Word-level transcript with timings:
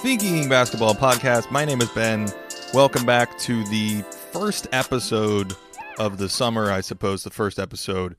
Thinking 0.00 0.48
Basketball 0.48 0.94
Podcast. 0.94 1.50
My 1.50 1.64
name 1.64 1.80
is 1.80 1.88
Ben. 1.88 2.32
Welcome 2.72 3.04
back 3.04 3.36
to 3.38 3.64
the 3.64 4.02
first 4.30 4.68
episode 4.70 5.56
of 5.98 6.18
the 6.18 6.28
summer, 6.28 6.70
I 6.70 6.82
suppose, 6.82 7.24
the 7.24 7.30
first 7.30 7.58
episode 7.58 8.14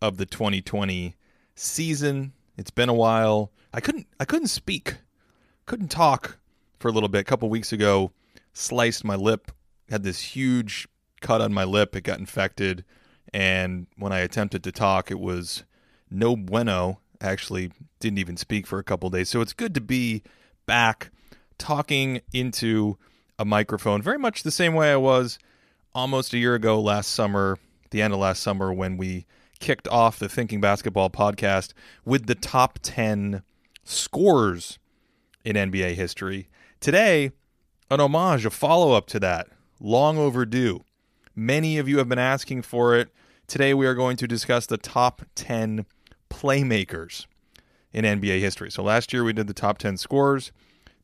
of 0.00 0.16
the 0.16 0.26
2020 0.26 1.16
season. 1.56 2.34
It's 2.56 2.70
been 2.70 2.88
a 2.88 2.94
while. 2.94 3.50
I 3.72 3.80
couldn't 3.80 4.06
I 4.20 4.24
couldn't 4.24 4.46
speak. 4.46 4.94
Couldn't 5.66 5.90
talk 5.90 6.38
for 6.78 6.86
a 6.86 6.92
little 6.92 7.08
bit. 7.08 7.22
A 7.22 7.24
couple 7.24 7.48
weeks 7.48 7.72
ago, 7.72 8.12
sliced 8.52 9.04
my 9.04 9.16
lip, 9.16 9.50
had 9.90 10.04
this 10.04 10.20
huge 10.20 10.86
cut 11.20 11.40
on 11.40 11.52
my 11.52 11.64
lip. 11.64 11.96
It 11.96 12.02
got 12.02 12.20
infected, 12.20 12.84
and 13.32 13.88
when 13.96 14.12
I 14.12 14.20
attempted 14.20 14.62
to 14.62 14.70
talk, 14.70 15.10
it 15.10 15.18
was 15.18 15.64
no 16.08 16.36
bueno. 16.36 17.00
Actually, 17.20 17.72
didn't 17.98 18.18
even 18.18 18.36
speak 18.36 18.68
for 18.68 18.78
a 18.78 18.84
couple 18.84 19.10
days. 19.10 19.30
So 19.30 19.40
it's 19.40 19.52
good 19.52 19.74
to 19.74 19.80
be 19.80 20.22
back 20.64 21.10
talking 21.58 22.20
into 22.32 22.96
a 23.38 23.44
microphone, 23.44 24.02
very 24.02 24.18
much 24.18 24.42
the 24.42 24.50
same 24.50 24.74
way 24.74 24.92
I 24.92 24.96
was 24.96 25.38
almost 25.94 26.32
a 26.32 26.38
year 26.38 26.54
ago 26.54 26.80
last 26.80 27.12
summer, 27.12 27.58
the 27.90 28.02
end 28.02 28.12
of 28.12 28.20
last 28.20 28.42
summer, 28.42 28.72
when 28.72 28.96
we 28.96 29.26
kicked 29.60 29.88
off 29.88 30.18
the 30.18 30.28
Thinking 30.28 30.60
Basketball 30.60 31.10
podcast 31.10 31.72
with 32.04 32.26
the 32.26 32.34
top 32.34 32.78
10 32.82 33.42
scores 33.84 34.78
in 35.44 35.56
NBA 35.56 35.94
history. 35.94 36.48
Today, 36.80 37.30
an 37.90 38.00
homage, 38.00 38.44
a 38.44 38.50
follow 38.50 38.92
up 38.92 39.06
to 39.08 39.20
that, 39.20 39.48
long 39.80 40.18
overdue. 40.18 40.84
Many 41.34 41.78
of 41.78 41.88
you 41.88 41.98
have 41.98 42.08
been 42.08 42.18
asking 42.18 42.62
for 42.62 42.96
it. 42.96 43.08
Today, 43.46 43.74
we 43.74 43.86
are 43.86 43.94
going 43.94 44.16
to 44.18 44.26
discuss 44.26 44.66
the 44.66 44.76
top 44.76 45.22
10 45.34 45.86
playmakers 46.30 47.26
in 47.92 48.04
NBA 48.04 48.40
history. 48.40 48.70
So 48.70 48.82
last 48.82 49.12
year, 49.12 49.24
we 49.24 49.32
did 49.32 49.46
the 49.46 49.54
top 49.54 49.78
10 49.78 49.96
scores. 49.96 50.52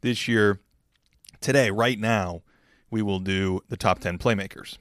This 0.03 0.29
year, 0.29 0.61
today, 1.41 1.71
right 1.71 1.99
now, 1.99 2.43
we 2.91 3.03
will 3.03 3.19
do 3.19 3.61
the 3.69 3.77
top 3.77 4.01
10 4.01 4.19
playmakers. 4.19 4.79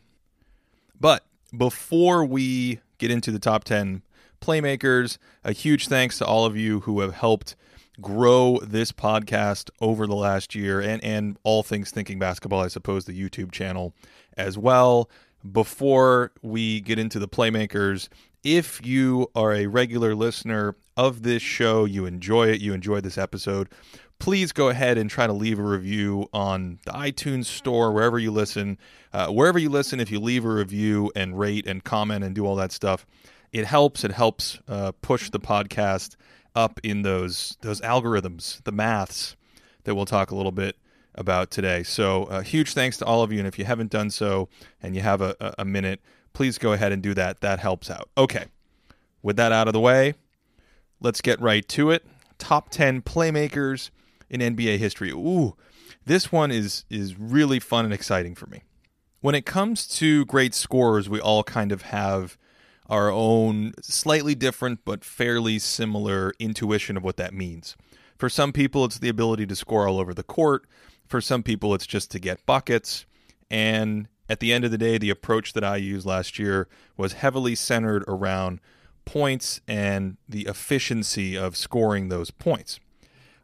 But 1.00 1.26
before 1.56 2.26
we 2.26 2.80
get 2.98 3.12
into 3.12 3.32
the 3.32 3.40
top 3.40 3.64
10 3.64 4.04
playmakers, 4.42 5.18
a 5.44 5.52
huge 5.52 5.88
thanks 5.88 6.18
to 6.20 6.26
all 6.26 6.46
of 6.46 6.56
you 6.58 6.82
who 6.82 7.02
have 7.02 7.14
helped 7.14 7.56
grow 8.02 8.60
this 8.64 8.92
podcast 8.92 9.70
over 9.82 10.08
the 10.08 10.16
last 10.16 10.56
year 10.56 10.80
and, 10.80 11.04
and 11.04 11.38
all 11.44 11.64
things 11.64 11.92
thinking 11.92 12.20
basketball, 12.20 12.62
I 12.62 12.68
suppose, 12.68 13.06
the 13.06 13.20
YouTube 13.20 13.52
channel 13.52 13.94
as 14.38 14.58
well. 14.58 15.10
Before 15.50 16.32
we 16.42 16.82
get 16.82 17.00
into 17.00 17.20
the 17.20 17.28
playmakers, 17.28 18.10
if 18.44 18.86
you 18.86 19.30
are 19.36 19.54
a 19.54 19.68
regular 19.68 20.16
listener 20.16 20.76
of 20.96 21.24
this 21.24 21.42
show, 21.42 21.86
you 21.86 22.06
enjoy 22.06 22.50
it, 22.50 22.62
you 22.62 22.74
enjoy 22.74 23.02
this 23.02 23.18
episode, 23.18 23.70
please 24.20 24.52
go 24.52 24.70
ahead 24.70 24.98
and 24.98 25.10
try 25.10 25.26
to 25.26 25.34
leave 25.34 25.58
a 25.58 25.64
review 25.64 26.28
on 26.34 26.80
the 26.86 26.92
iTunes 26.92 27.46
store, 27.46 27.92
wherever 27.92 28.20
you 28.20 28.32
listen. 28.32 28.78
Uh, 29.12 29.28
wherever 29.28 29.58
you 29.58 29.70
listen, 29.70 30.00
if 30.00 30.12
you 30.12 30.20
leave 30.20 30.46
a 30.46 30.50
review 30.50 31.12
and 31.16 31.40
rate 31.40 31.66
and 31.66 31.84
comment 31.84 32.24
and 32.24 32.36
do 32.36 32.46
all 32.46 32.56
that 32.56 32.72
stuff, 32.72 33.06
it 33.52 33.66
helps. 33.66 34.04
It 34.04 34.12
helps 34.12 34.60
uh, 34.68 34.92
push 35.02 35.30
the 35.30 35.40
podcast 35.40 36.16
up 36.56 36.80
in 36.84 37.02
those 37.02 37.58
those 37.62 37.82
algorithms, 37.82 38.64
the 38.64 38.72
maths 38.72 39.36
that 39.86 39.96
we'll 39.96 40.06
talk 40.06 40.32
a 40.32 40.36
little 40.36 40.52
bit 40.52 40.76
about 41.16 41.50
today. 41.50 41.84
So, 41.84 42.26
uh, 42.26 42.42
huge 42.42 42.74
thanks 42.74 42.98
to 42.98 43.06
all 43.06 43.24
of 43.24 43.32
you. 43.32 43.40
And 43.40 43.48
if 43.48 43.58
you 43.58 43.66
haven't 43.66 43.90
done 43.90 44.10
so 44.10 44.50
and 44.84 44.96
you 44.96 45.02
have 45.02 45.22
a, 45.22 45.56
a 45.58 45.66
minute, 45.66 46.02
please 46.34 46.58
go 46.58 46.74
ahead 46.74 46.92
and 46.92 47.02
do 47.02 47.14
that. 47.16 47.42
That 47.42 47.60
helps 47.60 47.90
out. 47.90 48.10
Okay, 48.18 48.46
with 49.24 49.38
that 49.38 49.52
out 49.52 49.68
of 49.68 49.74
the 49.74 49.80
way, 49.80 50.14
let's 51.00 51.22
get 51.22 51.40
right 51.42 51.68
to 51.70 51.92
it. 51.92 52.06
Top 52.38 52.70
10 52.70 53.02
playmakers 53.02 53.90
in 54.30 54.42
NBA 54.42 54.78
history. 54.78 55.12
Ooh, 55.12 55.56
this 56.06 56.32
one 56.32 56.52
is 56.52 56.86
is 56.90 57.18
really 57.18 57.60
fun 57.60 57.86
and 57.86 57.94
exciting 57.94 58.36
for 58.36 58.48
me. 58.48 58.64
When 59.22 59.36
it 59.36 59.46
comes 59.46 59.88
to 59.98 60.26
great 60.26 60.54
scorers, 60.54 61.10
we 61.10 61.20
all 61.20 61.44
kind 61.44 61.72
of 61.72 61.84
have 61.84 62.38
our 62.90 63.12
own 63.12 63.74
slightly 63.82 64.34
different 64.34 64.80
but 64.84 65.04
fairly 65.04 65.60
similar 65.60 66.34
intuition 66.40 66.98
of 66.98 67.04
what 67.04 67.18
that 67.18 67.34
means. 67.34 67.76
For 68.18 68.30
some 68.30 68.52
people, 68.52 68.86
it's 68.86 69.00
the 69.00 69.10
ability 69.10 69.46
to 69.48 69.56
score 69.56 69.88
all 69.88 70.00
over 70.00 70.14
the 70.14 70.24
court. 70.24 70.66
For 71.08 71.22
some 71.22 71.44
people, 71.44 71.74
it's 71.74 71.88
just 71.88 72.12
to 72.12 72.20
get 72.20 72.46
buckets. 72.46 73.06
And 73.50 74.08
at 74.28 74.40
the 74.40 74.52
end 74.52 74.66
of 74.66 74.72
the 74.72 74.78
day, 74.78 74.98
the 74.98 75.10
approach 75.10 75.54
that 75.54 75.64
I 75.64 75.78
used 75.78 76.06
last 76.06 76.38
year 76.40 76.68
was 76.98 77.14
heavily 77.14 77.56
centered 77.56 78.04
around 78.08 78.60
points 79.06 79.62
and 79.68 80.18
the 80.28 80.46
efficiency 80.48 81.38
of 81.38 81.58
scoring 81.58 82.10
those 82.10 82.30
points. 82.30 82.80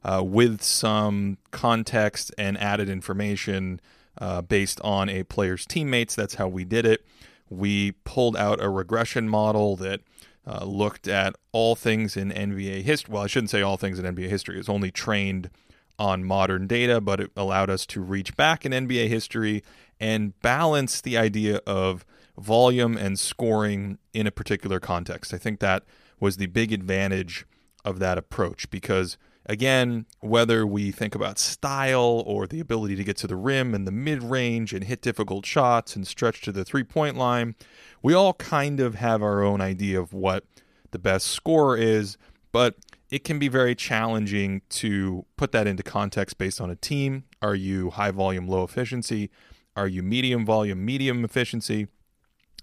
Uh, 0.08 0.22
with 0.22 0.62
some 0.62 1.36
context 1.50 2.32
and 2.38 2.60
added 2.60 2.88
information 2.88 3.82
uh, 4.20 4.40
based 4.40 4.80
on 4.82 5.10
a 5.10 5.24
player's 5.24 5.66
teammates. 5.66 6.14
That's 6.14 6.36
how 6.36 6.48
we 6.48 6.64
did 6.64 6.86
it. 6.86 7.04
We 7.50 7.94
pulled 8.04 8.38
out 8.38 8.64
a 8.64 8.70
regression 8.70 9.28
model 9.28 9.76
that 9.78 10.02
uh, 10.46 10.64
looked 10.64 11.08
at 11.08 11.36
all 11.52 11.76
things 11.76 12.16
in 12.16 12.30
NBA 12.30 12.84
history. 12.84 13.14
Well, 13.14 13.24
I 13.24 13.28
shouldn't 13.28 13.50
say 13.50 13.64
all 13.64 13.78
things 13.78 13.98
in 13.98 14.06
NBA 14.06 14.30
history. 14.30 14.60
It's 14.60 14.70
only 14.70 14.92
trained 14.92 15.50
on 15.98 16.24
modern 16.24 16.68
data, 16.68 17.02
but 17.02 17.20
it 17.20 17.32
allowed 17.36 17.72
us 17.72 17.88
to 17.88 18.00
reach 18.00 18.36
back 18.36 18.64
in 18.64 18.74
NBA 18.74 19.08
history 19.08 19.64
and 20.00 20.40
balance 20.42 21.02
the 21.02 21.18
idea 21.18 21.62
of 21.66 22.06
volume 22.38 22.96
and 22.96 23.18
scoring 23.18 23.98
in 24.14 24.28
a 24.28 24.32
particular 24.32 24.80
context. 24.80 25.34
I 25.34 25.38
think 25.38 25.62
that 25.62 25.82
was 26.20 26.38
the 26.38 26.46
big 26.46 26.72
advantage 26.72 27.48
of 27.84 27.98
that 27.98 28.20
approach 28.20 28.70
because 28.70 29.18
again, 29.46 30.06
whether 30.20 30.66
we 30.66 30.92
think 30.92 31.16
about 31.16 31.40
style 31.40 32.24
or 32.26 32.48
the 32.48 32.60
ability 32.60 32.96
to 32.96 33.04
get 33.04 33.18
to 33.18 33.28
the 33.28 33.36
rim 33.36 33.74
and 33.74 33.86
the 33.88 33.92
mid 33.92 34.24
range 34.24 34.74
and 34.74 34.84
hit 34.84 35.02
difficult 35.02 35.46
shots 35.46 35.96
and 35.96 36.08
stretch 36.08 36.42
to 36.42 36.52
the 36.52 36.66
three 36.66 36.84
point 36.84 37.18
line, 37.18 37.56
we 38.02 38.14
all 38.14 38.34
kind 38.34 38.80
of 38.80 38.96
have 38.96 39.22
our 39.22 39.44
own 39.44 39.62
idea 39.62 40.00
of 40.00 40.14
what 40.14 40.46
the 40.92 41.00
best 41.00 41.28
score 41.28 41.78
is, 41.78 42.18
but 42.52 42.76
it 43.10 43.24
can 43.24 43.38
be 43.38 43.48
very 43.48 43.76
challenging 43.76 44.62
to 44.70 45.26
put 45.38 45.52
that 45.52 45.68
into 45.68 45.84
context 45.84 46.38
based 46.38 46.60
on 46.60 46.70
a 46.70 46.76
team. 46.76 47.26
Are 47.42 47.56
you 47.56 47.92
high 47.92 48.12
volume, 48.12 48.48
low 48.48 48.64
efficiency? 48.64 49.30
Are 49.76 49.88
you 49.88 50.02
medium 50.02 50.46
volume, 50.46 50.84
medium 50.84 51.24
efficiency? 51.24 51.88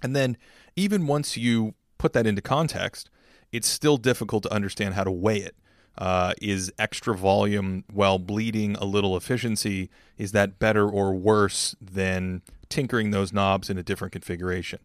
And 0.02 0.16
then, 0.16 0.36
even 0.74 1.06
once 1.06 1.36
you 1.36 1.74
put 1.98 2.12
that 2.14 2.26
into 2.26 2.42
context, 2.42 3.08
it's 3.52 3.68
still 3.68 3.98
difficult 3.98 4.42
to 4.44 4.52
understand 4.52 4.94
how 4.94 5.04
to 5.04 5.10
weigh 5.10 5.38
it. 5.38 5.54
Uh, 5.98 6.32
is 6.40 6.72
extra 6.78 7.14
volume 7.14 7.84
while 7.92 8.18
bleeding 8.18 8.76
a 8.76 8.84
little 8.84 9.16
efficiency? 9.16 9.90
Is 10.16 10.32
that 10.32 10.58
better 10.58 10.88
or 10.88 11.12
worse 11.14 11.76
than 11.80 12.42
tinkering 12.68 13.10
those 13.10 13.32
knobs 13.32 13.68
in 13.68 13.76
a 13.76 13.82
different 13.82 14.12
configuration? 14.12 14.78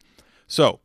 So, 0.47 0.79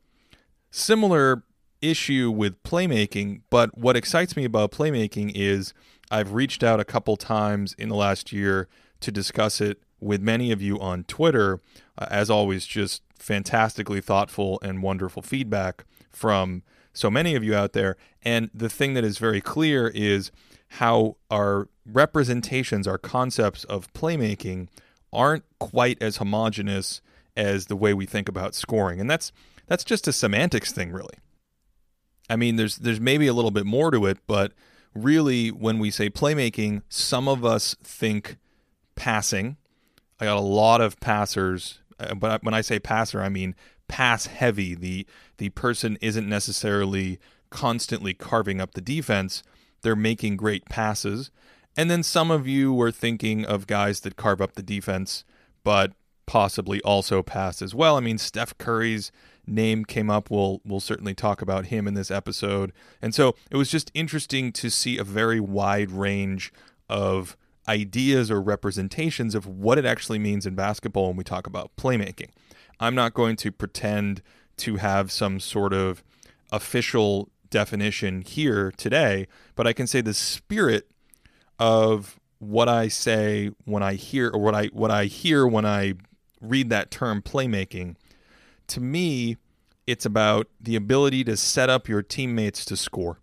similar 0.71 1.43
issue 1.81 2.31
with 2.31 2.62
playmaking, 2.62 3.41
but 3.50 3.77
what 3.77 3.97
excites 3.97 4.37
me 4.37 4.44
about 4.44 4.71
playmaking 4.71 5.32
is 5.34 5.75
I've 6.11 6.32
reached 6.32 6.62
out 6.62 6.78
a 6.78 6.84
couple 6.84 7.16
times 7.16 7.75
in 7.77 7.88
the 7.88 7.97
last 7.97 8.32
year 8.32 8.69
to 9.00 9.11
discuss 9.11 9.61
it 9.61 9.82
with 10.00 10.21
many 10.21 10.53
of 10.53 10.62
you 10.62 10.78
on 10.78 11.05
Twitter. 11.05 11.61
Uh, 11.99 12.06
as 12.11 12.31
always, 12.31 12.66
just 12.66 13.03
fantastically 13.19 14.00
thoughtful 14.00 14.59
and 14.62 14.82
wonderful 14.82 15.22
feedback 15.22 15.84
from 16.11 16.62
so 16.92 17.10
many 17.10 17.34
of 17.34 17.42
you 17.44 17.54
out 17.54 17.72
there. 17.72 17.97
And 18.22 18.50
the 18.54 18.69
thing 18.69 18.94
that 18.94 19.04
is 19.04 19.19
very 19.19 19.41
clear 19.41 19.88
is 19.94 20.30
how 20.69 21.16
our 21.30 21.69
representations, 21.84 22.86
our 22.86 22.98
concepts 22.98 23.64
of 23.64 23.92
playmaking 23.92 24.69
aren't 25.12 25.44
quite 25.58 26.00
as 26.02 26.16
homogenous 26.16 27.02
as 27.36 27.66
the 27.66 27.76
way 27.76 27.92
we 27.92 28.06
think 28.06 28.28
about 28.28 28.54
scoring. 28.54 29.00
And 29.00 29.10
that's 29.10 29.32
that's 29.66 29.84
just 29.84 30.08
a 30.08 30.12
semantics 30.12 30.72
thing 30.72 30.92
really. 30.92 31.14
I 32.28 32.37
mean 32.37 32.56
there's 32.56 32.76
there's 32.76 33.00
maybe 33.00 33.26
a 33.26 33.34
little 33.34 33.50
bit 33.50 33.67
more 33.67 33.90
to 33.90 34.06
it, 34.06 34.19
but 34.26 34.52
really 34.94 35.50
when 35.50 35.78
we 35.78 35.90
say 35.90 36.08
playmaking, 36.11 36.82
some 36.88 37.28
of 37.28 37.44
us 37.44 37.76
think 37.82 38.37
passing. 38.94 39.56
I 40.20 40.26
got 40.26 40.37
a 40.37 40.40
lot 40.40 40.81
of 40.81 41.00
passers, 41.00 41.81
uh, 41.99 42.14
but 42.14 42.44
when 42.44 42.55
I 42.55 42.61
say 42.61 42.78
passer, 42.78 43.20
I 43.20 43.28
mean 43.28 43.55
pass 43.93 44.25
heavy. 44.25 44.75
The 44.75 45.06
the 45.37 45.50
person 45.50 45.99
isn't 46.00 46.27
necessarily 46.27 47.19
constantly 47.50 48.15
carving 48.15 48.59
up 48.59 48.73
the 48.73 48.81
defense. 48.81 49.43
They're 49.83 49.94
making 49.94 50.39
great 50.39 50.65
passes. 50.65 51.31
And 51.77 51.91
then 51.91 52.03
some 52.03 52.31
of 52.31 52.47
you 52.47 52.73
were 52.73 52.91
thinking 52.91 53.44
of 53.44 53.67
guys 53.67 54.00
that 54.00 54.17
carve 54.17 54.41
up 54.41 54.55
the 54.55 54.62
defense, 54.62 55.25
but 55.62 55.93
possibly 56.25 56.81
also 56.81 57.23
pass 57.23 57.61
as 57.61 57.75
well. 57.75 57.99
I 57.99 58.00
mean, 58.00 58.17
Steph 58.17 58.56
Curry's 58.56 59.12
name 59.47 59.85
came 59.85 60.09
up. 60.09 60.31
We'll 60.31 60.62
we'll 60.65 60.81
certainly 60.81 61.12
talk 61.15 61.43
about 61.43 61.67
him 61.67 61.87
in 61.87 61.93
this 61.93 62.11
episode. 62.11 62.73
And 63.03 63.15
so 63.15 63.35
it 63.50 63.59
was 63.59 63.71
just 63.71 63.91
interesting 63.93 64.53
to 64.53 64.71
see 64.71 64.97
a 64.97 65.05
very 65.05 65.39
wide 65.39 65.91
range 65.91 66.50
of 66.89 67.37
ideas 67.69 68.31
or 68.31 68.41
representations 68.41 69.35
of 69.35 69.47
what 69.47 69.77
it 69.77 69.85
actually 69.85 70.19
means 70.19 70.47
in 70.47 70.55
basketball 70.55 71.09
when 71.09 71.17
we 71.17 71.25
talk 71.25 71.47
about 71.47 71.71
playmaking. 71.77 72.31
I'm 72.80 72.94
not 72.94 73.14
going 73.14 73.36
to 73.36 73.52
pretend 73.52 74.22
to 74.58 74.76
have 74.76 75.10
some 75.10 75.40
sort 75.40 75.72
of 75.72 76.02
official 76.50 77.28
definition 77.50 78.22
here 78.22 78.72
today, 78.76 79.26
but 79.54 79.66
I 79.66 79.72
can 79.72 79.86
say 79.86 80.00
the 80.00 80.14
spirit 80.14 80.90
of 81.58 82.19
what 82.38 82.69
I 82.69 82.88
say 82.88 83.50
when 83.64 83.82
I 83.82 83.94
hear 83.94 84.28
or 84.28 84.40
what 84.40 84.54
I 84.54 84.66
what 84.66 84.90
I 84.90 85.04
hear 85.04 85.46
when 85.46 85.64
I 85.64 85.94
read 86.40 86.70
that 86.70 86.90
term 86.90 87.22
playmaking, 87.22 87.94
to 88.66 88.80
me, 88.80 89.36
it's 89.86 90.04
about 90.04 90.48
the 90.60 90.76
ability 90.76 91.24
to 91.24 91.36
set 91.36 91.70
up 91.70 91.88
your 91.88 92.02
teammates 92.02 92.64
to 92.66 92.76
score. 92.76 93.19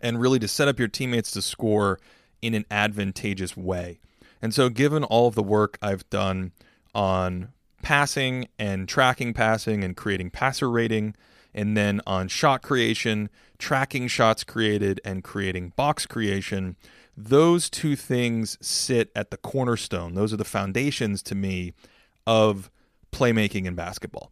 And 0.00 0.20
really 0.20 0.38
to 0.38 0.46
set 0.46 0.68
up 0.68 0.78
your 0.78 0.88
teammates 0.88 1.32
to 1.32 1.42
score 1.42 1.98
in 2.40 2.54
an 2.54 2.64
advantageous 2.70 3.56
way. 3.56 3.98
And 4.40 4.54
so 4.54 4.68
given 4.68 5.02
all 5.02 5.26
of 5.26 5.34
the 5.34 5.42
work 5.42 5.76
I've 5.82 6.08
done 6.08 6.52
on 6.94 7.48
passing 7.82 8.48
and 8.58 8.88
tracking 8.88 9.32
passing 9.32 9.84
and 9.84 9.96
creating 9.96 10.30
passer 10.30 10.70
rating 10.70 11.14
and 11.54 11.76
then 11.76 12.00
on 12.06 12.28
shot 12.28 12.62
creation, 12.62 13.30
tracking 13.58 14.08
shots 14.08 14.44
created 14.44 15.00
and 15.04 15.24
creating 15.24 15.72
box 15.76 16.06
creation, 16.06 16.76
those 17.16 17.68
two 17.68 17.96
things 17.96 18.56
sit 18.60 19.10
at 19.16 19.30
the 19.30 19.36
cornerstone. 19.36 20.14
Those 20.14 20.32
are 20.32 20.36
the 20.36 20.44
foundations 20.44 21.22
to 21.24 21.34
me 21.34 21.72
of 22.26 22.70
playmaking 23.10 23.64
in 23.64 23.74
basketball. 23.74 24.30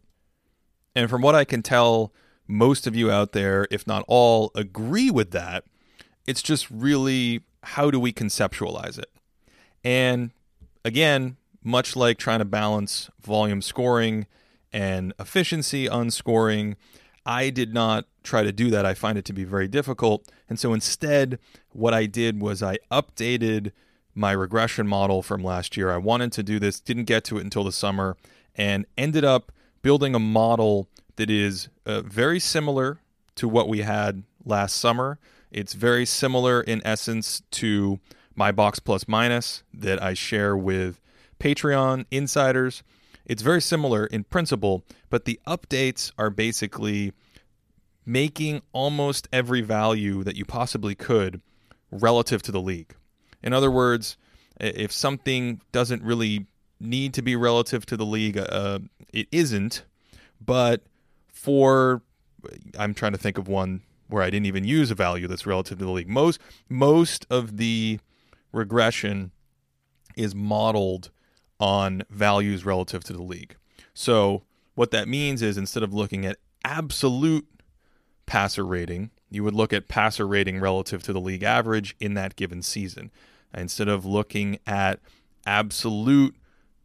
And 0.95 1.09
from 1.09 1.21
what 1.21 1.35
I 1.35 1.43
can 1.43 1.61
tell, 1.61 2.13
most 2.47 2.87
of 2.87 2.95
you 2.95 3.11
out 3.11 3.33
there, 3.33 3.67
if 3.71 3.85
not 3.85 4.05
all, 4.07 4.51
agree 4.55 5.11
with 5.11 5.31
that. 5.31 5.65
It's 6.25 6.41
just 6.41 6.69
really 6.71 7.41
how 7.63 7.91
do 7.91 7.99
we 7.99 8.13
conceptualize 8.13 8.97
it? 8.97 9.11
And 9.83 10.31
again, 10.85 11.37
much 11.67 11.95
like 11.95 12.17
trying 12.17 12.39
to 12.39 12.45
balance 12.45 13.09
volume 13.21 13.61
scoring 13.61 14.25
and 14.71 15.13
efficiency 15.19 15.87
on 15.87 16.09
scoring, 16.09 16.75
I 17.25 17.49
did 17.49 17.73
not 17.73 18.05
try 18.23 18.43
to 18.43 18.51
do 18.51 18.69
that. 18.71 18.85
I 18.85 18.93
find 18.93 19.17
it 19.17 19.25
to 19.25 19.33
be 19.33 19.43
very 19.43 19.67
difficult. 19.67 20.31
And 20.49 20.59
so 20.59 20.73
instead, 20.73 21.39
what 21.73 21.93
I 21.93 22.05
did 22.05 22.41
was 22.41 22.63
I 22.63 22.77
updated 22.89 23.71
my 24.15 24.31
regression 24.31 24.87
model 24.87 25.21
from 25.21 25.43
last 25.43 25.77
year. 25.77 25.91
I 25.91 25.97
wanted 25.97 26.31
to 26.33 26.43
do 26.43 26.57
this, 26.57 26.79
didn't 26.79 27.03
get 27.03 27.23
to 27.25 27.37
it 27.37 27.43
until 27.43 27.63
the 27.63 27.71
summer, 27.71 28.17
and 28.55 28.85
ended 28.97 29.23
up 29.23 29.51
building 29.81 30.15
a 30.15 30.19
model 30.19 30.87
that 31.17 31.29
is 31.29 31.69
uh, 31.85 32.01
very 32.01 32.39
similar 32.39 32.99
to 33.35 33.47
what 33.47 33.67
we 33.67 33.81
had 33.81 34.23
last 34.43 34.77
summer. 34.77 35.19
It's 35.51 35.73
very 35.73 36.05
similar 36.05 36.61
in 36.61 36.81
essence 36.85 37.41
to 37.51 37.99
my 38.35 38.51
box 38.51 38.79
plus 38.79 39.07
minus 39.07 39.63
that 39.73 40.01
I 40.01 40.13
share 40.13 40.55
with 40.55 40.99
Patreon 41.39 42.05
insiders. 42.11 42.83
It's 43.25 43.41
very 43.41 43.61
similar 43.61 44.05
in 44.05 44.23
principle, 44.23 44.83
but 45.09 45.25
the 45.25 45.39
updates 45.45 46.11
are 46.17 46.29
basically 46.29 47.13
making 48.05 48.61
almost 48.71 49.27
every 49.33 49.61
value 49.61 50.23
that 50.23 50.37
you 50.37 50.45
possibly 50.45 50.95
could 50.95 51.41
relative 51.91 52.41
to 52.43 52.51
the 52.51 52.61
league. 52.61 52.95
In 53.43 53.53
other 53.53 53.69
words, 53.69 54.17
if 54.59 54.91
something 54.91 55.61
doesn't 55.71 56.01
really 56.03 56.47
need 56.79 57.13
to 57.15 57.21
be 57.21 57.35
relative 57.35 57.85
to 57.87 57.97
the 57.97 58.05
league, 58.05 58.37
uh, 58.37 58.79
it 59.11 59.27
isn't. 59.31 59.83
But 60.43 60.83
for, 61.27 62.01
I'm 62.77 62.93
trying 62.93 63.11
to 63.11 63.17
think 63.17 63.37
of 63.37 63.47
one 63.47 63.81
where 64.07 64.23
I 64.23 64.29
didn't 64.29 64.45
even 64.45 64.63
use 64.63 64.89
a 64.89 64.95
value 64.95 65.27
that's 65.27 65.45
relative 65.45 65.77
to 65.79 65.85
the 65.85 65.91
league. 65.91 66.07
Most 66.07 66.39
most 66.69 67.25
of 67.29 67.57
the 67.57 67.99
regression 68.51 69.31
is 70.15 70.33
modeled 70.33 71.11
on 71.59 72.03
values 72.09 72.65
relative 72.65 73.03
to 73.05 73.13
the 73.13 73.21
league. 73.21 73.55
So 73.93 74.43
what 74.75 74.91
that 74.91 75.07
means 75.07 75.41
is 75.41 75.57
instead 75.57 75.83
of 75.83 75.93
looking 75.93 76.25
at 76.25 76.37
absolute 76.63 77.47
passer 78.25 78.65
rating, 78.65 79.09
you 79.29 79.43
would 79.43 79.55
look 79.55 79.73
at 79.73 79.87
passer 79.87 80.27
rating 80.27 80.59
relative 80.59 81.01
to 81.03 81.13
the 81.13 81.19
league 81.19 81.43
average 81.43 81.95
in 81.99 82.13
that 82.13 82.35
given 82.35 82.61
season. 82.61 83.11
Instead 83.53 83.87
of 83.87 84.05
looking 84.05 84.59
at 84.67 84.99
absolute 85.45 86.35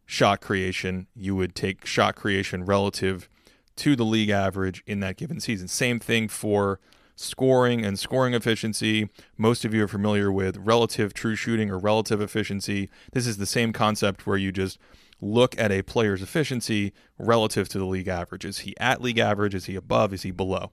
shot 0.05 0.41
creation, 0.41 1.07
you 1.15 1.35
would 1.35 1.55
take 1.55 1.85
shot 1.85 2.15
creation 2.15 2.65
relative 2.65 3.29
to 3.75 3.95
the 3.95 4.05
league 4.05 4.29
average 4.29 4.83
in 4.85 4.99
that 5.01 5.17
given 5.17 5.39
season. 5.39 5.67
Same 5.67 5.99
thing 5.99 6.27
for 6.27 6.79
scoring 7.15 7.85
and 7.85 7.99
scoring 7.99 8.33
efficiency. 8.33 9.09
Most 9.37 9.65
of 9.65 9.73
you 9.73 9.83
are 9.83 9.87
familiar 9.87 10.31
with 10.31 10.57
relative 10.57 11.13
true 11.13 11.35
shooting 11.35 11.69
or 11.69 11.77
relative 11.77 12.21
efficiency. 12.21 12.89
This 13.11 13.27
is 13.27 13.37
the 13.37 13.45
same 13.45 13.73
concept 13.73 14.25
where 14.25 14.37
you 14.37 14.51
just 14.51 14.77
look 15.21 15.57
at 15.57 15.71
a 15.71 15.81
player's 15.83 16.21
efficiency 16.21 16.93
relative 17.17 17.69
to 17.69 17.77
the 17.77 17.85
league 17.85 18.07
average. 18.07 18.45
Is 18.45 18.59
he 18.59 18.75
at 18.79 19.01
league 19.01 19.19
average? 19.19 19.55
Is 19.55 19.65
he 19.65 19.75
above? 19.75 20.13
Is 20.13 20.23
he 20.23 20.31
below? 20.31 20.71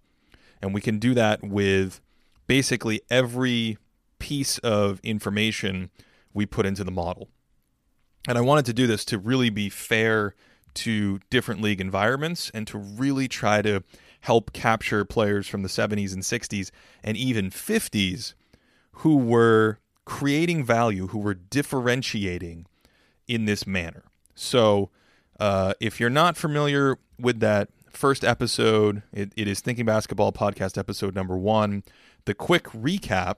And 0.61 0.75
we 0.75 0.81
can 0.81 0.99
do 0.99 1.15
that 1.15 1.43
with 1.43 2.01
basically 2.47 3.01
every 3.11 3.79
piece 4.19 4.59
of 4.59 5.01
information 5.03 5.91
we 6.35 6.47
put 6.47 6.67
into 6.67 6.85
the 6.85 6.91
model. 6.91 7.29
And 8.29 8.37
I 8.37 8.43
wanted 8.43 8.67
to 8.67 8.73
do 8.73 8.87
this 8.87 9.05
to 9.07 9.19
really 9.19 9.51
be 9.51 9.69
fair 9.69 10.35
to 10.75 11.21
different 11.31 11.63
league 11.63 11.81
environments 11.81 12.51
and 12.53 12.67
to 12.67 12.79
really 12.79 13.29
try 13.29 13.63
to 13.63 13.83
help 14.21 14.53
capture 14.53 15.05
players 15.05 15.47
from 15.47 15.63
the 15.63 15.69
70s 15.69 16.13
and 16.13 16.23
60s 16.23 16.71
and 17.03 17.17
even 17.17 17.51
50s 17.51 18.35
who 18.93 19.17
were 19.17 19.79
creating 20.05 20.65
value, 20.65 21.09
who 21.09 21.19
were 21.19 21.35
differentiating 21.35 22.67
in 23.27 23.45
this 23.45 23.67
manner. 23.67 24.05
So, 24.35 24.91
uh, 25.39 25.73
if 25.81 25.99
you're 25.99 26.11
not 26.11 26.37
familiar 26.37 26.99
with 27.19 27.41
that 27.41 27.69
first 27.91 28.25
episode, 28.25 29.03
it, 29.13 29.33
it 29.37 29.49
is 29.49 29.61
Thinking 29.61 29.87
Basketball 29.87 30.33
podcast 30.33 30.77
episode 30.77 31.15
number 31.15 31.37
one. 31.37 31.83
The 32.27 32.35
quick 32.35 32.65
recap 32.65 33.37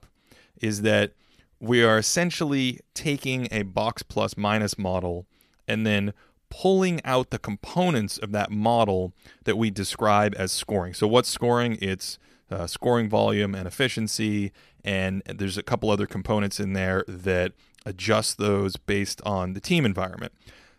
is 0.60 0.82
that 0.82 1.12
we 1.60 1.84
are 1.84 1.98
essentially 1.98 2.80
taking 2.94 3.46
a 3.52 3.62
box 3.62 4.02
plus 4.02 4.36
minus 4.36 4.76
model 4.76 5.26
and 5.68 5.86
then 5.86 6.12
pulling 6.52 7.00
out 7.02 7.30
the 7.30 7.38
components 7.38 8.18
of 8.18 8.30
that 8.30 8.50
model 8.50 9.14
that 9.44 9.56
we 9.56 9.70
describe 9.70 10.34
as 10.36 10.52
scoring. 10.52 10.92
So, 10.92 11.08
what's 11.08 11.30
scoring? 11.30 11.78
It's 11.80 12.18
uh, 12.50 12.66
scoring 12.66 13.08
volume 13.08 13.54
and 13.54 13.66
efficiency, 13.66 14.52
and 14.84 15.22
there's 15.24 15.56
a 15.56 15.62
couple 15.62 15.90
other 15.90 16.06
components 16.06 16.60
in 16.60 16.74
there 16.74 17.06
that 17.08 17.52
adjust 17.86 18.36
those 18.36 18.76
based 18.76 19.22
on 19.24 19.54
the 19.54 19.60
team 19.60 19.86
environment. 19.86 20.32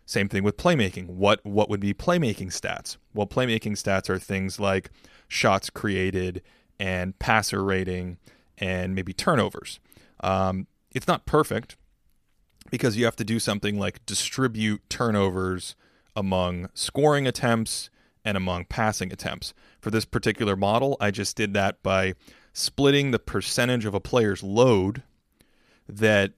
Same 0.05 0.29
thing 0.29 0.43
with 0.43 0.57
playmaking. 0.57 1.07
What 1.07 1.43
what 1.43 1.69
would 1.69 1.79
be 1.79 1.93
playmaking 1.93 2.49
stats? 2.49 2.97
Well, 3.15 3.25
playmaking 3.25 3.71
stats 3.71 4.11
are 4.11 4.19
things 4.19 4.59
like 4.59 4.91
shots 5.27 5.71
created 5.71 6.43
and 6.79 7.17
passer 7.17 7.63
rating 7.63 8.19
and 8.59 8.93
maybe 8.93 9.11
turnovers. 9.11 9.79
Um, 10.19 10.67
it's 10.93 11.07
not 11.07 11.25
perfect 11.25 11.77
because 12.71 12.97
you 12.97 13.05
have 13.05 13.15
to 13.17 13.23
do 13.23 13.39
something 13.39 13.79
like 13.79 14.05
distribute 14.05 14.81
turnovers 14.89 15.75
among 16.15 16.69
scoring 16.73 17.27
attempts 17.27 17.89
and 18.25 18.37
among 18.37 18.65
passing 18.65 19.11
attempts. 19.11 19.53
For 19.79 19.91
this 19.91 20.05
particular 20.05 20.55
model, 20.55 20.97
I 20.99 21.11
just 21.11 21.35
did 21.35 21.53
that 21.53 21.83
by 21.83 22.15
splitting 22.53 23.11
the 23.11 23.19
percentage 23.19 23.85
of 23.85 23.93
a 23.93 23.99
player's 23.99 24.43
load 24.43 25.03
that 25.89 26.33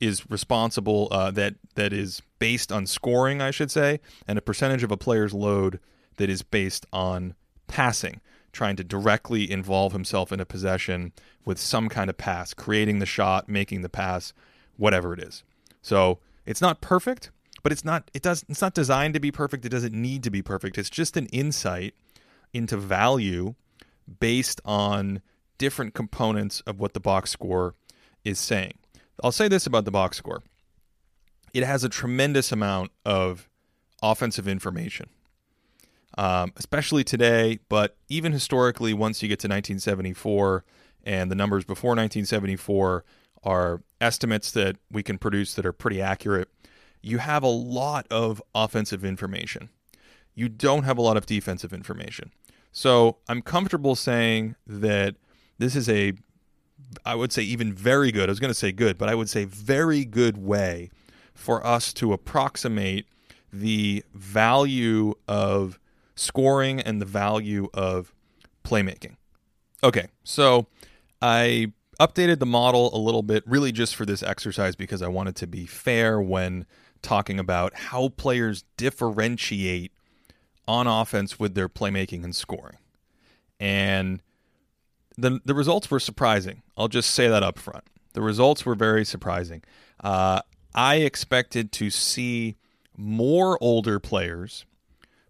is 0.00 0.28
responsible 0.30 1.08
uh, 1.10 1.30
that 1.30 1.54
that 1.74 1.92
is 1.92 2.22
based 2.38 2.70
on 2.70 2.86
scoring, 2.86 3.40
I 3.40 3.50
should 3.50 3.70
say, 3.70 4.00
and 4.28 4.38
a 4.38 4.42
percentage 4.42 4.82
of 4.82 4.92
a 4.92 4.96
player's 4.96 5.32
load 5.32 5.80
that 6.16 6.30
is 6.30 6.42
based 6.42 6.86
on 6.92 7.34
passing, 7.66 8.20
trying 8.52 8.76
to 8.76 8.84
directly 8.84 9.50
involve 9.50 9.92
himself 9.92 10.30
in 10.30 10.40
a 10.40 10.44
possession 10.44 11.12
with 11.44 11.58
some 11.58 11.88
kind 11.88 12.10
of 12.10 12.16
pass, 12.16 12.54
creating 12.54 12.98
the 12.98 13.06
shot, 13.06 13.48
making 13.48 13.82
the 13.82 13.88
pass, 13.88 14.32
whatever 14.76 15.12
it 15.14 15.20
is. 15.20 15.42
So 15.84 16.18
it's 16.46 16.62
not 16.62 16.80
perfect, 16.80 17.30
but 17.62 17.70
it's 17.70 17.84
not 17.84 18.10
it 18.14 18.22
does 18.22 18.42
it's 18.48 18.62
not 18.62 18.72
designed 18.72 19.12
to 19.14 19.20
be 19.20 19.30
perfect. 19.30 19.66
It 19.66 19.68
doesn't 19.68 19.92
need 19.92 20.22
to 20.22 20.30
be 20.30 20.40
perfect. 20.40 20.78
It's 20.78 20.88
just 20.88 21.14
an 21.18 21.26
insight 21.26 21.94
into 22.54 22.78
value 22.78 23.54
based 24.18 24.62
on 24.64 25.20
different 25.58 25.92
components 25.92 26.62
of 26.62 26.80
what 26.80 26.94
the 26.94 27.00
box 27.00 27.30
score 27.30 27.74
is 28.24 28.38
saying. 28.38 28.72
I'll 29.22 29.30
say 29.30 29.46
this 29.46 29.66
about 29.66 29.84
the 29.84 29.90
box 29.90 30.16
score. 30.16 30.42
It 31.52 31.64
has 31.64 31.84
a 31.84 31.90
tremendous 31.90 32.50
amount 32.50 32.90
of 33.04 33.50
offensive 34.02 34.48
information. 34.48 35.10
Um, 36.16 36.52
especially 36.56 37.04
today, 37.04 37.58
but 37.68 37.96
even 38.08 38.32
historically, 38.32 38.94
once 38.94 39.22
you 39.22 39.28
get 39.28 39.40
to 39.40 39.48
1974 39.48 40.64
and 41.02 41.30
the 41.30 41.34
numbers 41.34 41.64
before 41.64 41.90
1974 41.90 43.04
are 43.44 43.82
estimates 44.00 44.50
that 44.52 44.76
we 44.90 45.02
can 45.02 45.18
produce 45.18 45.54
that 45.54 45.66
are 45.66 45.72
pretty 45.72 46.00
accurate, 46.00 46.48
you 47.00 47.18
have 47.18 47.42
a 47.42 47.48
lot 47.48 48.06
of 48.10 48.42
offensive 48.54 49.04
information. 49.04 49.68
You 50.34 50.48
don't 50.48 50.84
have 50.84 50.98
a 50.98 51.02
lot 51.02 51.16
of 51.16 51.26
defensive 51.26 51.72
information. 51.72 52.32
So 52.72 53.18
I'm 53.28 53.42
comfortable 53.42 53.94
saying 53.94 54.56
that 54.66 55.14
this 55.58 55.76
is 55.76 55.88
a, 55.88 56.14
I 57.04 57.14
would 57.14 57.32
say, 57.32 57.42
even 57.42 57.72
very 57.72 58.10
good. 58.10 58.28
I 58.28 58.32
was 58.32 58.40
going 58.40 58.50
to 58.50 58.58
say 58.58 58.72
good, 58.72 58.98
but 58.98 59.08
I 59.08 59.14
would 59.14 59.28
say 59.28 59.44
very 59.44 60.04
good 60.04 60.38
way 60.38 60.90
for 61.34 61.64
us 61.64 61.92
to 61.94 62.12
approximate 62.12 63.06
the 63.52 64.04
value 64.12 65.14
of 65.28 65.78
scoring 66.16 66.80
and 66.80 67.00
the 67.00 67.06
value 67.06 67.68
of 67.74 68.12
playmaking. 68.64 69.16
Okay, 69.82 70.08
so 70.24 70.66
I 71.22 71.72
updated 72.00 72.38
the 72.38 72.46
model 72.46 72.94
a 72.94 72.98
little 72.98 73.22
bit, 73.22 73.42
really 73.46 73.72
just 73.72 73.94
for 73.94 74.06
this 74.06 74.22
exercise 74.22 74.76
because 74.76 75.02
I 75.02 75.08
wanted 75.08 75.36
to 75.36 75.46
be 75.46 75.66
fair 75.66 76.20
when 76.20 76.66
talking 77.02 77.38
about 77.38 77.74
how 77.74 78.08
players 78.08 78.64
differentiate 78.76 79.92
on 80.66 80.86
offense 80.86 81.38
with 81.38 81.54
their 81.54 81.68
playmaking 81.68 82.24
and 82.24 82.34
scoring. 82.34 82.78
And 83.60 84.22
the 85.16 85.40
the 85.44 85.54
results 85.54 85.90
were 85.90 86.00
surprising. 86.00 86.62
I'll 86.76 86.88
just 86.88 87.10
say 87.10 87.28
that 87.28 87.42
up 87.42 87.58
front. 87.58 87.84
The 88.14 88.22
results 88.22 88.64
were 88.64 88.74
very 88.74 89.04
surprising. 89.04 89.62
Uh, 90.02 90.40
I 90.74 90.96
expected 90.96 91.72
to 91.72 91.90
see 91.90 92.56
more 92.96 93.58
older 93.60 94.00
players 94.00 94.64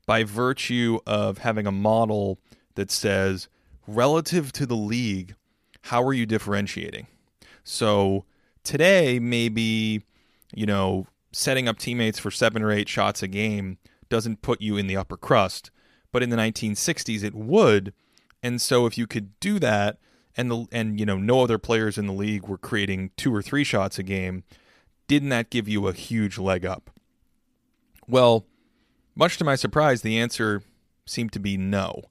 by 0.07 0.25
virtue 0.25 0.99
of 1.07 1.39
having 1.39 1.67
a 1.67 1.73
model 1.73 2.39
that 2.75 2.91
says 2.91 3.49
relative 3.87 4.53
to 4.53 4.67
the 4.67 4.77
league, 4.77 5.35
how 5.85 6.03
are 6.03 6.15
you 6.15 6.25
differentiating? 6.25 7.07
So 7.63 8.25
today, 8.63 9.19
maybe, 9.19 10.03
you 10.55 10.65
know, 10.65 11.07
setting 11.31 11.69
up 11.69 11.79
teammates 11.79 12.19
for 12.19 12.31
seven 12.31 12.63
or 12.63 12.71
eight 12.71 12.89
shots 12.89 13.23
a 13.23 13.29
game 13.29 13.77
doesn't 14.09 14.41
put 14.41 14.63
you 14.63 14.79
in 14.79 14.87
the 14.87 14.97
upper 14.97 15.19
crust. 15.19 15.71
But 16.11 16.23
in 16.23 16.31
the 16.31 16.37
1960s, 16.37 17.23
it 17.23 17.35
would. 17.35 17.93
And 18.43 18.63
so 18.63 18.87
if 18.87 18.97
you 18.97 19.07
could 19.07 19.39
do 19.41 19.59
that, 19.59 19.99
and 20.37 20.51
the 20.51 20.67
and 20.73 20.99
you 20.99 21.07
know 21.07 21.17
no 21.17 21.43
other 21.43 21.59
players 21.59 21.97
in 21.97 22.07
the 22.07 22.13
league 22.13 22.49
were 22.49 22.59
creating 22.59 23.11
two 23.17 23.33
or 23.33 23.41
three 23.41 23.63
shots 23.63 23.99
a 23.99 24.03
game, 24.03 24.43
didn't 25.07 25.29
that 25.29 25.51
give 25.51 25.69
you 25.69 25.87
a 25.87 25.93
huge 25.93 26.39
leg 26.39 26.65
up? 26.65 26.91
Well, 28.09 28.45
much 29.15 29.37
to 29.39 29.45
my 29.45 29.55
surprise, 29.55 30.03
the 30.03 30.19
answer 30.19 30.63
seemed 31.07 31.33
to 31.33 31.39
be 31.39 31.57
no. 31.57 32.03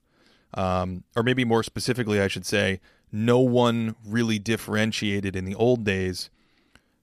Um, 0.53 1.03
or 1.15 1.23
maybe 1.23 1.43
more 1.43 1.63
specifically, 1.63 2.21
I 2.21 2.27
should 2.27 2.45
say, 2.45 2.79
no 3.13 3.39
one 3.39 3.95
really 4.05 4.39
differentiated 4.39 5.35
in 5.35 5.45
the 5.45 5.55
old 5.55 5.85
days 5.85 6.31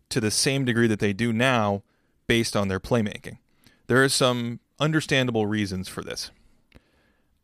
to 0.09 0.21
the 0.21 0.31
same 0.31 0.65
degree 0.65 0.89
that 0.89 0.99
they 0.99 1.13
do 1.13 1.33
now 1.33 1.83
based 2.27 2.57
on 2.57 2.69
their 2.69 2.81
playmaking. 2.81 3.39
There 3.87 4.03
are 4.03 4.09
some 4.09 4.59
understandable 4.81 5.47
reasons 5.47 5.89
for 5.89 6.03
this. 6.03 6.31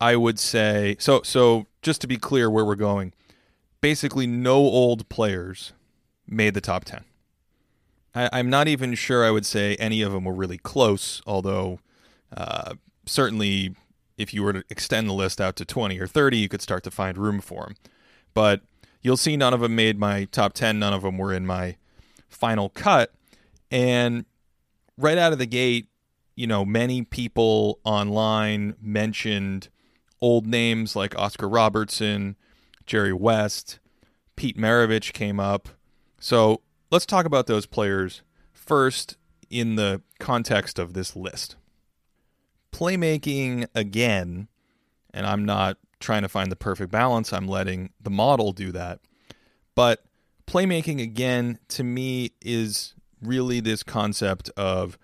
I 0.01 0.17
would 0.17 0.39
say 0.39 0.97
so 0.99 1.23
so 1.23 1.67
just 1.81 2.01
to 2.03 2.07
be 2.07 2.19
clear 2.19 2.51
where 2.51 2.65
we're 2.65 2.75
going, 2.75 3.15
basically 3.81 4.27
no 4.27 4.57
old 4.57 5.09
players 5.09 5.73
made 6.27 6.55
the 6.55 6.61
top 6.61 6.85
10. 6.85 7.05
I, 8.15 8.41
am 8.41 8.51
not 8.51 8.67
even 8.67 8.95
sure 8.95 9.25
I 9.25 9.31
would 9.31 9.47
say 9.47 9.77
any 9.77 10.03
of 10.03 10.13
them 10.13 10.25
were 10.25 10.33
really 10.33 10.59
close, 10.59 11.23
although 11.27 11.79
uh, 12.37 12.75
certainly 13.05 13.77
if 14.19 14.35
you 14.35 14.43
were 14.43 14.55
to 14.55 14.65
extend 14.71 15.09
the 15.09 15.13
list 15.13 15.41
out 15.41 15.55
to 15.57 15.65
20 15.65 15.99
or 16.01 16.07
30, 16.07 16.39
you 16.39 16.49
could 16.49 16.63
start 16.63 16.83
to 16.85 16.91
find 16.91 17.17
room 17.17 17.41
for 17.41 17.65
them. 17.65 17.77
But 18.37 18.61
you'll 19.01 19.17
see 19.17 19.35
none 19.39 19.55
of 19.55 19.61
them 19.61 19.75
made 19.75 19.99
my 19.99 20.27
top 20.27 20.53
10, 20.53 20.79
none 20.79 20.93
of 20.93 21.01
them 21.01 21.17
were 21.17 21.33
in 21.33 21.47
my 21.47 21.77
final 22.29 22.69
cut. 22.69 23.11
And 23.71 24.27
right 24.99 25.17
out 25.17 25.33
of 25.33 25.39
the 25.39 25.47
gate, 25.47 25.89
you 26.35 26.47
know, 26.47 26.63
many 26.63 27.01
people 27.01 27.81
online 27.83 28.75
mentioned 28.79 29.71
old 30.21 30.47
names 30.47 30.95
like 30.95 31.17
Oscar 31.17 31.49
Robertson, 31.49 32.37
Jerry 32.85 33.15
West, 33.15 33.79
Pete 34.37 34.59
Maravich 34.59 35.15
came 35.15 35.41
up. 35.41 35.71
So 36.21 36.61
let's 36.91 37.07
talk 37.07 37.25
about 37.25 37.47
those 37.47 37.65
players 37.65 38.21
first 38.53 39.17
in 39.49 39.77
the 39.77 40.03
context 40.21 40.79
of 40.79 40.93
this 40.93 41.17
list. 41.17 41.57
Playmaking, 42.71 43.67
again, 43.75 44.49
and 45.15 45.27
I'm 45.27 45.47
not 45.47 45.79
trying 46.07 46.23
to 46.23 46.29
find 46.29 46.53
the 46.53 46.57
perfect 46.57 46.93
balance, 46.93 47.33
I'm 47.33 47.49
letting 47.49 47.91
the 48.01 48.11
model 48.11 48.53
do 48.53 48.71
that. 48.71 49.01
But 49.75 50.05
playmaking, 50.47 51.03
again, 51.03 51.59
to 51.71 51.83
me, 51.83 52.31
is 52.41 52.95
really 53.21 53.59
this 53.59 53.83
concept 53.83 54.49
of 54.57 54.97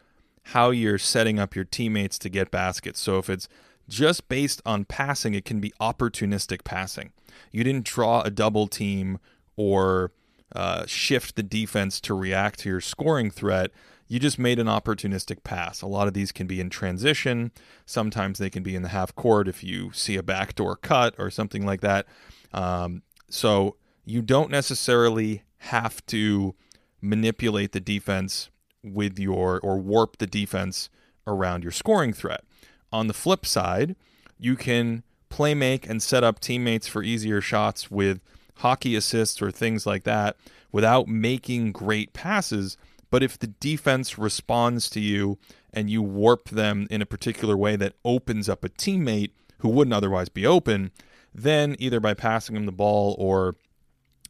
how 0.45 0.71
you're 0.71 0.99
setting 0.99 1.41
up 1.41 1.57
your 1.57 1.65
teammates 1.65 2.19
to 2.21 2.29
get 2.29 2.53
baskets. 2.53 3.01
So 3.01 3.19
if 3.19 3.29
it's 3.29 3.49
just 3.89 4.29
based 4.29 4.63
on 4.65 4.85
passing, 4.85 5.35
it 5.35 5.45
can 5.45 5.61
be 5.61 5.73
opportunistic 5.81 6.63
passing. 6.63 7.11
You 7.51 7.65
didn't 7.65 7.85
draw 7.85 8.23
a 8.23 8.31
double 8.31 8.69
team 8.69 9.19
or 9.57 10.13
uh, 10.55 10.87
shift 10.87 11.35
the 11.35 11.43
defense 11.43 12.01
to 12.03 12.15
react 12.15 12.61
to 12.61 12.69
your 12.69 12.81
scoring 12.81 13.31
threat. 13.31 13.73
You 14.13 14.19
just 14.19 14.39
made 14.39 14.59
an 14.59 14.67
opportunistic 14.67 15.43
pass. 15.43 15.81
A 15.81 15.87
lot 15.87 16.07
of 16.07 16.13
these 16.13 16.33
can 16.33 16.47
be 16.47 16.61
in 16.61 16.69
transition. 16.69 17.51
Sometimes 17.87 18.39
they 18.39 18.51
can 18.51 18.63
be 18.63 18.77
in 18.77 18.83
the 18.83 18.91
half 18.91 19.15
court 19.15 19.49
if 19.49 19.65
you 19.65 19.91
see 19.95 20.17
a 20.17 20.23
backdoor 20.23 20.77
cut 20.77 21.15
or 21.17 21.31
something 21.31 21.65
like 21.65 21.81
that. 21.81 22.05
Um, 22.53 23.05
so 23.31 23.77
you 24.05 24.21
don't 24.21 24.51
necessarily 24.51 25.45
have 25.57 26.05
to 26.09 26.55
manipulate 27.01 27.73
the 27.73 27.81
defense 27.81 28.51
with 28.85 29.19
your 29.19 29.59
or 29.61 29.79
warp 29.79 30.19
the 30.19 30.27
defense 30.27 30.91
around 31.27 31.63
your 31.63 31.73
scoring 31.73 32.13
threat. 32.13 32.45
On 32.93 33.07
the 33.07 33.15
flip 33.15 33.47
side, 33.47 33.97
you 34.39 34.57
can 34.57 35.05
play 35.31 35.55
make 35.55 35.89
and 35.89 36.03
set 36.03 36.23
up 36.23 36.39
teammates 36.39 36.87
for 36.87 37.03
easier 37.03 37.41
shots 37.41 37.91
with 37.91 38.21
hockey 38.57 38.95
assists 38.95 39.41
or 39.41 39.51
things 39.51 39.87
like 39.87 40.05
that 40.05 40.37
without 40.71 41.09
making 41.09 41.73
great 41.73 42.13
passes. 42.13 42.77
But 43.13 43.23
if 43.23 43.39
the 43.39 43.49
defense 43.49 44.17
responds 44.17 44.89
to 44.89 44.99
you 44.99 45.39
and 45.71 45.91
you 45.91 46.01
warp 46.01 46.49
them 46.49 46.87
in 46.91 47.03
a 47.03 47.07
particular 47.07 47.59
way 47.59 47.77
that 47.77 47.93
opens 48.07 48.49
up 48.49 48.65
a 48.65 48.71
teammate 48.71 49.33
who 49.59 49.69
wouldn't 49.69 49.93
otherwise 49.93 50.31
be 50.31 50.47
open, 50.47 50.93
then 51.35 51.77
either 51.79 52.01
by 52.01 52.15
passing 52.15 52.55
them 52.55 52.65
the 52.65 52.73
ball 52.73 53.15
or 53.19 53.55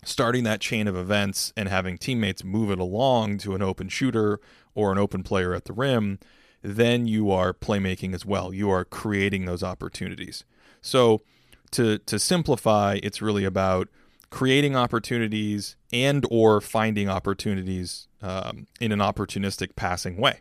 starting 0.04 0.42
that 0.42 0.60
chain 0.60 0.88
of 0.88 0.96
events 0.96 1.52
and 1.56 1.68
having 1.68 1.96
teammates 1.96 2.42
move 2.42 2.72
it 2.72 2.80
along 2.80 3.38
to 3.38 3.54
an 3.54 3.62
open 3.62 3.88
shooter 3.88 4.40
or 4.74 4.90
an 4.90 4.98
open 4.98 5.22
player 5.22 5.54
at 5.54 5.66
the 5.66 5.72
rim, 5.72 6.18
then 6.60 7.06
you 7.06 7.30
are 7.30 7.54
playmaking 7.54 8.12
as 8.12 8.26
well. 8.26 8.52
You 8.52 8.68
are 8.70 8.84
creating 8.84 9.44
those 9.44 9.62
opportunities. 9.62 10.42
So 10.80 11.22
to 11.70 11.98
to 11.98 12.18
simplify, 12.18 12.98
it's 13.00 13.22
really 13.22 13.44
about 13.44 13.88
creating 14.30 14.74
opportunities 14.74 15.76
and 15.92 16.26
or 16.32 16.60
finding 16.60 17.08
opportunities 17.08 18.08
um, 18.22 18.66
in 18.80 18.92
an 18.92 19.00
opportunistic 19.00 19.76
passing 19.76 20.16
way. 20.16 20.40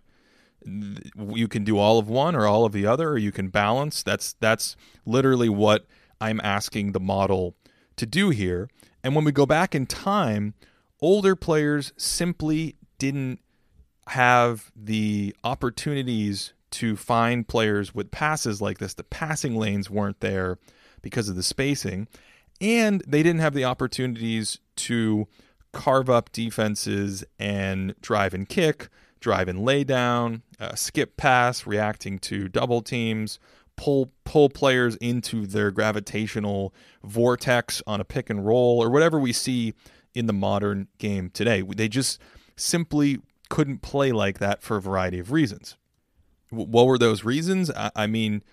You 0.63 1.47
can 1.47 1.63
do 1.63 1.79
all 1.79 1.97
of 1.97 2.07
one 2.07 2.35
or 2.35 2.45
all 2.45 2.65
of 2.65 2.71
the 2.71 2.85
other, 2.85 3.09
or 3.09 3.17
you 3.17 3.31
can 3.31 3.49
balance. 3.49 4.03
That's 4.03 4.33
that's 4.33 4.75
literally 5.05 5.49
what 5.49 5.87
I'm 6.19 6.39
asking 6.43 6.91
the 6.91 6.99
model 6.99 7.55
to 7.95 8.05
do 8.05 8.29
here. 8.29 8.69
And 9.03 9.15
when 9.15 9.25
we 9.25 9.31
go 9.31 9.47
back 9.47 9.73
in 9.73 9.87
time, 9.87 10.53
older 11.01 11.35
players 11.35 11.93
simply 11.97 12.75
didn't 12.99 13.39
have 14.07 14.71
the 14.75 15.35
opportunities 15.43 16.53
to 16.69 16.95
find 16.95 17.47
players 17.47 17.93
with 17.93 18.11
passes 18.11 18.61
like 18.61 18.77
this. 18.77 18.93
The 18.93 19.03
passing 19.03 19.55
lanes 19.55 19.89
weren't 19.89 20.19
there 20.19 20.59
because 21.01 21.27
of 21.27 21.35
the 21.35 21.43
spacing, 21.43 22.07
and 22.59 23.03
they 23.07 23.23
didn't 23.23 23.41
have 23.41 23.55
the 23.55 23.65
opportunities 23.65 24.59
to 24.75 25.27
carve 25.73 26.09
up 26.09 26.31
defenses 26.31 27.23
and 27.39 27.95
drive 28.01 28.33
and 28.33 28.47
kick, 28.47 28.89
drive 29.19 29.47
and 29.47 29.63
lay 29.63 29.83
down, 29.83 30.43
uh, 30.59 30.75
skip 30.75 31.17
pass, 31.17 31.65
reacting 31.65 32.19
to 32.19 32.47
double 32.47 32.81
teams, 32.81 33.39
pull 33.77 34.11
pull 34.25 34.49
players 34.49 34.95
into 34.97 35.47
their 35.47 35.71
gravitational 35.71 36.73
vortex 37.03 37.81
on 37.87 38.01
a 38.01 38.03
pick 38.03 38.29
and 38.29 38.45
roll 38.45 38.81
or 38.81 38.89
whatever 38.89 39.19
we 39.19 39.33
see 39.33 39.73
in 40.13 40.25
the 40.25 40.33
modern 40.33 40.87
game 40.97 41.29
today. 41.29 41.61
They 41.61 41.87
just 41.87 42.19
simply 42.55 43.19
couldn't 43.49 43.81
play 43.81 44.11
like 44.11 44.39
that 44.39 44.61
for 44.61 44.77
a 44.77 44.81
variety 44.81 45.19
of 45.19 45.31
reasons. 45.31 45.77
What 46.49 46.85
were 46.85 46.97
those 46.97 47.23
reasons? 47.23 47.71
I 47.95 48.07
mean, 48.07 48.43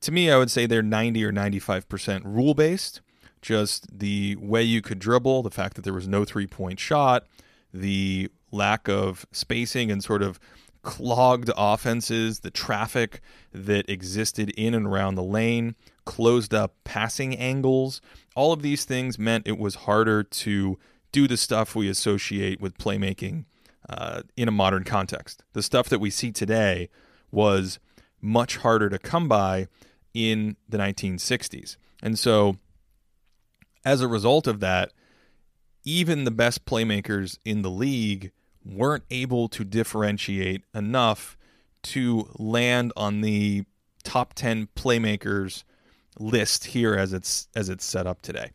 to 0.00 0.12
me, 0.12 0.30
I 0.30 0.38
would 0.38 0.50
say 0.50 0.66
they're 0.66 0.82
90 0.82 1.24
or 1.24 1.32
95% 1.32 2.22
rule 2.24 2.54
based. 2.54 3.00
Just 3.40 3.98
the 3.98 4.36
way 4.36 4.62
you 4.62 4.82
could 4.82 4.98
dribble, 4.98 5.42
the 5.42 5.50
fact 5.50 5.76
that 5.76 5.82
there 5.82 5.94
was 5.94 6.08
no 6.08 6.24
three 6.24 6.46
point 6.46 6.80
shot, 6.80 7.26
the 7.72 8.30
lack 8.50 8.88
of 8.88 9.26
spacing 9.32 9.90
and 9.90 10.02
sort 10.02 10.22
of 10.22 10.40
clogged 10.82 11.50
offenses, 11.56 12.40
the 12.40 12.50
traffic 12.50 13.20
that 13.52 13.88
existed 13.90 14.50
in 14.50 14.74
and 14.74 14.86
around 14.86 15.14
the 15.14 15.22
lane, 15.22 15.74
closed 16.04 16.54
up 16.54 16.74
passing 16.84 17.36
angles. 17.36 18.00
All 18.34 18.52
of 18.52 18.62
these 18.62 18.84
things 18.84 19.18
meant 19.18 19.46
it 19.46 19.58
was 19.58 19.74
harder 19.74 20.22
to 20.22 20.78
do 21.12 21.28
the 21.28 21.36
stuff 21.36 21.74
we 21.74 21.88
associate 21.88 22.60
with 22.60 22.78
playmaking 22.78 23.44
uh, 23.88 24.22
in 24.36 24.48
a 24.48 24.52
modern 24.52 24.84
context. 24.84 25.42
The 25.52 25.62
stuff 25.62 25.88
that 25.88 25.98
we 25.98 26.10
see 26.10 26.30
today 26.30 26.88
was 27.30 27.78
much 28.20 28.58
harder 28.58 28.88
to 28.88 28.98
come 28.98 29.28
by 29.28 29.68
in 30.14 30.56
the 30.68 30.78
1960s. 30.78 31.76
And 32.02 32.18
so, 32.18 32.56
as 33.88 34.02
a 34.02 34.08
result 34.08 34.46
of 34.46 34.60
that, 34.60 34.92
even 35.82 36.24
the 36.24 36.30
best 36.30 36.66
playmakers 36.66 37.38
in 37.42 37.62
the 37.62 37.70
league 37.70 38.32
weren't 38.62 39.04
able 39.10 39.48
to 39.48 39.64
differentiate 39.64 40.62
enough 40.74 41.38
to 41.82 42.28
land 42.38 42.92
on 42.98 43.22
the 43.22 43.64
top 44.04 44.34
10 44.34 44.68
playmakers 44.76 45.64
list 46.18 46.66
here 46.66 46.96
as 46.96 47.14
it's 47.14 47.48
as 47.56 47.70
it's 47.70 47.84
set 47.84 48.06
up 48.06 48.20
today. 48.20 48.50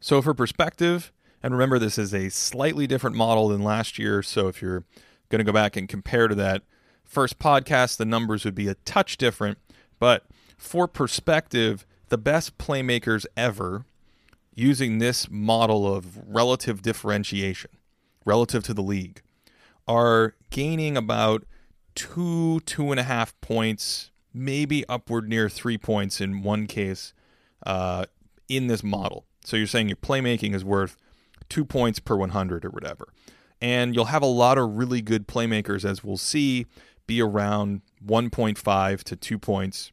So 0.00 0.20
for 0.20 0.34
perspective, 0.34 1.12
And 1.42 1.52
remember, 1.52 1.78
this 1.78 1.98
is 1.98 2.14
a 2.14 2.28
slightly 2.28 2.86
different 2.86 3.16
model 3.16 3.48
than 3.48 3.62
last 3.62 3.98
year. 3.98 4.22
So 4.22 4.48
if 4.48 4.62
you're 4.62 4.84
going 5.28 5.40
to 5.40 5.44
go 5.44 5.52
back 5.52 5.76
and 5.76 5.88
compare 5.88 6.28
to 6.28 6.34
that 6.36 6.62
first 7.04 7.38
podcast, 7.38 7.96
the 7.96 8.04
numbers 8.04 8.44
would 8.44 8.54
be 8.54 8.68
a 8.68 8.74
touch 8.74 9.16
different. 9.16 9.58
But 9.98 10.26
for 10.56 10.86
perspective, 10.86 11.84
the 12.08 12.18
best 12.18 12.58
playmakers 12.58 13.26
ever 13.36 13.86
using 14.54 14.98
this 14.98 15.30
model 15.30 15.92
of 15.92 16.18
relative 16.26 16.82
differentiation 16.82 17.70
relative 18.24 18.62
to 18.64 18.74
the 18.74 18.82
league 18.82 19.22
are 19.88 20.34
gaining 20.50 20.96
about 20.96 21.44
two, 21.94 22.60
two 22.60 22.90
and 22.90 23.00
a 23.00 23.02
half 23.02 23.38
points, 23.40 24.10
maybe 24.32 24.86
upward 24.88 25.28
near 25.28 25.48
three 25.48 25.78
points 25.78 26.20
in 26.20 26.42
one 26.42 26.66
case 26.66 27.12
uh, 27.66 28.04
in 28.48 28.66
this 28.66 28.82
model. 28.82 29.26
So 29.44 29.56
you're 29.56 29.66
saying 29.66 29.88
your 29.88 29.96
playmaking 29.96 30.54
is 30.54 30.64
worth 30.64 30.96
two 31.48 31.64
points 31.64 31.98
per 31.98 32.16
100 32.16 32.64
or 32.64 32.70
whatever. 32.70 33.08
And 33.60 33.94
you'll 33.94 34.06
have 34.06 34.22
a 34.22 34.26
lot 34.26 34.58
of 34.58 34.76
really 34.76 35.02
good 35.02 35.28
playmakers, 35.28 35.84
as 35.84 36.02
we'll 36.02 36.16
see, 36.16 36.66
be 37.06 37.20
around 37.20 37.82
1.5 38.04 39.02
to 39.04 39.16
2 39.16 39.38
points 39.38 39.92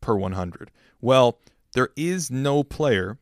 per 0.00 0.14
100. 0.14 0.70
Well, 1.00 1.38
there 1.72 1.90
is 1.96 2.30
no 2.30 2.62
player 2.62 3.18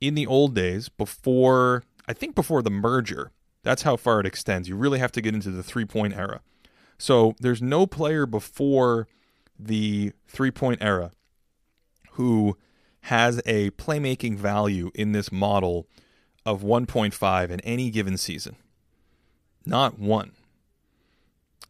in 0.00 0.14
the 0.14 0.26
old 0.26 0.54
days 0.54 0.88
before, 0.88 1.84
I 2.06 2.12
think 2.12 2.34
before 2.34 2.62
the 2.62 2.70
merger. 2.70 3.32
That's 3.62 3.82
how 3.82 3.96
far 3.96 4.20
it 4.20 4.26
extends. 4.26 4.68
You 4.68 4.76
really 4.76 4.98
have 4.98 5.12
to 5.12 5.20
get 5.20 5.34
into 5.34 5.50
the 5.50 5.62
three 5.62 5.84
point 5.86 6.14
era. 6.14 6.40
So 6.98 7.34
there's 7.40 7.62
no 7.62 7.86
player 7.86 8.26
before 8.26 9.08
the 9.58 10.12
three 10.28 10.50
point 10.50 10.82
era 10.82 11.12
who 12.12 12.56
has 13.02 13.40
a 13.44 13.70
playmaking 13.70 14.36
value 14.36 14.90
in 14.94 15.12
this 15.12 15.30
model 15.32 15.86
of 16.46 16.62
1.5 16.62 17.50
in 17.50 17.60
any 17.60 17.90
given 17.90 18.16
season. 18.16 18.56
Not 19.66 19.98
one. 19.98 20.32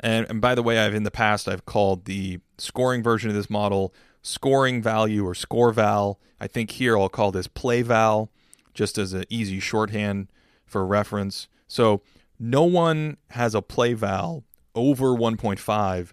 And, 0.00 0.26
and 0.28 0.40
by 0.40 0.54
the 0.54 0.62
way, 0.62 0.78
I've 0.78 0.94
in 0.94 1.04
the 1.04 1.10
past 1.10 1.48
I've 1.48 1.64
called 1.64 2.04
the 2.04 2.40
scoring 2.58 3.02
version 3.02 3.30
of 3.30 3.36
this 3.36 3.50
model 3.50 3.94
scoring 4.24 4.82
value 4.82 5.24
or 5.24 5.34
score 5.34 5.70
val. 5.70 6.18
I 6.40 6.48
think 6.48 6.72
here 6.72 6.98
I'll 6.98 7.08
call 7.08 7.30
this 7.30 7.46
play 7.46 7.82
val, 7.82 8.30
just 8.72 8.98
as 8.98 9.12
an 9.12 9.24
easy 9.28 9.60
shorthand 9.60 10.28
for 10.66 10.84
reference. 10.84 11.46
So 11.68 12.02
no 12.40 12.64
one 12.64 13.18
has 13.30 13.54
a 13.54 13.62
play 13.62 13.92
val 13.92 14.42
over 14.74 15.10
1.5 15.10 16.12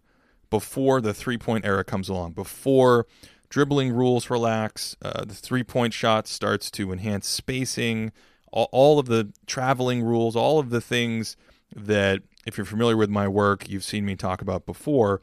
before 0.52 1.02
the 1.02 1.14
three 1.14 1.38
point 1.38 1.66
era 1.66 1.84
comes 1.84 2.10
along, 2.10 2.34
before 2.34 3.08
dribbling 3.50 3.92
rules 3.92 4.30
relax, 4.30 4.96
uh, 5.02 5.26
the 5.26 5.34
three 5.34 5.64
point 5.64 5.94
shot 5.94 6.28
starts 6.28 6.70
to 6.72 6.92
enhance 6.92 7.28
spacing, 7.28 8.12
all, 8.52 8.70
all 8.72 9.00
of 9.00 9.08
the 9.08 9.32
traveling 9.48 10.04
rules, 10.04 10.36
all 10.36 10.60
of 10.60 10.70
the 10.70 10.82
things 10.82 11.38
that, 11.74 12.22
if 12.46 12.58
you're 12.58 12.66
familiar 12.66 12.98
with 12.98 13.10
my 13.10 13.28
work, 13.28 13.70
you've 13.70 13.84
seen 13.84 14.06
me 14.06 14.16
talk 14.16 14.42
about 14.42 14.66
before. 14.66 15.22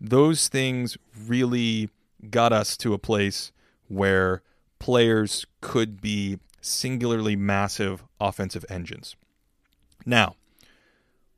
Those 0.00 0.48
things 0.48 0.96
really 1.26 1.90
got 2.28 2.52
us 2.52 2.76
to 2.78 2.92
a 2.92 2.98
place 2.98 3.52
where 3.88 4.42
players 4.78 5.46
could 5.60 6.00
be 6.00 6.38
singularly 6.60 7.36
massive 7.36 8.04
offensive 8.20 8.64
engines. 8.68 9.16
Now, 10.04 10.36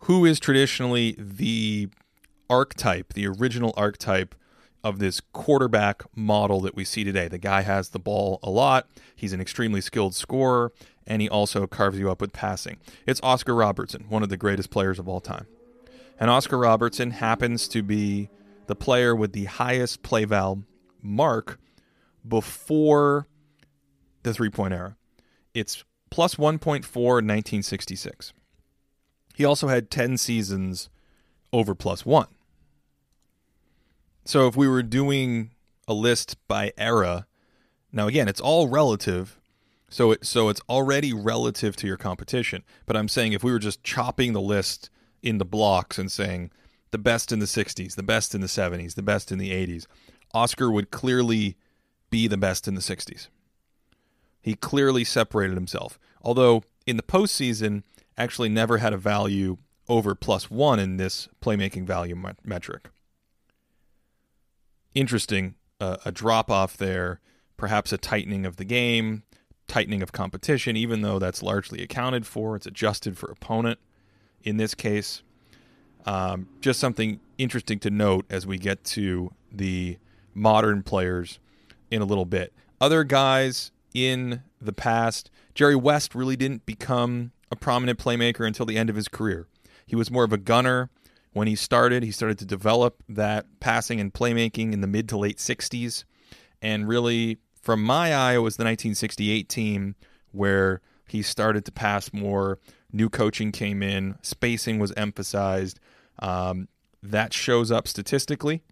who 0.00 0.24
is 0.24 0.40
traditionally 0.40 1.16
the 1.18 1.88
archetype, 2.50 3.12
the 3.12 3.26
original 3.26 3.72
archetype 3.76 4.34
of 4.84 4.98
this 4.98 5.20
quarterback 5.20 6.02
model 6.16 6.60
that 6.60 6.74
we 6.74 6.84
see 6.84 7.04
today? 7.04 7.28
The 7.28 7.38
guy 7.38 7.62
has 7.62 7.90
the 7.90 8.00
ball 8.00 8.40
a 8.42 8.50
lot, 8.50 8.88
he's 9.14 9.32
an 9.32 9.40
extremely 9.40 9.80
skilled 9.80 10.14
scorer, 10.14 10.72
and 11.06 11.22
he 11.22 11.28
also 11.28 11.66
carves 11.66 11.98
you 11.98 12.10
up 12.10 12.20
with 12.20 12.32
passing. 12.32 12.78
It's 13.06 13.20
Oscar 13.22 13.54
Robertson, 13.54 14.06
one 14.08 14.22
of 14.22 14.28
the 14.28 14.36
greatest 14.36 14.70
players 14.70 14.98
of 14.98 15.08
all 15.08 15.20
time. 15.20 15.46
And 16.18 16.30
Oscar 16.30 16.58
Robertson 16.58 17.12
happens 17.12 17.66
to 17.68 17.82
be 17.82 18.28
the 18.66 18.76
player 18.76 19.14
with 19.14 19.32
the 19.32 19.46
highest 19.46 20.02
play 20.02 20.24
val 20.24 20.62
mark 21.02 21.58
before 22.26 23.26
the 24.22 24.32
three 24.32 24.50
point 24.50 24.72
era. 24.72 24.96
It's 25.54 25.84
plus 26.10 26.36
1.4 26.36 26.84
in 26.84 27.26
1966. 27.26 28.32
He 29.34 29.44
also 29.44 29.68
had 29.68 29.90
10 29.90 30.18
seasons 30.18 30.88
over 31.52 31.74
plus 31.74 32.06
one. 32.06 32.28
So 34.24 34.46
if 34.46 34.56
we 34.56 34.68
were 34.68 34.82
doing 34.82 35.50
a 35.88 35.94
list 35.94 36.36
by 36.46 36.72
era, 36.78 37.26
now 37.92 38.06
again, 38.06 38.28
it's 38.28 38.40
all 38.40 38.68
relative. 38.68 39.40
So 39.88 40.12
it, 40.12 40.24
so 40.24 40.48
it's 40.48 40.60
already 40.68 41.12
relative 41.12 41.76
to 41.76 41.86
your 41.86 41.96
competition. 41.96 42.62
But 42.86 42.96
I'm 42.96 43.08
saying 43.08 43.32
if 43.32 43.42
we 43.42 43.52
were 43.52 43.58
just 43.58 43.82
chopping 43.82 44.32
the 44.32 44.40
list 44.40 44.90
into 45.22 45.44
blocks 45.44 45.98
and 45.98 46.10
saying 46.10 46.50
the 46.90 46.98
best 46.98 47.32
in 47.32 47.38
the 47.38 47.46
60s, 47.46 47.94
the 47.94 48.02
best 48.02 48.34
in 48.34 48.40
the 48.40 48.46
70s, 48.46 48.94
the 48.94 49.02
best 49.02 49.32
in 49.32 49.38
the 49.38 49.50
80s, 49.50 49.86
Oscar 50.34 50.70
would 50.70 50.90
clearly 50.90 51.56
be 52.10 52.26
the 52.26 52.36
best 52.36 52.68
in 52.68 52.74
the 52.74 52.80
60s. 52.80 53.28
He 54.40 54.54
clearly 54.54 55.04
separated 55.04 55.54
himself. 55.54 55.98
Although 56.22 56.64
in 56.86 56.96
the 56.96 57.02
postseason, 57.02 57.82
actually 58.16 58.48
never 58.48 58.78
had 58.78 58.92
a 58.92 58.98
value 58.98 59.56
over 59.88 60.14
plus 60.14 60.50
one 60.50 60.78
in 60.78 60.96
this 60.96 61.28
playmaking 61.40 61.86
value 61.86 62.16
metric. 62.44 62.90
Interesting, 64.94 65.54
uh, 65.80 65.96
a 66.04 66.12
drop 66.12 66.50
off 66.50 66.76
there, 66.76 67.20
perhaps 67.56 67.92
a 67.92 67.98
tightening 67.98 68.44
of 68.44 68.56
the 68.56 68.64
game, 68.64 69.22
tightening 69.66 70.02
of 70.02 70.12
competition, 70.12 70.76
even 70.76 71.02
though 71.02 71.18
that's 71.18 71.42
largely 71.42 71.82
accounted 71.82 72.26
for. 72.26 72.56
It's 72.56 72.66
adjusted 72.66 73.16
for 73.16 73.30
opponent 73.30 73.78
in 74.42 74.56
this 74.56 74.74
case. 74.74 75.22
Um, 76.04 76.48
just 76.60 76.80
something 76.80 77.20
interesting 77.38 77.78
to 77.80 77.90
note 77.90 78.26
as 78.28 78.46
we 78.46 78.58
get 78.58 78.84
to 78.84 79.32
the 79.50 79.98
modern 80.34 80.82
players 80.82 81.38
in 81.90 82.02
a 82.02 82.04
little 82.04 82.24
bit. 82.24 82.52
Other 82.80 83.04
guys 83.04 83.70
in 83.94 84.42
the 84.60 84.72
past, 84.72 85.30
Jerry 85.54 85.76
West 85.76 86.14
really 86.14 86.36
didn't 86.36 86.66
become 86.66 87.32
a 87.50 87.56
prominent 87.56 87.98
playmaker 87.98 88.46
until 88.46 88.66
the 88.66 88.78
end 88.78 88.90
of 88.90 88.96
his 88.96 89.08
career. 89.08 89.46
He 89.86 89.96
was 89.96 90.10
more 90.10 90.24
of 90.24 90.32
a 90.32 90.38
gunner 90.38 90.90
when 91.32 91.48
he 91.48 91.54
started. 91.54 92.02
He 92.02 92.10
started 92.10 92.38
to 92.38 92.44
develop 92.44 93.02
that 93.08 93.46
passing 93.60 94.00
and 94.00 94.12
playmaking 94.12 94.72
in 94.72 94.80
the 94.80 94.86
mid 94.86 95.08
to 95.10 95.18
late 95.18 95.38
60s. 95.38 96.04
And 96.60 96.88
really, 96.88 97.38
from 97.60 97.82
my 97.82 98.14
eye, 98.14 98.34
it 98.34 98.38
was 98.38 98.56
the 98.56 98.64
1968 98.64 99.48
team 99.48 99.94
where 100.30 100.80
he 101.08 101.22
started 101.22 101.64
to 101.66 101.72
pass 101.72 102.12
more. 102.12 102.58
New 102.92 103.08
coaching 103.08 103.52
came 103.52 103.82
in, 103.82 104.16
spacing 104.22 104.78
was 104.78 104.92
emphasized. 104.96 105.78
Um, 106.18 106.68
that 107.02 107.32
shows 107.32 107.70
up 107.70 107.88
statistically 107.88 108.62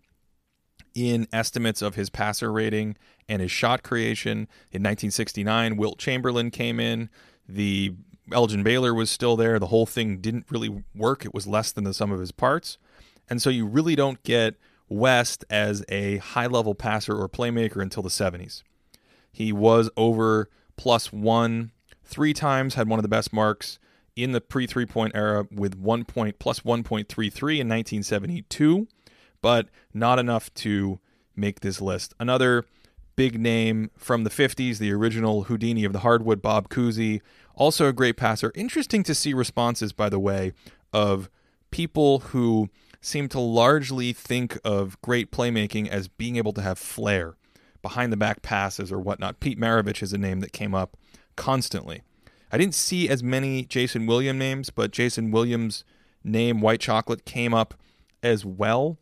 in 0.94 1.26
estimates 1.32 1.82
of 1.82 1.94
his 1.94 2.10
passer 2.10 2.52
rating 2.52 2.96
and 3.28 3.40
his 3.40 3.50
shot 3.50 3.82
creation. 3.82 4.48
In 4.72 4.82
1969, 4.82 5.76
Wilt 5.76 5.98
Chamberlain 5.98 6.50
came 6.50 6.80
in. 6.80 7.10
The 7.48 7.94
Elgin 8.32 8.62
Baylor 8.62 8.94
was 8.94 9.10
still 9.10 9.36
there. 9.36 9.58
The 9.58 9.66
whole 9.66 9.86
thing 9.86 10.18
didn't 10.18 10.46
really 10.50 10.82
work. 10.94 11.24
It 11.24 11.34
was 11.34 11.46
less 11.46 11.72
than 11.72 11.84
the 11.84 11.94
sum 11.94 12.12
of 12.12 12.20
his 12.20 12.32
parts. 12.32 12.78
And 13.28 13.40
so 13.40 13.50
you 13.50 13.66
really 13.66 13.94
don't 13.94 14.22
get 14.22 14.56
West 14.88 15.44
as 15.48 15.84
a 15.88 16.18
high 16.18 16.46
level 16.46 16.74
passer 16.74 17.16
or 17.16 17.28
playmaker 17.28 17.80
until 17.80 18.02
the 18.02 18.08
70s. 18.08 18.62
He 19.32 19.52
was 19.52 19.90
over 19.96 20.48
plus 20.76 21.12
one 21.12 21.70
three 22.04 22.34
times, 22.34 22.74
had 22.74 22.88
one 22.88 22.98
of 22.98 23.04
the 23.04 23.08
best 23.08 23.32
marks 23.32 23.78
in 24.16 24.32
the 24.32 24.40
pre 24.40 24.66
three 24.66 24.86
point 24.86 25.12
era 25.14 25.46
with 25.50 25.76
one 25.76 26.04
point 26.04 26.38
plus 26.38 26.60
1.33 26.60 27.04
in 27.60 27.68
1972 27.68 28.88
but 29.42 29.68
not 29.92 30.18
enough 30.18 30.52
to 30.54 31.00
make 31.36 31.60
this 31.60 31.80
list. 31.80 32.14
Another 32.20 32.64
big 33.16 33.38
name 33.38 33.90
from 33.96 34.24
the 34.24 34.30
50s, 34.30 34.78
the 34.78 34.92
original 34.92 35.44
Houdini 35.44 35.84
of 35.84 35.92
the 35.92 36.00
hardwood, 36.00 36.40
Bob 36.40 36.68
Cousy, 36.68 37.20
also 37.54 37.86
a 37.86 37.92
great 37.92 38.16
passer. 38.16 38.52
Interesting 38.54 39.02
to 39.02 39.14
see 39.14 39.34
responses, 39.34 39.92
by 39.92 40.08
the 40.08 40.18
way, 40.18 40.52
of 40.92 41.28
people 41.70 42.20
who 42.20 42.68
seem 43.00 43.28
to 43.28 43.40
largely 43.40 44.12
think 44.12 44.58
of 44.64 45.00
great 45.02 45.30
playmaking 45.30 45.88
as 45.88 46.08
being 46.08 46.36
able 46.36 46.52
to 46.52 46.62
have 46.62 46.78
flair, 46.78 47.36
behind 47.82 48.12
the 48.12 48.16
back 48.16 48.42
passes 48.42 48.92
or 48.92 48.98
whatnot. 48.98 49.40
Pete 49.40 49.58
Maravich 49.58 50.02
is 50.02 50.12
a 50.12 50.18
name 50.18 50.40
that 50.40 50.52
came 50.52 50.74
up 50.74 50.96
constantly. 51.36 52.02
I 52.52 52.58
didn't 52.58 52.74
see 52.74 53.08
as 53.08 53.22
many 53.22 53.64
Jason 53.64 54.06
Williams 54.06 54.38
names, 54.38 54.70
but 54.70 54.90
Jason 54.90 55.30
Williams' 55.30 55.84
name, 56.24 56.60
White 56.60 56.80
Chocolate, 56.80 57.24
came 57.24 57.54
up 57.54 57.74
as 58.22 58.44
well. 58.44 58.98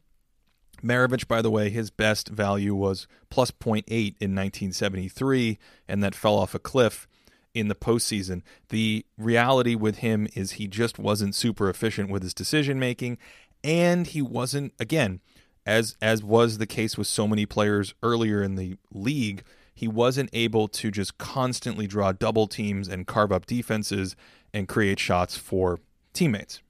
Maravich, 0.82 1.26
by 1.26 1.42
the 1.42 1.50
way, 1.50 1.70
his 1.70 1.90
best 1.90 2.28
value 2.28 2.74
was 2.74 3.06
plus 3.30 3.50
0.8 3.50 3.84
in 3.88 4.34
1973, 4.34 5.58
and 5.88 6.02
that 6.02 6.14
fell 6.14 6.36
off 6.36 6.54
a 6.54 6.58
cliff 6.58 7.08
in 7.54 7.68
the 7.68 7.74
postseason. 7.74 8.42
The 8.68 9.04
reality 9.16 9.74
with 9.74 9.98
him 9.98 10.28
is 10.34 10.52
he 10.52 10.68
just 10.68 10.98
wasn't 10.98 11.34
super 11.34 11.68
efficient 11.68 12.10
with 12.10 12.22
his 12.22 12.34
decision 12.34 12.78
making, 12.78 13.18
and 13.64 14.06
he 14.06 14.22
wasn't, 14.22 14.72
again, 14.78 15.20
as 15.66 15.96
as 16.00 16.22
was 16.22 16.58
the 16.58 16.66
case 16.66 16.96
with 16.96 17.06
so 17.06 17.28
many 17.28 17.44
players 17.44 17.94
earlier 18.02 18.42
in 18.42 18.54
the 18.54 18.76
league, 18.92 19.42
he 19.74 19.86
wasn't 19.86 20.30
able 20.32 20.66
to 20.66 20.90
just 20.90 21.18
constantly 21.18 21.86
draw 21.86 22.12
double 22.12 22.46
teams 22.46 22.88
and 22.88 23.06
carve 23.06 23.30
up 23.30 23.46
defenses 23.46 24.16
and 24.54 24.66
create 24.66 24.98
shots 24.98 25.36
for 25.36 25.78
teammates. 26.12 26.62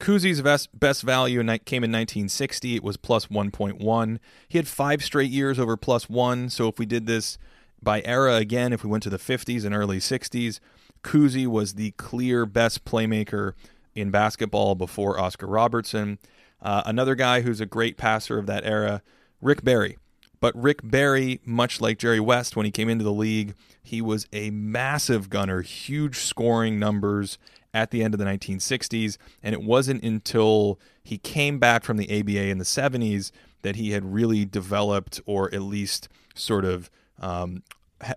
Cousy's 0.00 0.42
best, 0.42 0.78
best 0.78 1.02
value 1.02 1.38
came 1.64 1.84
in 1.84 1.92
1960. 1.92 2.76
It 2.76 2.82
was 2.82 2.96
plus 2.96 3.26
1.1. 3.26 4.18
He 4.48 4.58
had 4.58 4.68
five 4.68 5.02
straight 5.02 5.30
years 5.30 5.58
over 5.58 5.76
plus 5.76 6.08
one. 6.08 6.50
So 6.50 6.68
if 6.68 6.78
we 6.78 6.86
did 6.86 7.06
this 7.06 7.38
by 7.82 8.02
era 8.04 8.36
again, 8.36 8.72
if 8.72 8.82
we 8.82 8.90
went 8.90 9.02
to 9.04 9.10
the 9.10 9.18
50s 9.18 9.64
and 9.64 9.74
early 9.74 9.98
60s, 9.98 10.58
Cousy 11.02 11.46
was 11.46 11.74
the 11.74 11.92
clear 11.92 12.46
best 12.46 12.84
playmaker 12.84 13.52
in 13.94 14.10
basketball 14.10 14.74
before 14.74 15.20
Oscar 15.20 15.46
Robertson. 15.46 16.18
Uh, 16.60 16.82
another 16.86 17.14
guy 17.14 17.42
who's 17.42 17.60
a 17.60 17.66
great 17.66 17.96
passer 17.96 18.38
of 18.38 18.46
that 18.46 18.64
era, 18.64 19.02
Rick 19.40 19.62
Barry. 19.62 19.98
But 20.40 20.60
Rick 20.60 20.80
Barry, 20.82 21.40
much 21.44 21.80
like 21.80 21.98
Jerry 21.98 22.20
West 22.20 22.56
when 22.56 22.66
he 22.66 22.72
came 22.72 22.88
into 22.88 23.04
the 23.04 23.12
league, 23.12 23.54
he 23.82 24.02
was 24.02 24.26
a 24.32 24.50
massive 24.50 25.30
gunner, 25.30 25.62
huge 25.62 26.18
scoring 26.18 26.78
numbers 26.78 27.38
at 27.74 27.90
the 27.90 28.02
end 28.02 28.14
of 28.14 28.18
the 28.18 28.24
1960s. 28.24 29.18
And 29.42 29.52
it 29.52 29.62
wasn't 29.62 30.02
until 30.02 30.78
he 31.02 31.18
came 31.18 31.58
back 31.58 31.84
from 31.84 31.98
the 31.98 32.08
ABA 32.08 32.46
in 32.46 32.58
the 32.58 32.64
70s 32.64 33.32
that 33.62 33.76
he 33.76 33.90
had 33.90 34.14
really 34.14 34.44
developed 34.44 35.20
or 35.26 35.52
at 35.52 35.60
least 35.62 36.08
sort 36.34 36.64
of 36.64 36.90
um, 37.20 37.62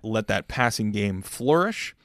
let 0.03 0.27
that 0.27 0.47
passing 0.47 0.91
game 0.91 1.21
flourish. 1.21 1.95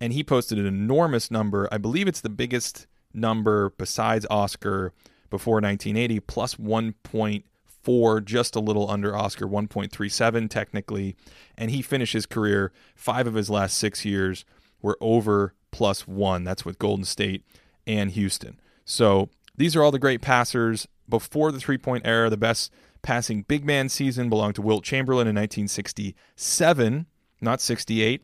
And 0.00 0.12
he 0.12 0.22
posted 0.22 0.58
an 0.58 0.66
enormous 0.66 1.30
number. 1.30 1.68
I 1.72 1.78
believe 1.78 2.08
it's 2.08 2.20
the 2.20 2.28
biggest 2.28 2.86
number 3.14 3.70
besides 3.70 4.26
Oscar 4.28 4.92
before 5.30 5.54
1980, 5.54 6.20
plus 6.20 6.56
1.4, 6.56 8.24
just 8.24 8.56
a 8.56 8.60
little 8.60 8.90
under 8.90 9.16
Oscar, 9.16 9.46
1.37 9.46 10.50
technically. 10.50 11.16
And 11.56 11.70
he 11.70 11.80
finished 11.80 12.12
his 12.12 12.26
career, 12.26 12.72
five 12.94 13.26
of 13.26 13.34
his 13.34 13.48
last 13.48 13.78
six 13.78 14.04
years 14.04 14.44
were 14.82 14.98
over 15.00 15.54
plus 15.76 16.08
one. 16.08 16.42
That's 16.42 16.64
with 16.64 16.78
Golden 16.78 17.04
State 17.04 17.44
and 17.86 18.10
Houston. 18.12 18.58
So 18.86 19.28
these 19.54 19.76
are 19.76 19.82
all 19.82 19.90
the 19.90 19.98
great 19.98 20.22
passers. 20.22 20.88
Before 21.06 21.52
the 21.52 21.60
three 21.60 21.76
point 21.76 22.06
era, 22.06 22.30
the 22.30 22.38
best 22.38 22.72
passing 23.02 23.42
big 23.42 23.62
man 23.62 23.90
season 23.90 24.30
belonged 24.30 24.54
to 24.54 24.62
Wilt 24.62 24.84
Chamberlain 24.84 25.28
in 25.28 25.36
1967, 25.36 27.04
not 27.42 27.60
68. 27.60 28.22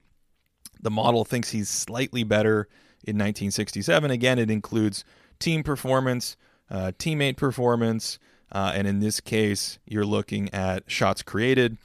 The 0.81 0.91
model 0.91 1.27
thinks 1.27 1.51
he's 1.51 1.69
slightly 1.69 2.25
better 2.25 2.69
in 3.05 3.17
1967. 3.17 4.11
Again, 4.11 4.39
it 4.39 4.51
includes 4.51 5.05
team 5.39 5.63
performance, 5.63 6.39
uh, 6.71 6.93
teammate 6.99 7.37
performance, 7.37 8.19
uh, 8.51 8.73
and 8.75 8.87
in 8.87 9.01
this 9.01 9.21
case, 9.21 9.79
you're 9.87 10.07
looking 10.07 10.53
at 10.55 10.91
shots 10.91 11.23
created, 11.23 11.77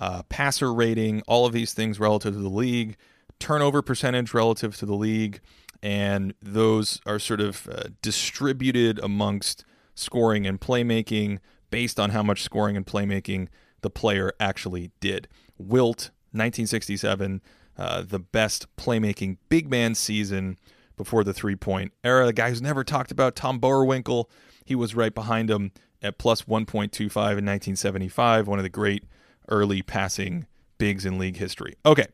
uh, 0.00 0.22
passer 0.28 0.72
rating, 0.72 1.22
all 1.26 1.44
of 1.44 1.52
these 1.52 1.72
things 1.72 1.98
relative 1.98 2.34
to 2.34 2.40
the 2.40 2.48
league, 2.48 2.96
turnover 3.38 3.82
percentage 3.82 4.34
relative 4.34 4.76
to 4.76 4.86
the 4.86 4.94
league, 4.94 5.40
and 5.82 6.34
those 6.42 7.00
are 7.06 7.18
sort 7.18 7.40
of 7.40 7.68
uh, 7.68 7.84
distributed 8.02 8.98
amongst 9.00 9.64
scoring 9.94 10.46
and 10.46 10.60
playmaking 10.60 11.38
based 11.70 11.98
on 12.00 12.10
how 12.10 12.22
much 12.22 12.42
scoring 12.42 12.76
and 12.76 12.86
playmaking 12.86 13.48
the 13.82 13.90
player 13.90 14.32
actually 14.40 14.90
did. 15.00 15.28
Wilt, 15.56 16.10
1967, 16.32 17.40
uh, 17.76 18.02
the 18.02 18.18
best 18.18 18.66
playmaking 18.76 19.38
big 19.48 19.70
man 19.70 19.94
season 19.94 20.58
before 20.96 21.24
the 21.24 21.32
three 21.32 21.56
point 21.56 21.92
era. 22.02 22.26
The 22.26 22.32
guy 22.32 22.50
who's 22.50 22.62
never 22.62 22.84
talked 22.84 23.10
about, 23.10 23.36
Tom 23.36 23.60
Boerwinkle, 23.60 24.26
he 24.64 24.74
was 24.74 24.94
right 24.94 25.14
behind 25.14 25.50
him 25.50 25.72
at 26.02 26.18
plus 26.18 26.42
1.25 26.42 27.00
in 27.06 27.44
1975, 27.44 28.46
one 28.46 28.58
of 28.58 28.62
the 28.62 28.68
great 28.68 29.04
early 29.48 29.82
passing 29.82 30.46
bigs 30.76 31.04
in 31.04 31.18
league 31.18 31.36
history. 31.36 31.74
Okay, 31.84 32.06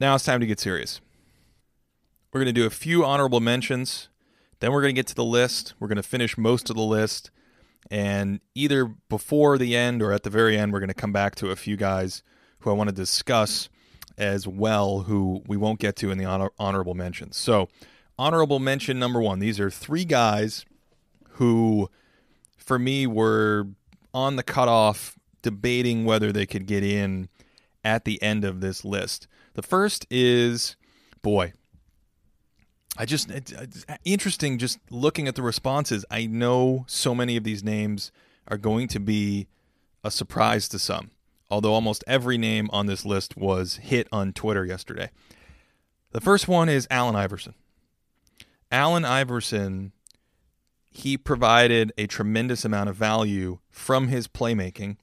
now 0.00 0.14
it's 0.14 0.24
time 0.24 0.40
to 0.40 0.46
get 0.46 0.60
serious. 0.60 1.00
We're 2.32 2.40
going 2.40 2.54
to 2.54 2.60
do 2.60 2.66
a 2.66 2.70
few 2.70 3.04
honorable 3.04 3.40
mentions. 3.40 4.08
Then 4.60 4.72
we're 4.72 4.80
going 4.80 4.94
to 4.94 4.98
get 4.98 5.06
to 5.08 5.14
the 5.14 5.24
list. 5.24 5.74
We're 5.78 5.88
going 5.88 5.96
to 5.96 6.02
finish 6.02 6.36
most 6.36 6.70
of 6.70 6.76
the 6.76 6.82
list. 6.82 7.30
And 7.90 8.40
either 8.54 8.86
before 8.86 9.58
the 9.58 9.76
end 9.76 10.02
or 10.02 10.12
at 10.12 10.22
the 10.22 10.30
very 10.30 10.58
end, 10.58 10.72
we're 10.72 10.80
going 10.80 10.88
to 10.88 10.94
come 10.94 11.12
back 11.12 11.34
to 11.36 11.50
a 11.50 11.56
few 11.56 11.76
guys 11.76 12.22
who 12.60 12.70
I 12.70 12.72
want 12.72 12.88
to 12.88 12.94
discuss 12.94 13.68
as 14.16 14.48
well, 14.48 15.00
who 15.00 15.42
we 15.46 15.56
won't 15.56 15.80
get 15.80 15.96
to 15.96 16.10
in 16.10 16.18
the 16.18 16.24
honor- 16.24 16.52
honorable 16.58 16.94
mentions. 16.94 17.36
So, 17.36 17.68
honorable 18.18 18.58
mention 18.58 18.98
number 18.98 19.20
one 19.20 19.38
these 19.38 19.60
are 19.60 19.70
three 19.70 20.04
guys 20.04 20.64
who, 21.32 21.90
for 22.56 22.78
me, 22.78 23.06
were 23.06 23.66
on 24.12 24.36
the 24.36 24.42
cutoff 24.42 25.18
debating 25.42 26.04
whether 26.04 26.32
they 26.32 26.46
could 26.46 26.66
get 26.66 26.82
in 26.82 27.28
at 27.84 28.04
the 28.04 28.22
end 28.22 28.44
of 28.44 28.60
this 28.60 28.84
list. 28.84 29.26
The 29.54 29.62
first 29.62 30.06
is, 30.10 30.76
boy, 31.22 31.52
I 32.96 33.06
just, 33.06 33.30
it's, 33.30 33.52
interesting 34.04 34.58
just 34.58 34.78
looking 34.90 35.26
at 35.26 35.34
the 35.34 35.42
responses. 35.42 36.04
I 36.10 36.26
know 36.26 36.84
so 36.86 37.14
many 37.14 37.36
of 37.36 37.44
these 37.44 37.64
names 37.64 38.12
are 38.46 38.58
going 38.58 38.88
to 38.88 39.00
be 39.00 39.48
a 40.04 40.10
surprise 40.10 40.68
to 40.68 40.78
some, 40.78 41.10
although 41.50 41.72
almost 41.72 42.04
every 42.06 42.36
name 42.36 42.68
on 42.72 42.86
this 42.86 43.04
list 43.04 43.36
was 43.36 43.76
hit 43.76 44.06
on 44.12 44.32
Twitter 44.32 44.64
yesterday. 44.64 45.10
The 46.10 46.20
first 46.20 46.46
one 46.46 46.68
is 46.68 46.86
Allen 46.90 47.16
Iverson. 47.16 47.54
Allen 48.70 49.04
Iverson, 49.04 49.92
he 50.90 51.16
provided 51.16 51.92
a 51.96 52.06
tremendous 52.06 52.64
amount 52.64 52.88
of 52.88 52.96
value 52.96 53.58
from 53.70 54.08
his 54.08 54.28
playmaking 54.28 54.96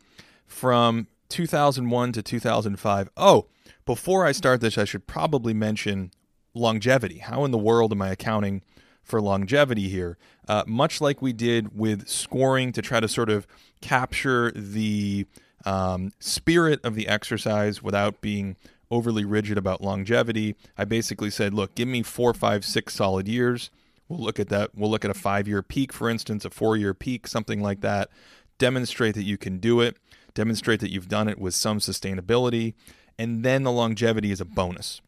from 0.45 1.07
2001 1.29 2.11
to 2.13 2.21
2005. 2.21 3.09
Oh, 3.17 3.47
before 3.91 4.25
I 4.25 4.32
start 4.32 4.62
this, 4.62 4.77
I 4.77 4.86
should 4.86 5.06
probably 5.06 5.54
mention 5.54 6.12
longevity. 6.54 7.17
How 7.17 7.43
in 7.43 7.51
the 7.51 7.58
world 7.58 7.91
am 7.91 8.01
I 8.01 8.08
accounting 8.12 8.62
for 9.04 9.19
longevity 9.19 9.89
here? 9.89 10.17
Uh, 10.47 10.63
much 10.65 11.01
like 11.01 11.21
we 11.21 11.34
did 11.34 11.77
with 11.77 12.08
scoring 12.08 12.71
to 12.71 12.82
try 12.82 13.01
to 13.01 13.10
sort 13.10 13.30
of 13.30 13.45
capture 13.82 14.49
the 14.51 15.25
um, 15.65 16.13
spirit 16.21 16.80
of 16.86 16.95
the 16.95 17.10
exercise 17.10 17.84
without 17.84 18.21
being 18.21 18.56
overly 18.89 19.25
rigid 19.25 19.58
about 19.58 19.82
longevity. 19.82 20.56
I 20.77 20.86
basically 20.86 21.30
said, 21.30 21.54
look, 21.54 21.75
give 21.75 21.89
me 21.89 22.01
four, 22.01 22.34
five, 22.34 22.63
six 22.63 22.93
solid 22.93 23.27
years. 23.27 23.71
We'll 24.08 24.19
look 24.19 24.39
at 24.39 24.47
that. 24.47 24.69
We'll 24.73 24.89
look 24.89 25.04
at 25.04 25.12
a 25.12 25.13
five 25.13 25.49
year 25.49 25.62
peak, 25.62 25.91
for 25.91 26.10
instance, 26.10 26.45
a 26.45 26.49
four 26.49 26.77
year 26.77 26.93
peak, 26.93 27.27
something 27.27 27.62
like 27.62 27.82
that. 27.82 28.10
Demonstrate 28.58 29.15
that 29.15 29.23
you 29.23 29.38
can 29.38 29.58
do 29.58 29.82
it, 29.82 29.97
demonstrate 30.34 30.80
that 30.80 30.91
you've 30.91 31.10
done 31.10 31.27
it 31.27 31.39
with 31.39 31.54
some 31.54 31.80
sustainability 31.80 32.73
and 33.21 33.43
then 33.43 33.62
the 33.62 33.71
longevity 33.71 34.31
is 34.31 34.41
a 34.41 34.45
bonus. 34.45 34.99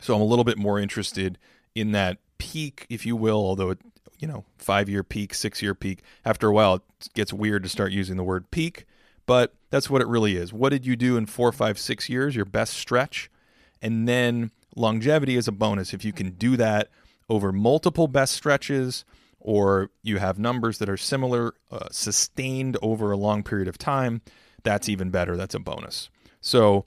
So 0.00 0.16
I'm 0.16 0.20
a 0.20 0.24
little 0.24 0.44
bit 0.44 0.58
more 0.58 0.80
interested 0.80 1.38
in 1.76 1.92
that 1.92 2.18
peak, 2.38 2.86
if 2.90 3.06
you 3.06 3.14
will, 3.14 3.36
although 3.36 3.70
it, 3.70 3.78
you 4.18 4.26
know, 4.26 4.44
five 4.58 4.88
year 4.88 5.04
peak, 5.04 5.32
six 5.32 5.62
year 5.62 5.72
peak. 5.72 6.02
After 6.24 6.48
a 6.48 6.52
while, 6.52 6.74
it 6.74 6.82
gets 7.14 7.32
weird 7.32 7.62
to 7.62 7.68
start 7.68 7.92
using 7.92 8.16
the 8.16 8.24
word 8.24 8.50
peak, 8.50 8.84
but 9.26 9.54
that's 9.70 9.88
what 9.88 10.02
it 10.02 10.08
really 10.08 10.34
is. 10.34 10.52
What 10.52 10.70
did 10.70 10.84
you 10.84 10.96
do 10.96 11.16
in 11.16 11.26
four, 11.26 11.52
five, 11.52 11.78
six 11.78 12.08
years, 12.08 12.34
your 12.34 12.46
best 12.46 12.74
stretch? 12.74 13.30
And 13.80 14.08
then 14.08 14.50
longevity 14.74 15.36
is 15.36 15.46
a 15.46 15.52
bonus. 15.52 15.94
If 15.94 16.04
you 16.04 16.12
can 16.12 16.30
do 16.30 16.56
that 16.56 16.88
over 17.28 17.52
multiple 17.52 18.08
best 18.08 18.34
stretches, 18.34 19.04
or 19.38 19.90
you 20.02 20.18
have 20.18 20.36
numbers 20.36 20.78
that 20.78 20.88
are 20.88 20.96
similar, 20.96 21.54
uh, 21.70 21.86
sustained 21.92 22.76
over 22.82 23.12
a 23.12 23.16
long 23.16 23.44
period 23.44 23.68
of 23.68 23.78
time, 23.78 24.20
that's 24.64 24.88
even 24.88 25.10
better. 25.10 25.36
That's 25.36 25.54
a 25.54 25.60
bonus. 25.60 26.10
So 26.40 26.86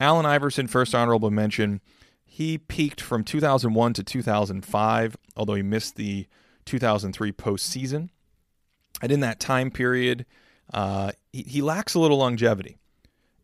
Allen 0.00 0.26
Iverson, 0.26 0.66
first 0.66 0.94
honorable 0.94 1.30
mention. 1.30 1.80
He 2.24 2.58
peaked 2.58 3.00
from 3.00 3.22
2001 3.22 3.92
to 3.94 4.02
2005, 4.02 5.16
although 5.36 5.54
he 5.54 5.62
missed 5.62 5.96
the 5.96 6.26
2003 6.64 7.32
postseason. 7.32 8.08
And 9.00 9.12
in 9.12 9.20
that 9.20 9.40
time 9.40 9.70
period, 9.70 10.26
uh, 10.72 11.12
he, 11.32 11.42
he 11.42 11.62
lacks 11.62 11.94
a 11.94 12.00
little 12.00 12.18
longevity 12.18 12.76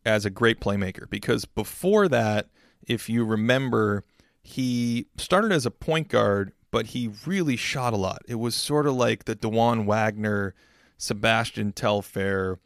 as 0.05 0.25
a 0.25 0.29
great 0.29 0.59
playmaker 0.59 1.09
because 1.09 1.45
before 1.45 2.07
that, 2.07 2.47
if 2.87 3.09
you 3.09 3.23
remember, 3.23 4.03
he 4.43 5.07
started 5.17 5.51
as 5.51 5.65
a 5.65 5.71
point 5.71 6.07
guard, 6.07 6.51
but 6.71 6.87
he 6.87 7.11
really 7.25 7.55
shot 7.55 7.93
a 7.93 7.97
lot. 7.97 8.23
It 8.27 8.35
was 8.35 8.55
sort 8.55 8.87
of 8.87 8.95
like 8.95 9.25
the 9.25 9.35
Dajuan 9.35 9.85
Wagner, 9.85 10.55
Sebastian 10.97 11.73
Telfair, 11.73 12.59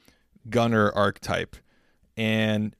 gunner 0.49 0.91
archetype. 0.91 1.55
And 2.15 2.75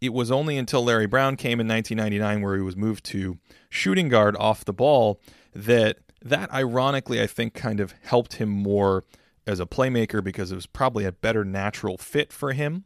it 0.00 0.12
was 0.12 0.30
only 0.30 0.56
until 0.56 0.84
Larry 0.84 1.06
Brown 1.06 1.36
came 1.36 1.60
in 1.60 1.68
1999 1.68 2.42
where 2.42 2.56
he 2.56 2.62
was 2.62 2.76
moved 2.76 3.04
to 3.06 3.38
shooting 3.68 4.08
guard 4.08 4.36
off 4.36 4.64
the 4.64 4.72
ball 4.72 5.20
that 5.54 5.98
that 6.22 6.52
ironically 6.52 7.20
I 7.20 7.26
think 7.26 7.54
kind 7.54 7.80
of 7.80 7.94
helped 8.02 8.34
him 8.34 8.48
more 8.48 9.04
as 9.46 9.60
a 9.60 9.66
playmaker 9.66 10.22
because 10.22 10.52
it 10.52 10.56
was 10.56 10.66
probably 10.66 11.04
a 11.04 11.12
better 11.12 11.44
natural 11.44 11.96
fit 11.96 12.32
for 12.32 12.52
him. 12.52 12.84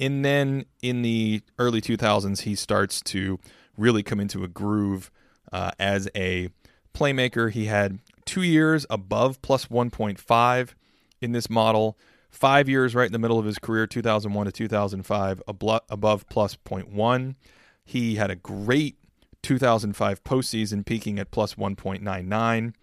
And 0.00 0.24
then 0.24 0.66
in 0.82 1.02
the 1.02 1.42
early 1.58 1.80
2000s 1.80 2.42
he 2.42 2.54
starts 2.54 3.00
to 3.02 3.38
really 3.76 4.02
come 4.02 4.20
into 4.20 4.44
a 4.44 4.48
groove 4.48 5.10
uh, 5.52 5.70
as 5.78 6.08
a 6.14 6.48
playmaker. 6.94 7.50
He 7.50 7.66
had 7.66 7.98
2 8.26 8.42
years 8.42 8.86
above 8.90 9.42
plus 9.42 9.66
1.5 9.66 10.74
in 11.20 11.32
this 11.32 11.48
model 11.48 11.98
Five 12.34 12.68
years 12.68 12.96
right 12.96 13.06
in 13.06 13.12
the 13.12 13.20
middle 13.20 13.38
of 13.38 13.44
his 13.44 13.60
career, 13.60 13.86
2001 13.86 14.46
to 14.46 14.50
2005, 14.50 15.42
above 15.46 16.28
plus 16.28 16.56
0.1. 16.56 17.36
He 17.84 18.16
had 18.16 18.28
a 18.28 18.34
great 18.34 18.96
2005 19.42 20.24
postseason, 20.24 20.84
peaking 20.84 21.20
at 21.20 21.30
plus 21.30 21.54
1.99. 21.54 22.74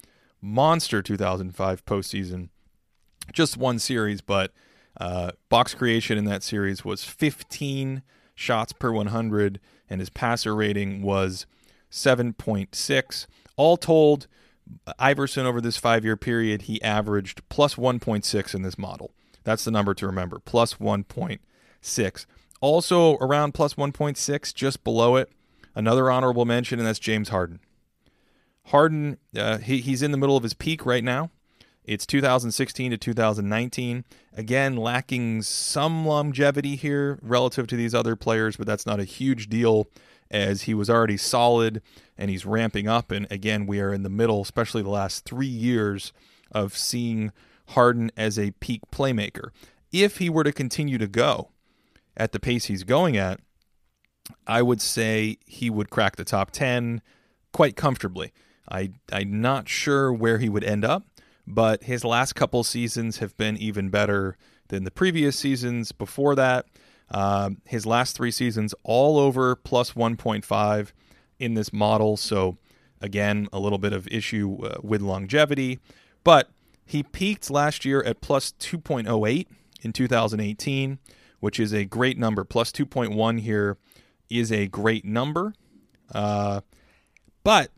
Monster 0.42 1.02
2005 1.02 1.86
postseason. 1.86 2.48
Just 3.34 3.58
one 3.58 3.78
series, 3.78 4.22
but 4.22 4.54
uh, 4.98 5.32
box 5.50 5.74
creation 5.74 6.18
in 6.18 6.24
that 6.24 6.44
series 6.44 6.86
was 6.86 7.04
15 7.04 8.04
shots 8.34 8.72
per 8.72 8.94
100, 8.94 9.60
and 9.90 10.00
his 10.00 10.10
passer 10.10 10.56
rating 10.56 11.02
was 11.02 11.46
7.6. 11.92 13.28
All 13.58 13.76
told, 13.76 14.28
Iverson 14.98 15.46
over 15.46 15.60
this 15.60 15.76
five 15.76 16.06
year 16.06 16.16
period, 16.16 16.64
he 16.64 16.82
averaged 16.82 17.42
plus 17.50 17.76
1.6 17.76 18.56
in 18.56 18.62
this 18.62 18.78
model. 18.78 19.12
That's 19.44 19.64
the 19.64 19.72
number 19.72 19.94
to 19.94 20.06
remember 20.06 20.40
plus 20.40 20.76
1.6. 20.76 22.26
Also 22.62 23.16
around 23.18 23.54
plus 23.54 23.74
1.6, 23.74 24.54
just 24.54 24.84
below 24.84 25.16
it, 25.16 25.32
another 25.76 26.12
honorable 26.12 26.46
mention, 26.46 26.80
and 26.80 26.88
that's 26.88 27.00
James 27.00 27.30
Harden. 27.30 27.60
Harden, 28.66 29.18
uh, 29.36 29.58
he, 29.58 29.82
he's 29.82 30.04
in 30.04 30.12
the 30.12 30.18
middle 30.18 30.38
of 30.38 30.44
his 30.44 30.54
peak 30.54 30.86
right 30.86 31.04
now. 31.04 31.32
It's 31.84 32.06
2016 32.06 32.92
to 32.92 32.98
2019. 32.98 34.06
Again, 34.38 34.78
lacking 34.78 35.42
some 35.42 36.06
longevity 36.06 36.76
here 36.76 37.18
relative 37.24 37.66
to 37.68 37.76
these 37.76 37.96
other 37.96 38.16
players, 38.16 38.56
but 38.56 38.68
that's 38.68 38.86
not 38.86 39.00
a 39.00 39.04
huge 39.04 39.50
deal 39.50 39.88
as 40.30 40.64
he 40.64 40.74
was 40.74 40.90
already 40.90 41.18
solid 41.18 41.82
and 42.18 42.30
he's 42.30 42.46
ramping 42.46 42.88
up. 42.88 43.12
And 43.12 43.28
again, 43.32 43.66
we 43.66 43.82
are 43.82 43.94
in 43.94 44.04
the 44.04 44.10
middle, 44.10 44.42
especially 44.42 44.84
the 44.84 44.90
last 44.90 45.26
three 45.26 45.48
years, 45.48 46.14
of 46.52 46.78
seeing 46.78 47.32
Harden 47.72 48.12
as 48.16 48.38
a 48.40 48.52
peak 48.52 48.82
playmaker. 48.92 49.50
If 49.92 50.18
he 50.18 50.30
were 50.30 50.44
to 50.44 50.54
continue 50.54 50.98
to 50.98 51.08
go 51.08 51.50
at 52.16 52.32
the 52.32 52.40
pace 52.40 52.66
he's 52.66 52.84
going 52.84 53.18
at, 53.18 53.40
I 54.48 54.62
would 54.62 54.82
say 54.82 55.38
he 55.46 55.70
would 55.70 55.90
crack 55.90 56.16
the 56.16 56.24
top 56.24 56.52
10 56.52 57.02
quite 57.52 57.76
comfortably. 57.76 58.32
I, 58.70 58.92
I'm 59.12 59.42
not 59.42 59.68
sure 59.68 60.14
where 60.14 60.38
he 60.38 60.50
would 60.50 60.64
end 60.64 60.86
up, 60.86 61.04
but 61.46 61.84
his 61.84 62.06
last 62.06 62.34
couple 62.34 62.64
seasons 62.64 63.18
have 63.18 63.36
been 63.38 63.58
even 63.58 63.90
better 63.90 64.38
than 64.70 64.84
the 64.84 64.92
previous 64.92 65.38
seasons 65.38 65.92
before 65.92 66.36
that. 66.36 66.66
Uh, 67.10 67.50
his 67.66 67.86
last 67.86 68.16
three 68.16 68.32
seasons, 68.32 68.74
all 68.84 69.20
over 69.20 69.56
plus 69.56 69.92
1.5 69.92 70.92
in 71.40 71.56
this 71.56 71.74
model. 71.74 72.16
So, 72.16 72.58
again, 73.02 73.50
a 73.52 73.60
little 73.60 73.80
bit 73.80 73.92
of 73.92 74.08
issue 74.08 74.64
uh, 74.64 74.78
with 74.82 75.02
longevity. 75.02 75.80
But 76.24 76.50
he 76.86 77.04
peaked 77.04 77.50
last 77.50 77.86
year 77.86 78.04
at 78.04 78.22
plus 78.22 78.54
2.08 78.60 79.48
in 79.82 79.94
2018, 79.94 81.00
which 81.40 81.60
is 81.60 81.74
a 81.74 81.86
great 81.86 82.18
number. 82.18 82.44
Plus 82.44 82.72
2.1 82.72 83.42
here 83.42 83.78
is 84.30 84.52
a 84.52 84.68
great 84.68 85.06
number. 85.06 85.54
Uh, 86.14 86.62
but 87.44 87.72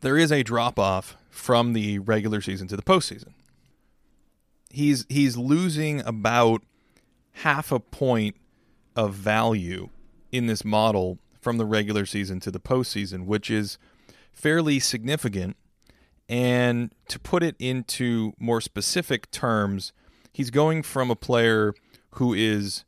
there 0.00 0.16
is 0.18 0.32
a 0.32 0.42
drop 0.42 0.78
off 0.78 1.16
from 1.30 1.72
the 1.72 1.98
regular 1.98 2.40
season 2.40 2.68
to 2.68 2.76
the 2.76 2.82
postseason. 2.82 3.32
He's 4.70 5.06
he's 5.08 5.36
losing 5.36 6.00
about 6.04 6.62
half 7.32 7.70
a 7.70 7.80
point 7.80 8.36
of 8.96 9.14
value 9.14 9.90
in 10.32 10.46
this 10.46 10.64
model 10.64 11.18
from 11.40 11.58
the 11.58 11.66
regular 11.66 12.06
season 12.06 12.40
to 12.40 12.50
the 12.50 12.60
postseason, 12.60 13.26
which 13.26 13.50
is 13.50 13.78
fairly 14.32 14.80
significant. 14.80 15.56
And 16.28 16.94
to 17.08 17.18
put 17.18 17.42
it 17.42 17.54
into 17.58 18.32
more 18.38 18.60
specific 18.60 19.30
terms, 19.30 19.92
he's 20.32 20.50
going 20.50 20.82
from 20.82 21.10
a 21.10 21.16
player 21.16 21.74
who 22.12 22.32
is 22.32 22.84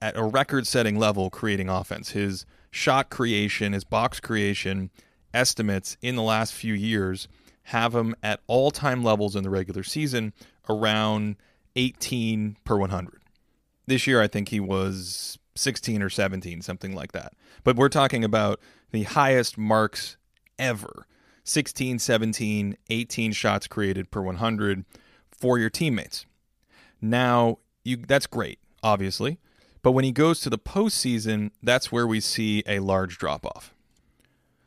at 0.00 0.16
a 0.16 0.22
record 0.22 0.66
setting 0.66 0.98
level 0.98 1.30
creating 1.30 1.68
offense. 1.68 2.10
His 2.10 2.46
shot 2.70 3.10
creation, 3.10 3.72
his 3.72 3.84
box 3.84 4.20
creation 4.20 4.90
estimates 5.34 5.96
in 6.02 6.16
the 6.16 6.22
last 6.22 6.54
few 6.54 6.74
years 6.74 7.28
have 7.64 7.94
him 7.94 8.14
at 8.22 8.40
all 8.46 8.70
time 8.70 9.02
levels 9.02 9.36
in 9.36 9.42
the 9.42 9.50
regular 9.50 9.82
season 9.82 10.32
around 10.68 11.36
18 11.76 12.56
per 12.64 12.76
100. 12.76 13.22
This 13.86 14.06
year, 14.06 14.20
I 14.22 14.26
think 14.26 14.48
he 14.48 14.60
was 14.60 15.38
16 15.54 16.02
or 16.02 16.10
17, 16.10 16.62
something 16.62 16.94
like 16.94 17.12
that. 17.12 17.32
But 17.64 17.76
we're 17.76 17.88
talking 17.88 18.24
about 18.24 18.60
the 18.90 19.02
highest 19.02 19.58
marks 19.58 20.16
ever 20.58 21.06
16, 21.48 21.98
17, 21.98 22.76
18 22.90 23.32
shots 23.32 23.66
created 23.66 24.10
per 24.10 24.20
100 24.20 24.84
for 25.30 25.58
your 25.58 25.70
teammates. 25.70 26.26
Now, 27.00 27.58
you 27.84 27.96
that's 27.96 28.26
great, 28.26 28.58
obviously. 28.82 29.38
But 29.82 29.92
when 29.92 30.04
he 30.04 30.12
goes 30.12 30.40
to 30.40 30.50
the 30.50 30.58
postseason, 30.58 31.50
that's 31.62 31.92
where 31.92 32.06
we 32.06 32.20
see 32.20 32.62
a 32.66 32.80
large 32.80 33.18
drop 33.18 33.46
off. 33.46 33.74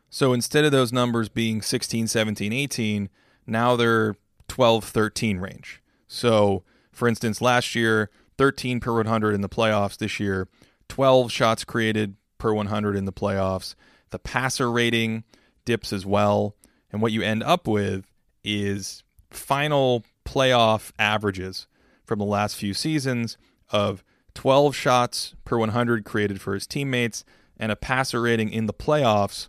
So 0.09 0.33
instead 0.33 0.65
of 0.65 0.71
those 0.71 0.91
numbers 0.91 1.29
being 1.29 1.61
16, 1.61 2.07
17, 2.07 2.51
18, 2.51 3.09
now 3.45 3.75
they're 3.75 4.15
12, 4.47 4.83
13 4.83 5.37
range. 5.37 5.81
So, 6.07 6.63
for 6.91 7.07
instance, 7.07 7.41
last 7.41 7.75
year, 7.75 8.09
13 8.37 8.79
per 8.79 8.93
100 8.93 9.33
in 9.33 9.41
the 9.41 9.49
playoffs. 9.49 9.97
This 9.97 10.19
year, 10.19 10.47
12 10.89 11.31
shots 11.31 11.63
created 11.63 12.15
per 12.37 12.53
100 12.53 12.95
in 12.95 13.05
the 13.05 13.13
playoffs. 13.13 13.75
The 14.09 14.19
passer 14.19 14.71
rating 14.71 15.23
dips 15.63 15.93
as 15.93 16.05
well. 16.05 16.55
And 16.91 17.01
what 17.01 17.11
you 17.11 17.21
end 17.21 17.43
up 17.43 17.67
with 17.67 18.05
is 18.43 19.03
final 19.29 20.03
playoff 20.25 20.91
averages 20.99 21.67
from 22.05 22.19
the 22.19 22.25
last 22.25 22.55
few 22.55 22.73
seasons 22.73 23.37
of 23.69 24.03
12 24.33 24.75
shots 24.75 25.35
per 25.45 25.57
100 25.57 26.03
created 26.05 26.41
for 26.41 26.53
his 26.53 26.67
teammates 26.67 27.23
and 27.57 27.71
a 27.71 27.75
passer 27.75 28.21
rating 28.21 28.51
in 28.51 28.65
the 28.65 28.73
playoffs 28.73 29.47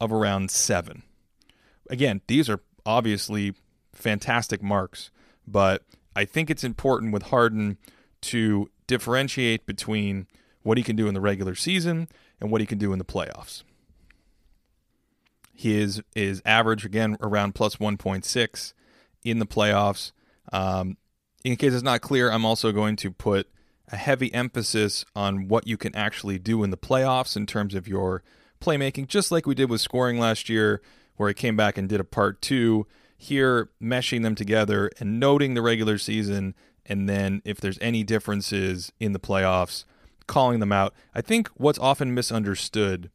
of 0.00 0.12
around 0.12 0.50
seven. 0.50 1.02
Again, 1.88 2.20
these 2.26 2.50
are 2.50 2.60
obviously 2.84 3.54
fantastic 3.92 4.62
marks, 4.62 5.10
but 5.46 5.82
I 6.16 6.24
think 6.24 6.50
it's 6.50 6.64
important 6.64 7.12
with 7.12 7.24
Harden 7.24 7.78
to 8.22 8.70
differentiate 8.86 9.66
between 9.66 10.26
what 10.62 10.78
he 10.78 10.84
can 10.84 10.96
do 10.96 11.08
in 11.08 11.14
the 11.14 11.20
regular 11.20 11.54
season 11.54 12.08
and 12.40 12.50
what 12.50 12.60
he 12.60 12.66
can 12.66 12.78
do 12.78 12.92
in 12.92 12.98
the 12.98 13.04
playoffs. 13.04 13.62
His 15.52 16.02
is 16.14 16.42
average 16.44 16.84
again 16.84 17.16
around 17.20 17.54
plus 17.54 17.76
1.6 17.76 18.72
in 19.24 19.38
the 19.38 19.46
playoffs. 19.46 20.12
Um, 20.52 20.96
in 21.44 21.56
case 21.56 21.74
it's 21.74 21.82
not 21.82 22.00
clear, 22.00 22.30
I'm 22.30 22.44
also 22.44 22.72
going 22.72 22.96
to 22.96 23.10
put 23.10 23.48
a 23.90 23.96
heavy 23.96 24.32
emphasis 24.32 25.04
on 25.14 25.48
what 25.48 25.66
you 25.66 25.76
can 25.76 25.94
actually 25.94 26.38
do 26.38 26.62
in 26.62 26.70
the 26.70 26.76
playoffs 26.76 27.36
in 27.36 27.46
terms 27.46 27.74
of 27.74 27.86
your 27.86 28.22
playmaking, 28.60 29.06
just 29.06 29.30
like 29.30 29.46
we 29.46 29.54
did 29.54 29.68
with 29.68 29.80
scoring 29.80 30.18
last 30.18 30.48
year, 30.48 30.80
where 31.16 31.28
I 31.28 31.32
came 31.32 31.56
back 31.56 31.76
and 31.76 31.88
did 31.88 32.00
a 32.00 32.04
part 32.04 32.40
two. 32.40 32.86
Here, 33.16 33.70
meshing 33.80 34.22
them 34.22 34.34
together 34.34 34.90
and 34.98 35.20
noting 35.20 35.54
the 35.54 35.62
regular 35.62 35.96
season, 35.96 36.54
and 36.84 37.08
then 37.08 37.40
if 37.44 37.60
there's 37.60 37.78
any 37.80 38.02
differences 38.02 38.90
in 38.98 39.12
the 39.12 39.20
playoffs, 39.20 39.84
calling 40.26 40.60
them 40.60 40.72
out. 40.72 40.94
I 41.14 41.20
think 41.20 41.48
what's 41.54 41.78
often 41.78 42.14
misunderstood 42.14 43.10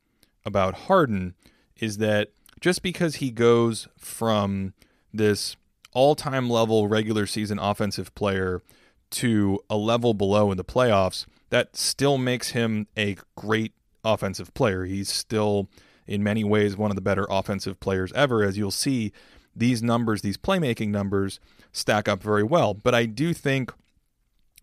about 0.45 0.75
Harden 0.75 1.33
is 1.79 1.97
that 1.97 2.29
just 2.59 2.81
because 2.81 3.15
he 3.15 3.31
goes 3.31 3.87
from 3.97 4.73
this 5.13 5.55
all 5.93 6.15
time 6.15 6.49
level 6.49 6.87
regular 6.87 7.25
season 7.25 7.59
offensive 7.59 8.13
player 8.15 8.61
to 9.09 9.59
a 9.69 9.77
level 9.77 10.13
below 10.13 10.51
in 10.51 10.57
the 10.57 10.63
playoffs, 10.63 11.25
that 11.49 11.75
still 11.75 12.17
makes 12.17 12.49
him 12.49 12.87
a 12.97 13.17
great 13.35 13.73
offensive 14.03 14.53
player. 14.53 14.85
He's 14.85 15.09
still, 15.09 15.69
in 16.05 16.23
many 16.23 16.43
ways, 16.43 16.75
one 16.75 16.91
of 16.91 16.95
the 16.95 17.01
better 17.01 17.25
offensive 17.29 17.79
players 17.79 18.11
ever. 18.13 18.43
As 18.43 18.57
you'll 18.57 18.71
see, 18.71 19.11
these 19.55 19.81
numbers, 19.81 20.21
these 20.21 20.37
playmaking 20.37 20.89
numbers, 20.89 21.39
stack 21.71 22.07
up 22.07 22.21
very 22.21 22.43
well. 22.43 22.73
But 22.73 22.93
I 22.93 23.05
do 23.05 23.33
think 23.33 23.71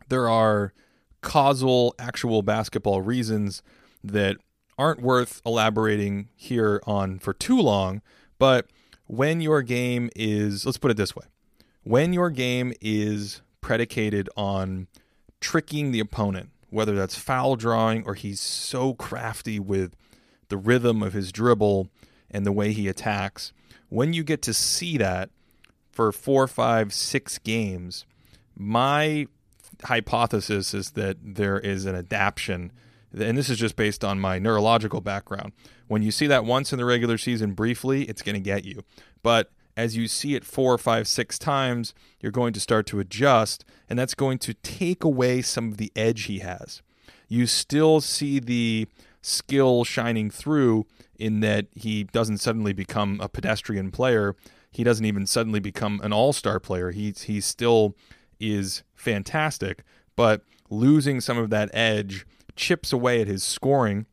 there 0.09 0.29
are 0.29 0.72
causal, 1.20 1.94
actual 1.98 2.42
basketball 2.42 3.00
reasons 3.00 3.62
that 4.03 4.37
aren't 4.78 5.02
worth 5.02 5.40
elaborating 5.44 6.28
here 6.37 6.80
on 6.87 7.18
for 7.18 7.32
too 7.32 7.58
long. 7.60 8.02
But 8.38 8.66
when 9.06 9.40
your 9.40 9.62
game 9.62 10.10
is, 10.16 10.64
let's 10.64 10.78
put 10.78 10.90
it 10.90 10.96
this 10.96 11.14
way 11.14 11.26
when 11.84 12.12
your 12.14 12.30
game 12.30 12.72
is 12.80 13.42
predicated 13.60 14.28
on 14.37 14.88
tricking 15.40 15.92
the 15.92 16.00
opponent, 16.00 16.50
whether 16.70 16.94
that's 16.94 17.16
foul 17.16 17.56
drawing 17.56 18.04
or 18.06 18.14
he's 18.14 18.40
so 18.40 18.94
crafty 18.94 19.60
with 19.60 19.94
the 20.48 20.56
rhythm 20.56 21.02
of 21.02 21.12
his 21.12 21.30
dribble 21.30 21.88
and 22.30 22.44
the 22.44 22.52
way 22.52 22.72
he 22.72 22.88
attacks, 22.88 23.52
when 23.90 24.12
you 24.12 24.24
get 24.24 24.42
to 24.42 24.54
see 24.54 24.96
that 24.96 25.30
for 25.92 26.10
four, 26.10 26.48
five, 26.48 26.92
six 26.92 27.38
games, 27.38 28.06
my 28.56 29.26
hypothesis 29.84 30.72
is 30.74 30.92
that 30.92 31.16
there 31.22 31.58
is 31.58 31.84
an 31.84 31.94
adaptation 31.94 32.72
and 33.16 33.38
this 33.38 33.48
is 33.48 33.59
just 33.59 33.77
based 33.77 34.05
on 34.05 34.18
my 34.18 34.38
neurological 34.38 35.00
background. 35.00 35.53
When 35.87 36.03
you 36.03 36.11
see 36.11 36.27
that 36.27 36.44
once 36.44 36.72
in 36.72 36.79
the 36.79 36.85
regular 36.85 37.18
season 37.18 37.53
briefly, 37.53 38.05
it's 38.05 38.22
going 38.22 38.35
to 38.35 38.40
get 38.40 38.64
you. 38.64 38.83
But 39.22 39.50
as 39.77 39.96
you 39.96 40.09
see 40.09 40.35
it 40.35 40.44
four, 40.44 40.77
five, 40.79 41.09
six 41.09 41.38
times, 41.38 41.94
you're 42.20 42.33
going 42.33 42.53
to 42.53 42.61
start 42.61 42.87
to 42.87 43.00
adjust, 43.00 43.64
and 43.88 43.98
that's 43.98 44.14
going 44.14 44.38
to 44.38 44.55
take 44.55 45.05
away 45.05 45.42
some 45.42 45.68
of 45.68 45.77
the 45.77 45.92
edge 45.96 46.24
he 46.24 46.40
has. 46.40 46.83
You 47.29 47.46
still 47.46 48.00
see 48.00 48.38
the 48.38 48.87
skill 49.22 49.85
shining 49.85 50.31
through 50.31 50.87
in 51.18 51.40
that 51.40 51.66
he 51.74 52.05
doesn't 52.05 52.38
suddenly 52.38 52.72
become 52.72 53.20
a 53.20 53.29
pedestrian 53.29 53.90
player. 53.90 54.37
He 54.70 54.85
doesn't 54.85 55.05
even 55.05 55.27
suddenly 55.27 55.61
become 55.61 56.00
an 56.03 56.12
all 56.12 56.33
star 56.33 56.61
player. 56.61 56.90
He, 56.90 57.12
he 57.12 57.40
still 57.40 57.96
is 58.38 58.83
fantastic, 58.94 59.83
but 60.16 60.42
losing 60.70 61.20
some 61.20 61.38
of 61.38 61.50
that 61.50 61.70
edge 61.72 62.27
chips 62.56 62.92
away 62.92 63.20
at 63.20 63.26
his 63.26 63.42
scoring 63.42 64.06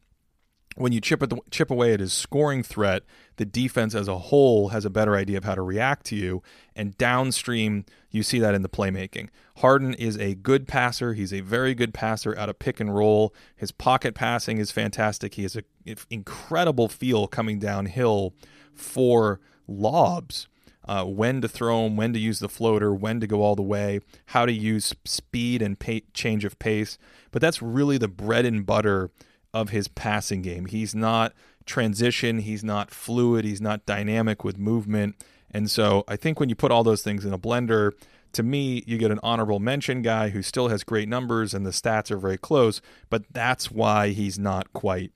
when 0.75 0.91
you 0.91 1.01
chip, 1.01 1.21
at 1.21 1.30
the, 1.30 1.38
chip 1.49 1.69
away 1.69 1.93
at 1.93 1.99
his 1.99 2.13
scoring 2.13 2.63
threat, 2.63 3.04
the 3.38 3.45
defense 3.45 3.93
as 3.93 4.08
a 4.08 4.17
whole 4.17 4.69
has 4.69 4.86
a 4.86 4.89
better 4.89 5.15
idea 5.15 5.38
of 5.38 5.43
how 5.43 5.56
to 5.56 5.62
react 5.62 6.06
to 6.08 6.15
you. 6.15 6.41
And 6.75 6.97
downstream, 6.97 7.86
you 8.10 8.23
see 8.23 8.39
that 8.39 8.56
in 8.56 8.62
the 8.62 8.69
playmaking. 8.69 9.30
Harden 9.58 9.93
is 9.93 10.17
a 10.17 10.36
good 10.36 10.67
passer. 10.67 11.13
He's 11.13 11.34
a 11.34 11.41
very 11.41 11.75
good 11.75 11.93
passer 11.93 12.38
out 12.38 12.49
of 12.49 12.60
pick 12.60 12.80
and 12.80 12.95
roll. 12.95 13.34
His 13.56 13.71
pocket 13.71 14.15
passing 14.15 14.58
is 14.58 14.71
fantastic. 14.71 15.36
He 15.36 15.43
has 15.43 15.56
an 15.56 15.65
incredible 16.10 16.88
feel 16.88 17.27
coming 17.27 17.60
downhill 17.60 18.34
for 18.73 19.39
lobs. 19.67 20.47
Uh, 20.88 21.06
when 21.06 21.41
to 21.41 21.48
throw 21.48 21.84
them, 21.84 21.96
when 21.96 22.12
to 22.12 22.20
use 22.20 22.39
the 22.39 22.50
floater, 22.50 22.94
when 22.94 23.20
to 23.20 23.28
go 23.28 23.44
all 23.44 23.56
the 23.56 23.62
way, 23.62 24.00
how 24.28 24.46
to 24.46 24.52
use 24.52 24.96
speed 25.06 25.62
and 25.62 25.80
pay- 25.80 26.04
change 26.13 26.44
of 26.44 26.58
pace. 26.58 26.98
But 27.30 27.41
that's 27.41 27.62
really 27.62 28.00
the 28.00 28.08
bread 28.08 28.46
and 28.46 28.65
butter 28.65 29.12
of 29.54 29.70
his 29.70 29.88
passing 29.88 30.41
game. 30.41 30.65
He's 30.65 30.96
not 30.96 31.34
transition, 31.65 32.39
he's 32.39 32.63
not 32.63 32.91
fluid, 32.91 33.46
he's 33.46 33.62
not 33.62 33.86
dynamic 33.86 34.44
with 34.44 34.58
movement. 34.58 35.15
And 35.52 35.70
so 35.70 36.04
I 36.08 36.15
think 36.15 36.39
when 36.39 36.50
you 36.50 36.56
put 36.56 36.72
all 36.72 36.84
those 36.84 37.04
things 37.04 37.26
in 37.26 37.34
a 37.34 37.39
blender, 37.39 37.91
to 38.34 38.44
me, 38.44 38.84
you 38.88 38.98
get 38.98 39.12
an 39.12 39.20
honorable 39.24 39.60
mention 39.60 40.02
guy 40.02 40.30
who 40.30 40.41
still 40.41 40.70
has 40.70 40.84
great 40.84 41.10
numbers 41.10 41.54
and 41.54 41.65
the 41.65 41.72
stats 41.72 42.10
are 42.12 42.17
very 42.17 42.38
close, 42.38 42.82
but 43.10 43.26
that's 43.32 43.70
why 43.70 44.10
he's 44.10 44.39
not 44.39 44.72
quite 44.74 45.12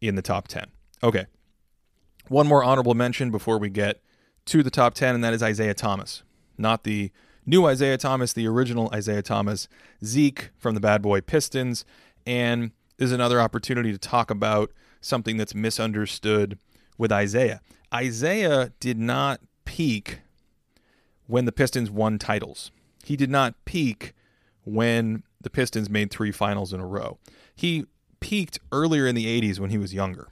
in 0.00 0.14
the 0.14 0.22
top 0.22 0.48
10. 0.48 0.66
Okay. 1.02 1.26
One 2.28 2.46
more 2.46 2.62
honorable 2.62 2.94
mention 2.94 3.30
before 3.30 3.58
we 3.58 3.70
get 3.70 4.02
to 4.46 4.62
the 4.62 4.70
top 4.70 4.94
10, 4.94 5.14
and 5.14 5.24
that 5.24 5.34
is 5.34 5.42
Isaiah 5.42 5.74
Thomas. 5.74 6.22
Not 6.58 6.84
the 6.84 7.10
new 7.46 7.66
Isaiah 7.66 7.98
Thomas, 7.98 8.32
the 8.32 8.46
original 8.46 8.90
Isaiah 8.92 9.22
Thomas, 9.22 9.68
Zeke 10.04 10.50
from 10.58 10.74
the 10.74 10.80
Bad 10.80 11.02
Boy 11.02 11.20
Pistons. 11.20 11.84
And 12.26 12.72
is 13.00 13.12
another 13.12 13.40
opportunity 13.40 13.90
to 13.90 13.98
talk 13.98 14.30
about 14.30 14.70
something 15.00 15.38
that's 15.38 15.54
misunderstood 15.54 16.58
with 16.98 17.10
Isaiah. 17.10 17.62
Isaiah 17.92 18.72
did 18.78 18.98
not 18.98 19.40
peak 19.64 20.20
when 21.26 21.46
the 21.46 21.52
Pistons 21.52 21.90
won 21.90 22.18
titles. 22.18 22.70
He 23.02 23.16
did 23.16 23.30
not 23.30 23.54
peak 23.64 24.12
when 24.64 25.22
the 25.40 25.48
Pistons 25.48 25.88
made 25.88 26.10
three 26.10 26.30
finals 26.30 26.72
in 26.74 26.80
a 26.80 26.86
row. 26.86 27.18
He 27.56 27.86
peaked 28.20 28.58
earlier 28.70 29.06
in 29.06 29.14
the 29.14 29.26
80s 29.40 29.58
when 29.58 29.70
he 29.70 29.78
was 29.78 29.94
younger. 29.94 30.28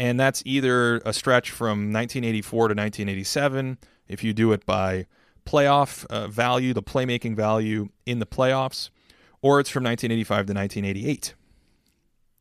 And 0.00 0.18
that's 0.18 0.42
either 0.46 0.96
a 1.04 1.12
stretch 1.12 1.50
from 1.50 1.92
1984 1.92 2.68
to 2.68 2.74
1987, 2.74 3.76
if 4.08 4.24
you 4.24 4.32
do 4.32 4.50
it 4.52 4.64
by 4.64 5.04
playoff 5.44 6.06
uh, 6.06 6.26
value, 6.26 6.72
the 6.72 6.82
playmaking 6.82 7.36
value 7.36 7.90
in 8.06 8.18
the 8.18 8.24
playoffs, 8.24 8.88
or 9.42 9.60
it's 9.60 9.68
from 9.68 9.84
1985 9.84 10.46
to 10.46 10.54
1988. 10.54 11.34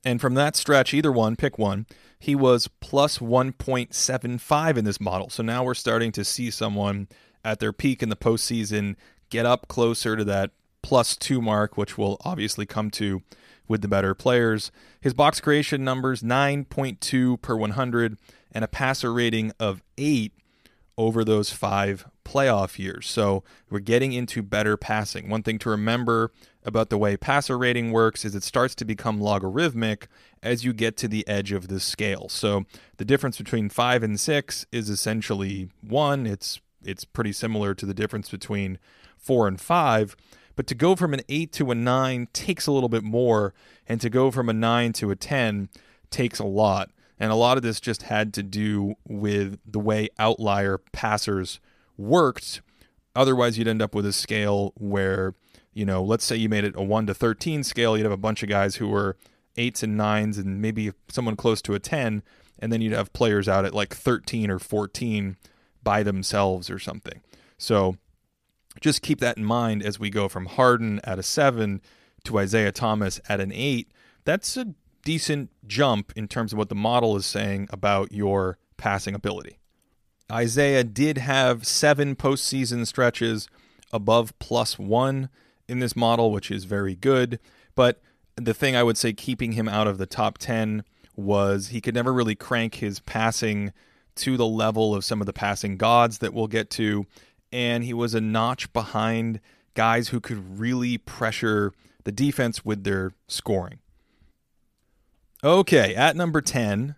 And 0.06 0.22
from 0.22 0.36
that 0.36 0.56
stretch, 0.56 0.94
either 0.94 1.12
one, 1.12 1.36
pick 1.36 1.58
one, 1.58 1.86
he 2.18 2.34
was 2.34 2.70
plus 2.80 3.18
1.75 3.18 4.78
in 4.78 4.86
this 4.86 5.02
model. 5.02 5.30
So 5.30 5.44
now 5.44 5.66
we're 5.66 5.74
starting 5.74 6.14
to 6.14 6.24
see 6.24 6.50
someone 6.50 7.10
at 7.44 7.60
their 7.60 7.74
peak 7.74 8.02
in 8.02 8.08
the 8.08 8.16
postseason 8.16 8.96
get 9.30 9.46
up 9.46 9.68
closer 9.68 10.16
to 10.16 10.24
that 10.24 10.52
plus 10.82 11.18
two 11.18 11.42
mark, 11.42 11.76
which 11.76 11.98
will 11.98 12.16
obviously 12.24 12.66
come 12.66 12.90
to 12.92 13.22
with 13.70 13.82
the 13.82 13.88
better 13.88 14.14
players. 14.14 14.72
His 15.00 15.14
box 15.14 15.40
creation 15.40 15.86
numbers 15.86 16.22
9.2 16.22 17.42
per 17.42 17.56
100 17.56 18.18
and 18.52 18.66
a 18.66 18.68
passer 18.68 19.14
rating 19.14 19.54
of 19.58 19.82
8 19.98 20.34
over 20.98 21.24
those 21.24 21.50
five 21.50 22.06
playoff 22.26 22.78
years. 22.78 23.08
So 23.08 23.46
we're 23.70 23.80
getting 23.80 24.12
into 24.12 24.44
better 24.44 24.76
passing. 24.76 25.30
One 25.30 25.44
thing 25.44 25.58
to 25.60 25.70
remember 25.70 26.34
about 26.66 26.90
the 26.90 26.98
way 26.98 27.16
passer 27.16 27.58
rating 27.58 27.94
works 27.94 28.26
is 28.26 28.36
it 28.36 28.44
starts 28.44 28.76
to 28.76 28.86
become 28.86 29.22
logarithmic 29.22 30.10
as 30.44 30.66
you 30.66 30.74
get 30.74 30.98
to 30.98 31.08
the 31.08 31.26
edge 31.26 31.54
of 31.54 31.70
the 31.70 31.80
scale. 31.80 32.28
So 32.28 32.66
the 32.98 33.06
difference 33.06 33.38
between 33.38 33.70
5 33.70 34.04
and 34.04 34.20
6 34.20 34.66
is 34.74 34.90
essentially 34.90 35.70
1. 35.82 36.28
It's 36.28 36.60
it's 36.84 37.06
pretty 37.06 37.34
similar 37.34 37.74
to 37.74 37.86
the 37.86 37.94
difference 37.94 38.30
between 38.30 38.78
4 39.18 39.48
and 39.48 39.60
5, 39.60 40.16
but 40.60 40.68
to 40.68 40.76
go 40.76 40.94
from 40.94 41.14
an 41.14 41.22
8 41.30 41.54
to 41.54 41.72
a 41.72 41.74
9 41.74 42.28
takes 42.34 42.68
a 42.68 42.74
little 42.74 42.90
bit 42.90 43.02
more 43.02 43.54
and 43.88 44.02
to 44.02 44.10
go 44.10 44.30
from 44.30 44.50
a 44.50 44.54
9 44.54 44.92
to 44.92 45.10
a 45.10 45.16
10 45.16 45.70
takes 46.10 46.38
a 46.38 46.44
lot. 46.44 46.92
And 47.18 47.32
a 47.32 47.36
lot 47.36 47.56
of 47.56 47.64
this 47.64 47.80
just 47.80 48.02
had 48.02 48.34
to 48.34 48.44
do 48.44 48.96
with 49.08 49.58
the 49.66 49.80
way 49.80 50.10
outlier 50.20 50.78
passers 50.92 51.62
worked. 51.96 52.60
Otherwise, 53.16 53.58
you'd 53.58 53.70
end 53.70 53.82
up 53.82 53.96
with 53.96 54.06
a 54.06 54.12
scale 54.12 54.74
where, 54.76 55.34
you 55.72 55.86
know, 55.86 56.04
let's 56.04 56.26
say 56.26 56.36
you 56.36 56.50
made 56.50 56.66
it 56.66 56.76
a 56.76 56.84
1 56.84 57.08
to 57.08 57.14
13 57.14 57.64
scale, 57.64 57.96
you'd 57.98 58.04
have 58.04 58.12
a 58.12 58.18
bunch 58.18 58.44
of 58.44 58.50
guys 58.50 58.76
who 58.76 58.90
were 58.90 59.16
eights 59.56 59.82
and 59.82 59.96
nines 59.96 60.38
and 60.38 60.62
maybe 60.62 60.92
someone 61.08 61.38
close 61.38 61.62
to 61.62 61.74
a 61.74 61.80
10, 61.80 62.22
and 62.60 62.74
then 62.74 62.82
you'd 62.82 62.92
have 62.92 63.14
players 63.14 63.48
out 63.48 63.64
at 63.64 63.74
like 63.74 63.96
13 63.96 64.52
or 64.52 64.60
14 64.60 65.38
by 65.82 66.04
themselves 66.04 66.70
or 66.70 66.80
something. 66.80 67.22
So 67.58 67.96
just 68.82 69.02
keep 69.02 69.20
that 69.20 69.38
in 69.38 69.46
mind 69.46 69.84
as 69.84 70.00
we 70.00 70.10
go 70.10 70.28
from 70.28 70.46
Harden 70.46 71.00
at 71.04 71.20
a 71.20 71.24
7 71.24 71.82
to 72.26 72.40
Isaiah 72.40 72.72
Thomas 72.72 73.20
at 73.28 73.40
an 73.40 73.52
8. 73.52 73.92
That's 74.26 74.58
a 74.58 74.74
decent 75.04 75.50
jump 75.66 76.14
in 76.16 76.28
terms 76.28 76.54
of 76.54 76.60
what 76.60 76.70
the 76.70 76.76
model 76.76 77.16
is 77.16 77.26
saying 77.26 77.68
about 77.72 78.12
your 78.12 78.58
passing 78.78 79.16
ability. 79.16 79.58
Isaiah 80.32 80.84
did 80.84 81.18
have 81.18 81.66
seven 81.66 82.16
postseason 82.16 82.86
stretches 82.86 83.48
above 83.92 84.38
plus 84.40 84.78
one 84.78 85.30
in 85.68 85.80
this 85.80 85.96
model, 85.96 86.32
which 86.32 86.52
is 86.52 86.66
very 86.66 86.96
good. 86.96 87.40
But 87.76 88.02
the 88.36 88.54
thing 88.54 88.76
I 88.76 88.84
would 88.84 88.98
say 88.98 89.14
keeping 89.14 89.54
him 89.54 89.68
out 89.68 89.88
of 89.88 89.98
the 89.98 90.06
top 90.06 90.38
10 90.38 90.84
was 91.16 91.68
he 91.68 91.82
could 91.82 91.96
never 91.96 92.14
really 92.14 92.36
crank 92.36 92.76
his 92.76 93.00
passing 93.00 93.74
to 94.16 94.38
the 94.38 94.46
level 94.46 94.94
of 94.94 95.06
some 95.06 95.22
of 95.22 95.28
the 95.28 95.34
passing 95.34 95.78
gods 95.78 96.20
that 96.20 96.34
we'll 96.34 96.48
get 96.48 96.70
to. 96.72 97.06
And 97.52 97.84
he 97.84 97.94
was 97.94 98.14
a 98.14 98.22
notch 98.22 98.72
behind 98.74 99.40
guys 99.74 100.10
who 100.10 100.20
could 100.20 100.60
really 100.60 100.98
pressure 100.98 101.74
the 102.04 102.12
defense 102.12 102.64
with 102.64 102.84
their 102.84 103.14
scoring. 103.28 103.80
Okay, 105.44 105.96
at 105.96 106.16
number 106.16 106.42
10, 106.42 106.96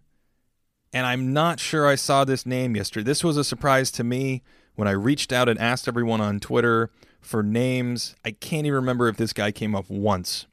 and 0.93 1.05
I'm 1.05 1.31
not 1.31 1.59
sure 1.59 1.87
I 1.87 1.95
saw 1.95 2.25
this 2.25 2.45
name 2.45 2.75
yesterday. 2.75 3.05
This 3.05 3.23
was 3.23 3.37
a 3.37 3.43
surprise 3.43 3.91
to 3.91 4.03
me 4.03 4.41
when 4.75 4.87
I 4.87 4.91
reached 4.91 5.31
out 5.31 5.47
and 5.47 5.59
asked 5.59 5.87
everyone 5.87 6.21
on 6.21 6.39
Twitter 6.39 6.89
for 7.19 7.43
names. 7.43 8.15
I 8.25 8.31
can't 8.31 8.65
even 8.65 8.75
remember 8.75 9.07
if 9.07 9.17
this 9.17 9.31
guy 9.31 9.51
came 9.51 9.75
up 9.75 9.89
once. 9.89 10.47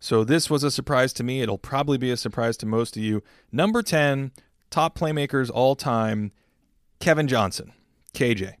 So 0.00 0.24
this 0.24 0.50
was 0.50 0.64
a 0.64 0.70
surprise 0.70 1.12
to 1.14 1.22
me. 1.22 1.40
It'll 1.40 1.56
probably 1.56 1.96
be 1.96 2.10
a 2.10 2.16
surprise 2.16 2.56
to 2.58 2.66
most 2.66 2.96
of 2.96 3.02
you. 3.02 3.22
Number 3.52 3.80
10, 3.80 4.32
top 4.70 4.98
playmakers 4.98 5.50
all 5.52 5.76
time, 5.76 6.32
Kevin 7.00 7.28
Johnson, 7.28 7.72
KJ. 8.12 8.54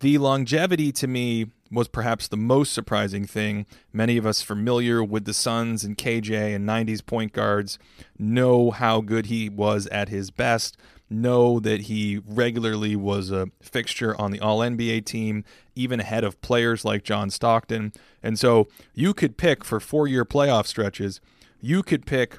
The 0.00 0.18
longevity 0.18 0.92
to 0.92 1.06
me 1.06 1.46
was 1.70 1.88
perhaps 1.88 2.28
the 2.28 2.36
most 2.36 2.72
surprising 2.72 3.24
thing. 3.24 3.66
Many 3.92 4.16
of 4.16 4.26
us 4.26 4.42
familiar 4.42 5.02
with 5.02 5.24
the 5.24 5.34
Suns 5.34 5.84
and 5.84 5.96
KJ 5.96 6.54
and 6.54 6.68
90s 6.68 7.04
point 7.04 7.32
guards 7.32 7.78
know 8.18 8.70
how 8.70 9.00
good 9.00 9.26
he 9.26 9.48
was 9.48 9.86
at 9.88 10.08
his 10.08 10.30
best, 10.30 10.76
know 11.08 11.58
that 11.60 11.82
he 11.82 12.20
regularly 12.26 12.94
was 12.94 13.30
a 13.30 13.48
fixture 13.60 14.18
on 14.20 14.32
the 14.32 14.40
All 14.40 14.58
NBA 14.58 15.06
team, 15.06 15.44
even 15.74 16.00
ahead 16.00 16.24
of 16.24 16.40
players 16.40 16.84
like 16.84 17.02
John 17.02 17.30
Stockton. 17.30 17.92
And 18.22 18.38
so 18.38 18.68
you 18.94 19.14
could 19.14 19.36
pick 19.36 19.64
for 19.64 19.80
four 19.80 20.06
year 20.06 20.24
playoff 20.24 20.66
stretches, 20.66 21.20
you 21.60 21.82
could 21.82 22.04
pick 22.06 22.34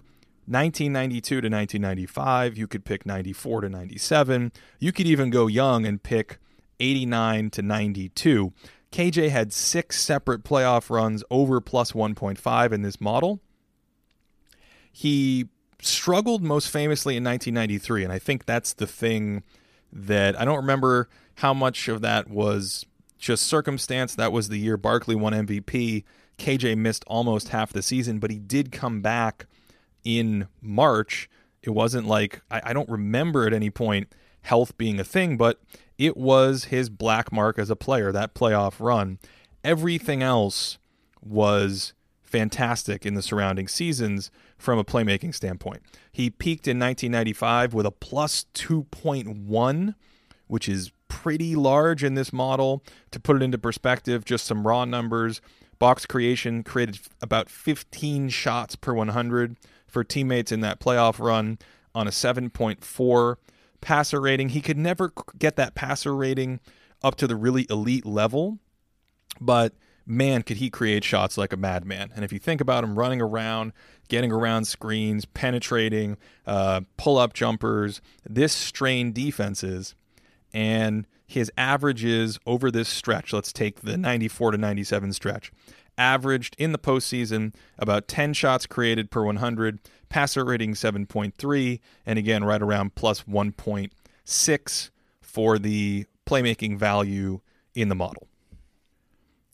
1992 0.46 1.22
to 1.22 1.36
1995, 1.36 2.58
you 2.58 2.68
could 2.68 2.86
pick 2.86 3.06
94 3.06 3.62
to 3.62 3.70
97, 3.70 4.52
you 4.80 4.92
could 4.92 5.08
even 5.08 5.30
go 5.30 5.48
young 5.48 5.86
and 5.86 6.02
pick 6.04 6.38
89 6.80 7.50
to 7.52 7.62
92. 7.62 8.54
KJ 8.92 9.30
had 9.30 9.52
six 9.54 10.00
separate 10.00 10.44
playoff 10.44 10.90
runs 10.90 11.24
over 11.30 11.60
plus 11.60 11.92
1.5 11.92 12.72
in 12.72 12.82
this 12.82 13.02
model. 13.02 13.40
He 14.92 15.50
struggled 15.82 16.42
most 16.42 16.70
famously 16.70 17.18
in 17.18 17.24
1993, 17.24 18.04
and 18.04 18.14
I 18.14 18.20
think 18.20 18.46
that's 18.46 18.74
the 18.74 18.88
thing 18.88 19.44
that 19.92 20.40
I 20.40 20.46
don't 20.46 20.58
remember 20.58 21.10
how 21.36 21.54
much 21.54 21.88
of 21.88 22.02
that 22.02 22.30
was 22.30 22.86
just 23.18 23.44
circumstance. 23.44 24.16
That 24.16 24.32
was 24.32 24.50
the 24.50 24.58
year 24.58 24.78
Barkley 24.78 25.16
won 25.16 25.34
MVP. 25.34 26.04
KJ 26.38 26.78
missed 26.78 27.04
almost 27.08 27.50
half 27.50 27.74
the 27.74 27.82
season, 27.82 28.20
but 28.20 28.32
he 28.32 28.40
did 28.40 28.72
come 28.72 29.02
back 29.02 29.46
in 30.04 30.48
March. 30.62 31.30
It 31.62 31.72
wasn't 31.72 32.08
like 32.08 32.42
I, 32.50 32.62
I 32.66 32.74
don't 32.74 32.90
remember 32.90 33.46
at 33.46 33.54
any 33.54 33.70
point 33.70 34.14
health 34.42 34.78
being 34.78 35.00
a 35.00 35.04
thing, 35.04 35.38
but 35.38 35.60
it 35.98 36.18
was 36.18 36.66
his 36.66 36.90
black 36.90 37.32
mark 37.32 37.58
as 37.58 37.70
a 37.70 37.76
player, 37.76 38.12
that 38.12 38.34
playoff 38.34 38.76
run. 38.80 39.20
Everything 39.64 40.22
else 40.22 40.78
was 41.22 41.94
fantastic 42.22 43.06
in 43.06 43.14
the 43.14 43.22
surrounding 43.22 43.68
seasons 43.68 44.30
from 44.58 44.78
a 44.78 44.84
playmaking 44.84 45.34
standpoint. 45.34 45.82
He 46.12 46.30
peaked 46.30 46.68
in 46.68 46.78
1995 46.80 47.74
with 47.74 47.86
a 47.86 47.92
plus 47.92 48.46
2.1, 48.54 49.96
which 50.48 50.68
is 50.68 50.92
pretty 51.08 51.56
large 51.56 52.04
in 52.04 52.16
this 52.16 52.34
model. 52.34 52.84
To 53.12 53.20
put 53.20 53.38
it 53.38 53.44
into 53.44 53.58
perspective, 53.58 54.26
just 54.26 54.46
some 54.46 54.68
raw 54.68 54.86
numbers 54.86 55.42
box 55.80 56.06
creation 56.06 56.64
created 56.64 57.00
about 57.22 57.50
15 57.50 58.30
shots 58.30 58.76
per 58.76 58.94
100 58.94 59.56
for 59.88 60.04
teammates 60.04 60.52
in 60.52 60.62
that 60.62 60.80
playoff 60.80 61.20
run 61.20 61.60
on 61.94 62.08
a 62.08 62.12
7.4 62.12 63.36
passer 63.82 64.20
rating. 64.22 64.50
He 64.50 64.62
could 64.62 64.78
never 64.78 65.14
get 65.38 65.56
that 65.56 65.76
passer 65.76 66.16
rating 66.16 66.60
up 67.04 67.16
to 67.16 67.28
the 67.28 67.36
really 67.36 67.68
elite 67.70 68.06
level, 68.06 68.60
but 69.40 69.74
man, 70.06 70.42
could 70.42 70.58
he 70.58 70.70
create 70.70 71.04
shots 71.04 71.38
like 71.38 71.52
a 71.52 71.58
madman. 71.58 72.12
And 72.16 72.24
if 72.24 72.32
you 72.32 72.40
think 72.40 72.62
about 72.62 72.84
him 72.84 72.98
running 72.98 73.22
around, 73.22 73.74
getting 74.08 74.32
around 74.32 74.66
screens, 74.66 75.26
penetrating, 75.26 76.18
uh, 76.46 76.82
pull 76.96 77.18
up 77.18 77.34
jumpers, 77.34 78.02
this 78.26 78.54
strained 78.54 79.14
defenses, 79.14 79.96
and 80.54 81.06
his 81.26 81.52
averages 81.58 82.40
over 82.46 82.72
this 82.72 82.88
stretch, 82.88 83.34
let's 83.34 83.52
take 83.52 83.82
the 83.82 83.98
94 83.98 84.52
to 84.52 84.58
97 84.58 85.12
stretch, 85.12 85.52
averaged 85.98 86.56
in 86.58 86.72
the 86.72 86.78
postseason 86.78 87.54
about 87.78 88.08
10 88.08 88.34
shots 88.34 88.66
created 88.66 89.10
per 89.10 89.24
100, 89.24 89.80
passer 90.10 90.46
rating 90.46 90.74
7.3, 90.74 91.80
and 92.06 92.20
again, 92.20 92.44
right 92.44 92.62
around 92.62 92.96
plus 92.96 93.24
1.6 93.24 94.90
for 95.22 95.58
the 95.58 96.06
playmaking 96.26 96.78
value 96.78 97.40
in 97.74 97.90
the 97.90 97.96
model. 97.96 98.28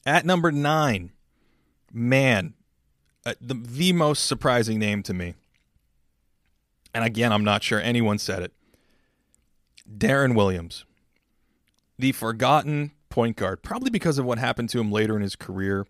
At 0.05 0.25
number 0.25 0.51
nine, 0.51 1.11
man, 1.91 2.55
uh, 3.25 3.35
the, 3.39 3.53
the 3.53 3.93
most 3.93 4.25
surprising 4.25 4.79
name 4.79 5.03
to 5.03 5.13
me, 5.13 5.35
and 6.93 7.03
again, 7.03 7.31
I'm 7.31 7.43
not 7.43 7.63
sure 7.63 7.79
anyone 7.79 8.17
said 8.17 8.43
it 8.43 8.51
Deron 9.97 10.35
Williams, 10.35 10.85
the 11.97 12.11
forgotten 12.11 12.91
point 13.09 13.37
guard, 13.37 13.61
probably 13.61 13.89
because 13.89 14.17
of 14.17 14.25
what 14.25 14.39
happened 14.39 14.69
to 14.69 14.79
him 14.79 14.91
later 14.91 15.15
in 15.15 15.21
his 15.21 15.35
career. 15.35 15.85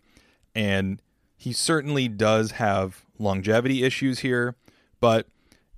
And 0.55 1.01
he 1.35 1.51
certainly 1.51 2.07
does 2.07 2.51
have 2.51 3.05
longevity 3.19 3.83
issues 3.83 4.19
here, 4.19 4.55
but 4.99 5.27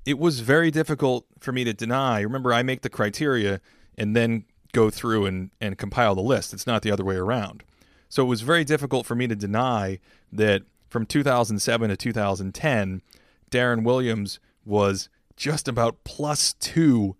it 0.05 0.19
was 0.19 0.41
very 0.41 0.69
difficult 0.69 1.25
for 1.39 1.51
me 1.51 1.63
to 1.63 1.73
deny. 1.73 2.21
Remember, 2.21 2.53
I 2.53 2.63
make 2.63 2.81
the 2.81 2.89
criteria 2.89 3.61
and 3.97 4.15
then 4.15 4.45
go 4.73 4.89
through 4.89 5.25
and, 5.25 5.51
and 5.59 5.77
compile 5.77 6.15
the 6.15 6.21
list. 6.21 6.53
It's 6.53 6.67
not 6.67 6.81
the 6.81 6.91
other 6.91 7.03
way 7.03 7.15
around. 7.15 7.63
So 8.09 8.23
it 8.23 8.27
was 8.27 8.41
very 8.41 8.63
difficult 8.63 9.05
for 9.05 9.15
me 9.15 9.27
to 9.27 9.35
deny 9.35 9.99
that 10.31 10.63
from 10.89 11.05
2007 11.05 11.89
to 11.89 11.97
2010, 11.97 13.01
Deron 13.49 13.83
Williams 13.83 14.39
was 14.65 15.09
just 15.35 15.67
about 15.67 16.03
plus 16.03 16.53
two 16.53 17.15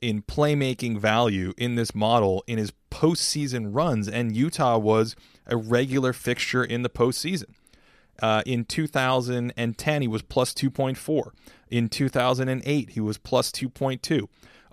in 0.00 0.22
playmaking 0.22 0.98
value 0.98 1.52
in 1.56 1.74
this 1.74 1.94
model 1.94 2.44
in 2.46 2.58
his 2.58 2.72
postseason 2.90 3.74
runs, 3.74 4.08
and 4.08 4.36
Utah 4.36 4.78
was 4.78 5.16
a 5.46 5.56
regular 5.56 6.12
fixture 6.12 6.64
in 6.64 6.82
the 6.82 6.90
postseason. 6.90 7.54
Uh, 8.20 8.42
in 8.46 8.64
2010, 8.64 10.02
he 10.02 10.08
was 10.08 10.22
plus 10.22 10.54
2.4. 10.54 11.30
In 11.68 11.88
2008, 11.88 12.90
he 12.90 13.00
was 13.00 13.18
plus 13.18 13.50
2.2. 13.50 14.22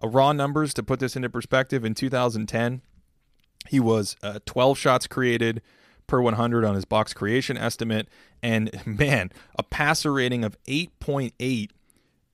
Uh, 0.02 0.08
raw 0.08 0.32
numbers 0.32 0.74
to 0.74 0.84
put 0.84 1.00
this 1.00 1.16
into 1.16 1.30
perspective 1.30 1.84
in 1.84 1.94
2010, 1.94 2.82
he 3.70 3.80
was 3.80 4.16
uh, 4.24 4.40
12 4.46 4.78
shots 4.78 5.08
created 5.08 5.62
per 6.08 6.22
100 6.22 6.66
on 6.66 6.76
his 6.76 6.86
box 6.86 7.14
creation 7.14 7.58
estimate. 7.58 8.08
And 8.42 8.72
man, 8.86 9.32
a 9.58 9.64
passer 9.64 10.14
rating 10.14 10.44
of 10.44 10.58
8.8 10.66 11.70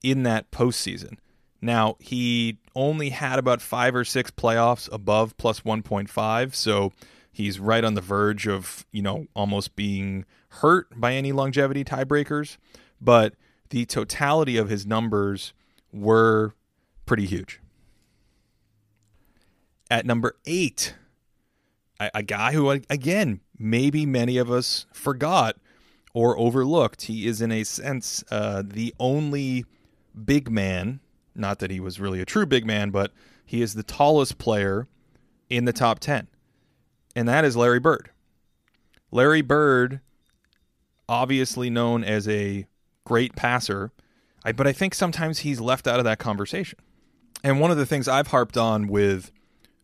in 0.03 0.23
that 0.23 0.51
postseason. 0.51 1.17
Now, 1.61 1.97
he 1.99 2.57
only 2.73 3.09
had 3.09 3.37
about 3.37 3.61
five 3.61 3.93
or 3.93 4.05
six 4.05 4.31
playoffs 4.31 4.87
above 4.93 5.35
plus 5.37 5.61
1.5. 5.61 6.55
So 6.55 6.93
he's 7.39 7.57
right 7.57 7.85
on 7.85 7.93
the 7.93 8.01
verge 8.01 8.47
of, 8.47 8.85
you 8.91 9.01
know, 9.01 9.25
almost 9.33 9.73
being 9.77 10.25
hurt 10.49 10.87
by 10.99 11.13
any 11.13 11.31
longevity 11.31 11.85
tiebreakers. 11.85 12.57
But 12.99 13.35
the 13.69 13.85
totality 13.85 14.57
of 14.57 14.67
his 14.67 14.85
numbers 14.85 15.53
were 15.93 16.53
pretty 17.05 17.25
huge. 17.25 17.61
At 19.89 20.05
number 20.05 20.35
eight, 20.45 20.95
a, 21.97 22.11
a 22.15 22.23
guy 22.23 22.51
who, 22.51 22.69
again, 22.69 23.39
maybe 23.57 24.05
many 24.05 24.37
of 24.37 24.51
us 24.51 24.85
forgot 24.91 25.55
or 26.13 26.37
overlooked. 26.37 27.03
He 27.03 27.25
is, 27.25 27.41
in 27.41 27.53
a 27.53 27.63
sense, 27.63 28.21
uh, 28.29 28.63
the 28.65 28.93
only 28.99 29.63
big 30.25 30.51
man. 30.51 30.99
Not 31.33 31.59
that 31.59 31.71
he 31.71 31.79
was 31.79 32.01
really 32.01 32.19
a 32.19 32.25
true 32.25 32.45
big 32.45 32.65
man, 32.65 32.89
but 32.89 33.13
he 33.45 33.61
is 33.61 33.75
the 33.75 33.83
tallest 33.83 34.37
player 34.39 34.89
in 35.49 35.63
the 35.63 35.73
top 35.73 35.99
10, 35.99 36.27
and 37.15 37.27
that 37.27 37.45
is 37.45 37.55
Larry 37.55 37.79
Bird. 37.79 38.09
Larry 39.11 39.41
Bird, 39.41 40.01
obviously 41.07 41.69
known 41.69 42.03
as 42.03 42.27
a 42.27 42.65
great 43.05 43.35
passer, 43.35 43.91
I, 44.43 44.51
but 44.51 44.67
I 44.67 44.71
think 44.71 44.93
sometimes 44.93 45.39
he's 45.39 45.59
left 45.59 45.87
out 45.87 45.99
of 45.99 46.05
that 46.05 46.19
conversation. 46.19 46.79
And 47.43 47.59
one 47.59 47.71
of 47.71 47.77
the 47.77 47.85
things 47.85 48.07
I've 48.07 48.27
harped 48.27 48.57
on 48.57 48.87
with 48.87 49.31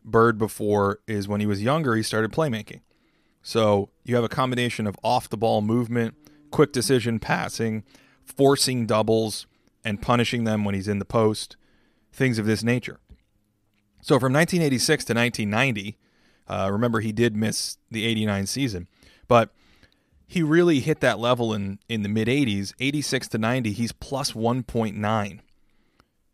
Bird 0.04 0.38
before 0.38 1.00
is 1.08 1.28
when 1.28 1.42
he 1.42 1.48
was 1.48 1.64
younger, 1.64 1.96
he 1.96 2.04
started 2.04 2.32
playmaking. 2.32 2.82
So 3.42 3.90
you 4.04 4.16
have 4.16 4.24
a 4.24 4.30
combination 4.30 4.88
of 4.88 4.98
off 5.04 5.30
the 5.30 5.38
ball 5.38 5.62
movement, 5.62 6.16
quick 6.52 6.72
decision 6.72 7.20
passing, 7.20 7.84
forcing 8.24 8.86
doubles, 8.86 9.48
and 9.84 10.02
punishing 10.02 10.44
them 10.44 10.66
when 10.66 10.76
he's 10.76 10.88
in 10.88 11.00
the 11.00 11.06
post, 11.06 11.56
things 12.12 12.40
of 12.40 12.46
this 12.46 12.64
nature. 12.64 13.00
So 14.02 14.20
from 14.20 14.34
1986 14.34 15.06
to 15.06 15.14
1990, 15.14 15.98
uh, 16.48 16.70
remember 16.72 17.00
he 17.00 17.12
did 17.12 17.36
miss 17.36 17.78
the 17.90 18.06
89 18.06 18.46
season, 18.48 18.88
but 19.28 19.52
he 20.28 20.42
really 20.42 20.80
hit 20.80 21.00
that 21.02 21.20
level 21.20 21.54
in, 21.54 21.80
in 21.88 22.04
the 22.04 22.10
mid 22.10 22.28
80s. 22.28 22.74
86 22.80 23.28
to 23.30 23.38
90, 23.38 23.72
he's 23.72 23.92
plus 23.92 24.32
1.9. 24.32 25.40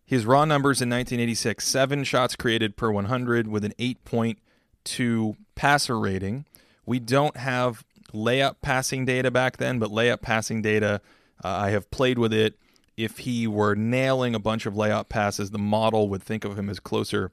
His 0.05 0.25
raw 0.25 0.43
numbers 0.43 0.81
in 0.81 0.89
1986 0.89 1.65
seven 1.65 2.03
shots 2.03 2.35
created 2.35 2.75
per 2.75 2.91
100 2.91 3.47
with 3.47 3.63
an 3.63 3.73
8.2 3.79 5.35
passer 5.55 5.99
rating. 5.99 6.45
We 6.85 6.99
don't 6.99 7.37
have 7.37 7.85
layup 8.13 8.55
passing 8.61 9.05
data 9.05 9.31
back 9.31 9.57
then, 9.57 9.79
but 9.79 9.89
layup 9.89 10.21
passing 10.21 10.61
data, 10.61 10.99
uh, 11.43 11.47
I 11.47 11.69
have 11.69 11.89
played 11.91 12.19
with 12.19 12.33
it. 12.33 12.57
If 12.97 13.19
he 13.19 13.47
were 13.47 13.73
nailing 13.73 14.35
a 14.35 14.39
bunch 14.39 14.65
of 14.65 14.73
layup 14.73 15.07
passes, 15.07 15.51
the 15.51 15.57
model 15.57 16.09
would 16.09 16.21
think 16.21 16.43
of 16.43 16.59
him 16.59 16.69
as 16.69 16.79
closer 16.79 17.31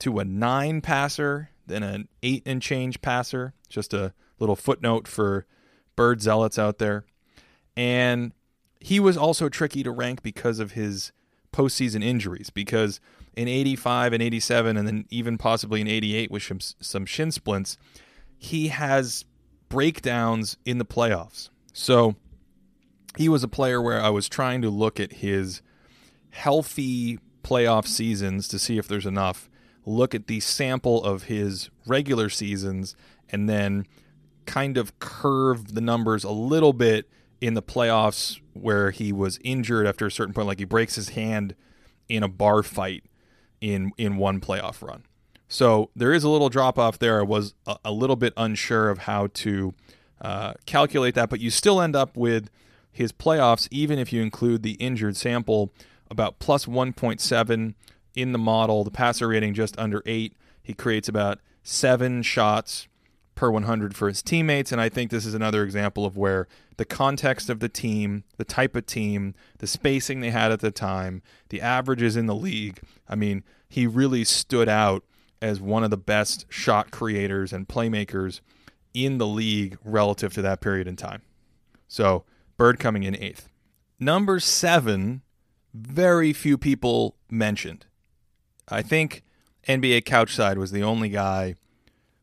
to 0.00 0.18
a 0.18 0.24
nine 0.24 0.80
passer 0.80 1.50
than 1.68 1.82
an 1.82 2.08
eight 2.22 2.42
and 2.46 2.60
change 2.60 3.00
passer. 3.00 3.54
Just 3.68 3.94
a 3.94 4.12
little 4.38 4.56
footnote 4.56 5.06
for 5.08 5.46
bird 5.96 6.22
zealots 6.22 6.58
out 6.58 6.78
there. 6.78 7.04
And 7.76 8.32
he 8.80 9.00
was 9.00 9.16
also 9.16 9.48
tricky 9.48 9.82
to 9.82 9.90
rank 9.90 10.22
because 10.22 10.58
of 10.58 10.72
his 10.72 11.12
postseason 11.52 12.04
injuries 12.04 12.50
because 12.50 13.00
in 13.36 13.48
85 13.48 14.12
and 14.12 14.22
87 14.22 14.76
and 14.76 14.86
then 14.86 15.06
even 15.10 15.38
possibly 15.38 15.80
in 15.80 15.88
88 15.88 16.30
with 16.30 16.42
some, 16.42 16.60
some 16.60 17.06
shin 17.06 17.30
splints 17.30 17.76
he 18.36 18.68
has 18.68 19.24
breakdowns 19.68 20.56
in 20.64 20.78
the 20.78 20.84
playoffs 20.84 21.48
so 21.72 22.16
he 23.16 23.28
was 23.28 23.42
a 23.42 23.48
player 23.48 23.80
where 23.80 24.00
i 24.00 24.10
was 24.10 24.28
trying 24.28 24.60
to 24.60 24.68
look 24.68 25.00
at 25.00 25.14
his 25.14 25.62
healthy 26.30 27.18
playoff 27.42 27.86
seasons 27.86 28.46
to 28.48 28.58
see 28.58 28.76
if 28.76 28.86
there's 28.86 29.06
enough 29.06 29.48
look 29.88 30.14
at 30.14 30.26
the 30.26 30.40
sample 30.40 31.02
of 31.02 31.24
his 31.24 31.70
regular 31.86 32.28
seasons 32.28 32.94
and 33.30 33.48
then 33.48 33.86
kind 34.46 34.76
of 34.76 34.98
curve 34.98 35.74
the 35.74 35.80
numbers 35.80 36.24
a 36.24 36.30
little 36.30 36.72
bit 36.72 37.08
in 37.40 37.54
the 37.54 37.62
playoffs 37.62 38.40
where 38.52 38.90
he 38.90 39.12
was 39.12 39.38
injured 39.44 39.86
after 39.86 40.06
a 40.06 40.10
certain 40.10 40.34
point, 40.34 40.46
like 40.46 40.58
he 40.58 40.64
breaks 40.64 40.96
his 40.96 41.10
hand 41.10 41.54
in 42.08 42.22
a 42.22 42.28
bar 42.28 42.62
fight 42.62 43.04
in 43.60 43.92
in 43.96 44.16
one 44.16 44.40
playoff 44.40 44.86
run. 44.86 45.04
So 45.48 45.90
there 45.96 46.12
is 46.12 46.24
a 46.24 46.28
little 46.28 46.48
drop 46.48 46.78
off 46.78 46.98
there. 46.98 47.20
I 47.20 47.22
was 47.22 47.54
a, 47.66 47.76
a, 47.86 47.92
little 47.92 48.16
bit 48.16 48.34
unsure 48.36 48.90
of 48.90 48.98
how 48.98 49.28
to 49.28 49.74
uh, 50.20 50.54
calculate 50.66 51.14
that, 51.14 51.30
but 51.30 51.40
you 51.40 51.50
still 51.50 51.80
end 51.80 51.96
up 51.96 52.16
with 52.16 52.50
his 52.92 53.12
playoffs, 53.12 53.66
even 53.70 53.98
if 53.98 54.12
you 54.12 54.20
include 54.20 54.62
the 54.62 54.72
injured 54.72 55.16
sample, 55.16 55.72
about 56.10 56.38
plus 56.38 56.66
1.7 56.66 57.74
in 58.20 58.32
the 58.32 58.38
model. 58.38 58.84
The 58.84 58.90
passer 58.90 59.28
rating 59.28 59.54
just 59.54 59.78
under 59.78 60.02
eight. 60.06 60.34
He 60.62 60.74
creates 60.74 61.08
about 61.08 61.38
seven 61.62 62.22
shots 62.22 62.88
per 63.34 63.50
100 63.50 63.94
for 63.94 64.08
his 64.08 64.22
teammates. 64.22 64.72
And 64.72 64.80
I 64.80 64.88
think 64.88 65.10
this 65.10 65.24
is 65.24 65.34
another 65.34 65.62
example 65.62 66.04
of 66.04 66.16
where 66.16 66.48
the 66.76 66.84
context 66.84 67.48
of 67.48 67.60
the 67.60 67.68
team, 67.68 68.24
the 68.36 68.44
type 68.44 68.74
of 68.74 68.86
team, 68.86 69.34
the 69.58 69.66
spacing 69.66 70.20
they 70.20 70.30
had 70.30 70.50
at 70.50 70.60
the 70.60 70.72
time, 70.72 71.22
the 71.50 71.60
averages 71.60 72.16
in 72.16 72.26
the 72.26 72.34
league. 72.34 72.80
I 73.08 73.14
mean, 73.14 73.44
he 73.68 73.86
really 73.86 74.24
stood 74.24 74.68
out 74.68 75.04
as 75.40 75.60
one 75.60 75.84
of 75.84 75.90
the 75.90 75.96
best 75.96 76.46
shot 76.48 76.90
creators 76.90 77.52
and 77.52 77.68
playmakers 77.68 78.40
in 78.92 79.18
the 79.18 79.26
league 79.26 79.78
relative 79.84 80.32
to 80.34 80.42
that 80.42 80.60
period 80.60 80.88
in 80.88 80.96
time. 80.96 81.22
So, 81.86 82.24
Bird 82.56 82.80
coming 82.80 83.04
in 83.04 83.14
eighth. 83.14 83.48
Number 84.00 84.40
seven, 84.40 85.22
very 85.72 86.32
few 86.32 86.58
people 86.58 87.16
mentioned. 87.30 87.86
I 88.70 88.82
think 88.82 89.22
NBA 89.66 90.04
Couchside 90.04 90.58
was 90.58 90.72
the 90.72 90.82
only 90.82 91.08
guy 91.08 91.54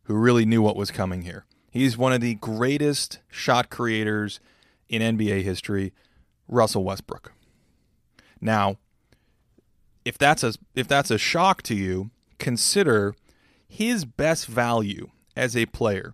who 0.03 0.15
really 0.15 0.45
knew 0.45 0.61
what 0.61 0.75
was 0.75 0.91
coming 0.91 1.23
here. 1.23 1.45
He's 1.71 1.97
one 1.97 2.13
of 2.13 2.21
the 2.21 2.35
greatest 2.35 3.19
shot 3.29 3.69
creators 3.69 4.39
in 4.87 5.01
NBA 5.01 5.43
history, 5.43 5.93
Russell 6.47 6.83
Westbrook. 6.83 7.33
Now, 8.39 8.77
if 10.05 10.17
that's 10.17 10.43
a 10.43 10.53
if 10.75 10.87
that's 10.87 11.11
a 11.11 11.17
shock 11.17 11.63
to 11.63 11.75
you, 11.75 12.11
consider 12.37 13.15
his 13.67 14.05
best 14.05 14.45
value 14.45 15.09
as 15.35 15.57
a 15.57 15.65
player 15.65 16.13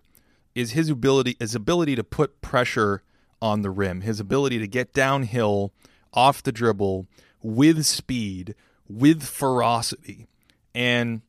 is 0.54 0.72
his 0.72 0.88
ability 0.88 1.36
his 1.38 1.54
ability 1.54 1.94
to 1.96 2.04
put 2.04 2.40
pressure 2.40 3.02
on 3.40 3.62
the 3.62 3.70
rim, 3.70 4.00
his 4.00 4.20
ability 4.20 4.58
to 4.58 4.66
get 4.66 4.92
downhill 4.92 5.72
off 6.14 6.42
the 6.42 6.52
dribble 6.52 7.06
with 7.42 7.84
speed, 7.84 8.54
with 8.92 9.22
ferocity, 9.22 10.26
and 10.74 11.22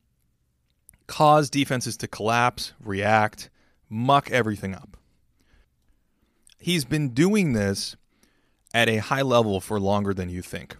cause 1.06 1.50
defenses 1.50 1.96
to 1.98 2.08
collapse, 2.08 2.72
react, 2.82 3.50
muck 3.88 4.30
everything 4.30 4.74
up. 4.74 4.96
He's 6.58 6.84
been 6.84 7.10
doing 7.10 7.52
this 7.52 7.96
at 8.72 8.88
a 8.88 8.98
high 8.98 9.22
level 9.22 9.60
for 9.60 9.78
longer 9.78 10.12
than 10.12 10.28
you 10.28 10.42
think. 10.42 10.76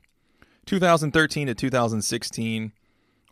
2013 0.66 1.47
to 1.47 1.55
2016 1.55 2.72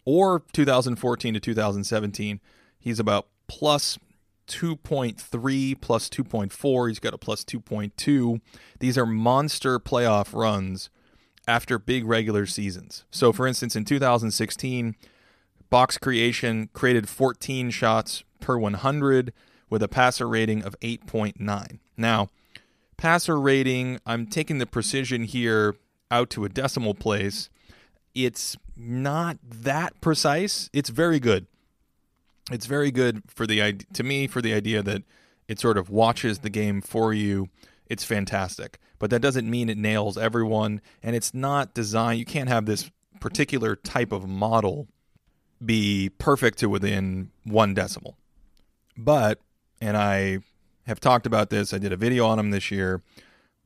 or 0.05 0.43
2014 0.53 1.35
to 1.35 1.41
2017, 1.41 2.41
he's 2.79 3.01
about 3.01 3.29
plus 3.49 3.99
2.3 4.49 5.81
plus 5.81 6.09
2.4. 6.09 6.89
He's 6.89 6.99
got 6.99 7.15
a 7.15 7.19
plus 7.19 7.45
2.2. 7.45 8.41
These 8.81 8.99
are 8.99 9.07
monster 9.07 9.79
playoff 9.79 10.35
runs 10.35 10.91
after 11.47 11.79
big 11.79 12.05
regular 12.05 12.47
seasons. 12.47 13.05
So, 13.11 13.33
for 13.33 13.47
instance, 13.47 13.77
in 13.77 13.85
2016, 13.85 14.95
box 15.71 15.99
creation 15.99 16.69
created 16.73 17.09
14 17.09 17.71
shots 17.71 18.25
per 18.41 18.57
100 18.57 19.33
with 19.71 19.83
a 19.83 19.89
passer 19.89 20.29
rating 20.29 20.63
of 20.63 20.79
8.9. 20.81 21.79
Now, 21.97 22.29
passer 22.97 23.41
rating, 23.41 23.99
I'm 24.07 24.27
taking 24.27 24.59
the 24.59 24.67
precision 24.67 25.25
here 25.25 25.77
out 26.11 26.31
to 26.31 26.45
a 26.45 26.49
decimal 26.49 26.95
place. 26.95 27.49
It's 28.15 28.57
not 28.77 29.39
that 29.43 29.99
precise. 30.01 30.69
It's 30.73 30.91
very 30.91 31.19
good. 31.19 31.47
It's 32.51 32.67
very 32.67 32.91
good 32.91 33.23
for 33.29 33.47
the 33.47 33.73
to 33.95 34.03
me 34.03 34.27
for 34.27 34.43
the 34.43 34.53
idea 34.53 34.83
that 34.83 35.03
it 35.49 35.59
sort 35.59 35.79
of 35.79 35.89
watches 35.89 36.41
the 36.41 36.51
game 36.51 36.81
for 36.81 37.15
you. 37.15 37.49
It's 37.87 38.05
fantastic. 38.05 38.79
But 39.03 39.11
that 39.11 39.19
doesn't 39.19 39.51
mean 39.51 39.69
it 39.69 39.79
nails 39.79 40.17
everyone 40.17 40.81
and 41.03 41.17
it's 41.17 41.35
not 41.35 41.75
designed 41.75 42.21
you 42.21 42.25
can't 42.25 42.49
have 42.49 42.67
this 42.67 42.89
particular 43.19 43.75
type 43.75 44.13
of 44.13 44.29
model 44.29 44.87
be 45.65 46.13
perfect 46.19 46.59
to 46.59 46.69
within 46.69 47.33
one 47.43 47.75
decimal. 47.75 48.17
But 48.97 49.41
and 49.81 49.97
I 49.97 50.39
have 50.87 51.01
talked 51.01 51.27
about 51.27 51.51
this, 51.51 51.75
I 51.75 51.79
did 51.79 51.93
a 51.93 51.97
video 51.97 52.27
on 52.27 52.39
him 52.39 52.53
this 52.53 52.71
year. 52.71 53.03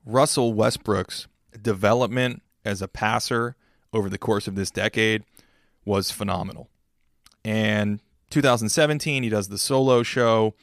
Russell 0.07 0.55
Westbrook's 0.55 1.29
development 1.61 2.41
as 2.65 2.81
a 2.81 2.89
passer 2.89 3.57
over 3.93 4.09
the 4.09 4.17
course 4.17 4.49
of 4.49 4.55
this 4.55 4.71
decade 4.71 5.23
was 5.85 6.11
phenomenal. 6.11 6.71
And 7.45 8.01
2017, 8.31 9.23
he 9.23 9.29
does 9.29 9.49
the 9.49 9.59
solo 9.59 10.03
show. 10.03 10.55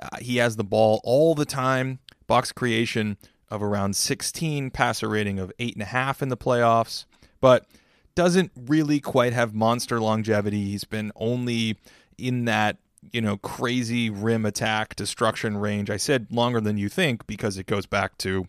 Uh, 0.00 0.08
he 0.22 0.38
has 0.38 0.56
the 0.56 0.64
ball 0.64 1.02
all 1.04 1.34
the 1.34 1.44
time. 1.44 1.98
Box 2.26 2.50
creation 2.50 3.18
of 3.52 3.62
around 3.62 3.94
16, 3.94 4.70
passer 4.70 5.08
rating 5.08 5.38
of 5.38 5.52
8.5 5.60 6.22
in 6.22 6.30
the 6.30 6.38
playoffs, 6.38 7.04
but 7.42 7.66
doesn't 8.14 8.50
really 8.56 8.98
quite 8.98 9.34
have 9.34 9.54
monster 9.54 10.00
longevity. 10.00 10.64
He's 10.70 10.84
been 10.84 11.12
only 11.16 11.76
in 12.16 12.46
that, 12.46 12.78
you 13.12 13.20
know, 13.20 13.36
crazy 13.36 14.08
rim 14.08 14.46
attack 14.46 14.96
destruction 14.96 15.58
range. 15.58 15.90
I 15.90 15.98
said 15.98 16.28
longer 16.30 16.62
than 16.62 16.78
you 16.78 16.88
think 16.88 17.26
because 17.26 17.58
it 17.58 17.66
goes 17.66 17.84
back 17.84 18.16
to 18.18 18.46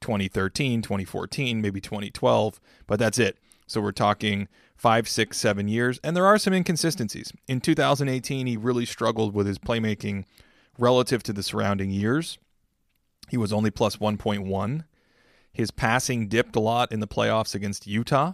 2013, 0.00 0.80
2014, 0.80 1.60
maybe 1.60 1.80
2012, 1.80 2.58
but 2.86 2.98
that's 2.98 3.18
it. 3.18 3.36
So 3.66 3.82
we're 3.82 3.92
talking 3.92 4.48
five, 4.74 5.06
six, 5.06 5.36
seven 5.36 5.68
years. 5.68 6.00
And 6.02 6.16
there 6.16 6.26
are 6.26 6.38
some 6.38 6.54
inconsistencies. 6.54 7.30
In 7.46 7.60
2018, 7.60 8.46
he 8.46 8.56
really 8.56 8.86
struggled 8.86 9.34
with 9.34 9.46
his 9.46 9.58
playmaking 9.58 10.24
relative 10.78 11.22
to 11.24 11.34
the 11.34 11.42
surrounding 11.42 11.90
years. 11.90 12.38
He 13.28 13.36
was 13.36 13.52
only 13.52 13.70
plus 13.70 13.96
1.1. 13.96 14.84
His 15.52 15.70
passing 15.70 16.28
dipped 16.28 16.56
a 16.56 16.60
lot 16.60 16.92
in 16.92 17.00
the 17.00 17.08
playoffs 17.08 17.54
against 17.54 17.86
Utah. 17.86 18.32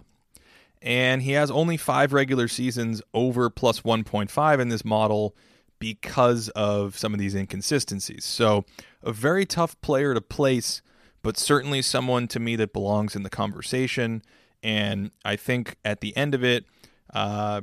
And 0.81 1.21
he 1.21 1.31
has 1.31 1.49
only 1.49 1.77
five 1.77 2.11
regular 2.11 2.47
seasons 2.47 3.01
over 3.13 3.49
plus 3.49 3.81
1.5 3.81 4.59
in 4.59 4.69
this 4.69 4.83
model 4.83 5.35
because 5.79 6.49
of 6.49 6.97
some 6.97 7.13
of 7.13 7.19
these 7.19 7.35
inconsistencies. 7.35 8.25
So, 8.25 8.65
a 9.01 9.11
very 9.11 9.45
tough 9.45 9.79
player 9.81 10.13
to 10.13 10.21
place, 10.21 10.81
but 11.21 11.37
certainly 11.37 11.81
someone 11.81 12.27
to 12.29 12.39
me 12.39 12.55
that 12.57 12.73
belongs 12.73 13.15
in 13.15 13.23
the 13.23 13.29
conversation 13.29 14.21
and 14.63 15.11
I 15.25 15.35
think 15.35 15.75
at 15.83 15.99
the 15.99 16.15
end 16.15 16.33
of 16.33 16.43
it, 16.43 16.65
uh, 17.13 17.61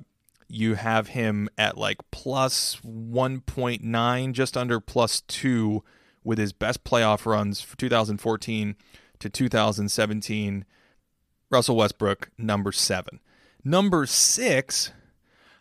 you 0.49 0.74
have 0.74 1.09
him 1.09 1.49
at 1.57 1.78
like 1.78 1.99
plus 2.11 2.76
1.9, 2.85 4.33
just 4.33 4.57
under 4.57 4.81
plus 4.81 5.22
two, 5.22 5.83
with 6.25 6.39
his 6.39 6.53
best 6.53 6.85
playoff 6.85 7.27
runs 7.27 7.61
for 7.61 7.77
2014 7.77 8.77
to 9.18 9.29
2017. 9.29 10.64
Russell 11.51 11.77
Westbrook, 11.77 12.31
number 12.39 12.73
seven. 12.73 13.21
Number 13.64 14.07
six, 14.07 14.93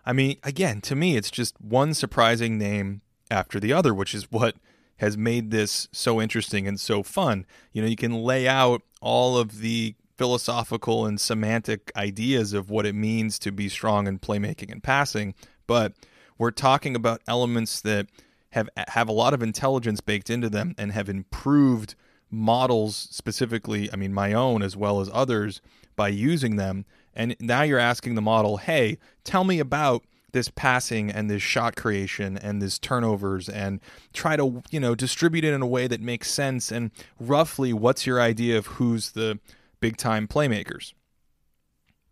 I 0.05 0.13
mean, 0.13 0.37
again, 0.43 0.81
to 0.81 0.95
me, 0.95 1.17
it's 1.17 1.31
just 1.31 1.59
one 1.59 1.93
surprising 1.93 2.57
name 2.57 3.01
after 3.29 3.59
the 3.59 3.73
other, 3.73 3.93
which 3.93 4.13
is 4.13 4.31
what 4.31 4.55
has 4.97 5.17
made 5.17 5.51
this 5.51 5.87
so 5.91 6.21
interesting 6.21 6.67
and 6.67 6.79
so 6.79 7.03
fun. 7.03 7.45
You 7.71 7.81
know, 7.81 7.87
you 7.87 7.95
can 7.95 8.13
lay 8.13 8.47
out 8.47 8.81
all 9.01 9.37
of 9.37 9.59
the 9.59 9.95
philosophical 10.17 11.05
and 11.05 11.19
semantic 11.19 11.91
ideas 11.95 12.53
of 12.53 12.69
what 12.69 12.85
it 12.85 12.93
means 12.93 13.39
to 13.39 13.51
be 13.51 13.69
strong 13.69 14.07
in 14.07 14.19
playmaking 14.19 14.71
and 14.71 14.83
passing, 14.83 15.33
but 15.65 15.93
we're 16.37 16.51
talking 16.51 16.95
about 16.95 17.21
elements 17.27 17.79
that 17.81 18.07
have 18.51 18.69
have 18.87 19.07
a 19.09 19.13
lot 19.13 19.33
of 19.33 19.43
intelligence 19.43 20.01
baked 20.01 20.29
into 20.29 20.49
them 20.49 20.75
and 20.77 20.91
have 20.91 21.09
improved 21.09 21.95
models 22.31 22.95
specifically, 23.11 23.91
I 23.91 23.95
mean 23.95 24.13
my 24.13 24.33
own 24.33 24.61
as 24.61 24.75
well 24.77 25.01
as 25.01 25.09
others 25.13 25.61
by 25.95 26.09
using 26.09 26.55
them. 26.55 26.85
And 27.13 27.35
now 27.39 27.63
you're 27.63 27.79
asking 27.79 28.15
the 28.15 28.21
model, 28.21 28.57
"Hey, 28.57 28.97
tell 29.23 29.43
me 29.43 29.59
about 29.59 30.05
this 30.31 30.49
passing 30.49 31.09
and 31.09 31.29
this 31.29 31.41
shot 31.41 31.75
creation 31.75 32.37
and 32.37 32.61
this 32.61 32.77
turnovers 32.77 33.49
and 33.49 33.79
try 34.13 34.35
to, 34.35 34.61
you 34.69 34.79
know, 34.79 34.95
distribute 34.95 35.43
it 35.43 35.53
in 35.53 35.61
a 35.61 35.67
way 35.67 35.87
that 35.87 36.01
makes 36.01 36.29
sense 36.31 36.71
and 36.71 36.91
roughly 37.19 37.73
what's 37.73 38.05
your 38.05 38.21
idea 38.21 38.57
of 38.57 38.67
who's 38.67 39.11
the 39.11 39.39
big 39.79 39.97
time 39.97 40.27
playmakers. 40.27 40.93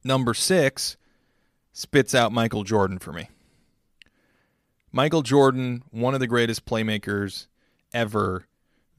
Number 0.04 0.34
six 0.34 0.98
spits 1.74 2.16
out 2.16 2.32
Michael 2.32 2.64
Jordan 2.64 2.98
for 2.98 3.14
me. 3.14 3.30
Michael 4.92 5.22
Jordan, 5.22 5.84
one 5.92 6.14
of 6.14 6.20
the 6.20 6.28
greatest 6.28 6.66
playmakers 6.66 7.48
ever. 7.94 8.48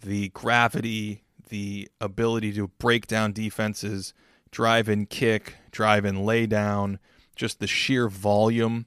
The 0.02 0.28
gravity, 0.28 1.22
the 1.48 1.88
ability 2.00 2.52
to 2.52 2.68
break 2.78 3.06
down 3.06 3.32
defenses, 3.32 4.12
drive 4.50 4.88
and 4.88 5.08
kick, 5.08 5.56
drive 5.70 6.04
and 6.04 6.24
lay 6.24 6.46
down, 6.46 6.98
just 7.34 7.58
the 7.58 7.66
sheer 7.66 8.08
volume 8.08 8.86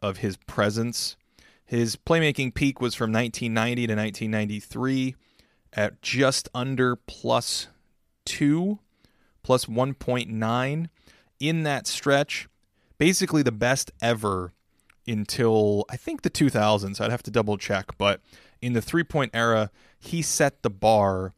of 0.00 0.18
his 0.18 0.36
presence. 0.36 1.16
His 1.64 1.96
playmaking 1.96 2.54
peak 2.54 2.80
was 2.80 2.94
from 2.94 3.12
1990 3.12 3.86
to 3.88 3.94
1993 3.94 5.16
at 5.72 6.00
just 6.00 6.48
under 6.54 6.96
plus 6.96 7.66
two 8.24 8.78
plus 9.42 9.66
1.9 9.66 10.88
in 11.40 11.62
that 11.64 11.86
stretch. 11.86 12.48
Basically, 12.98 13.42
the 13.42 13.52
best 13.52 13.92
ever 14.00 14.52
until 15.06 15.84
I 15.88 15.96
think 15.96 16.22
the 16.22 16.30
2000s. 16.30 17.00
I'd 17.00 17.10
have 17.10 17.22
to 17.24 17.30
double 17.30 17.56
check, 17.56 17.96
but 17.98 18.20
in 18.60 18.72
the 18.72 18.82
three 18.82 19.04
point 19.04 19.30
era, 19.34 19.70
he 19.98 20.22
set 20.22 20.62
the 20.62 20.70
bar 20.70 21.34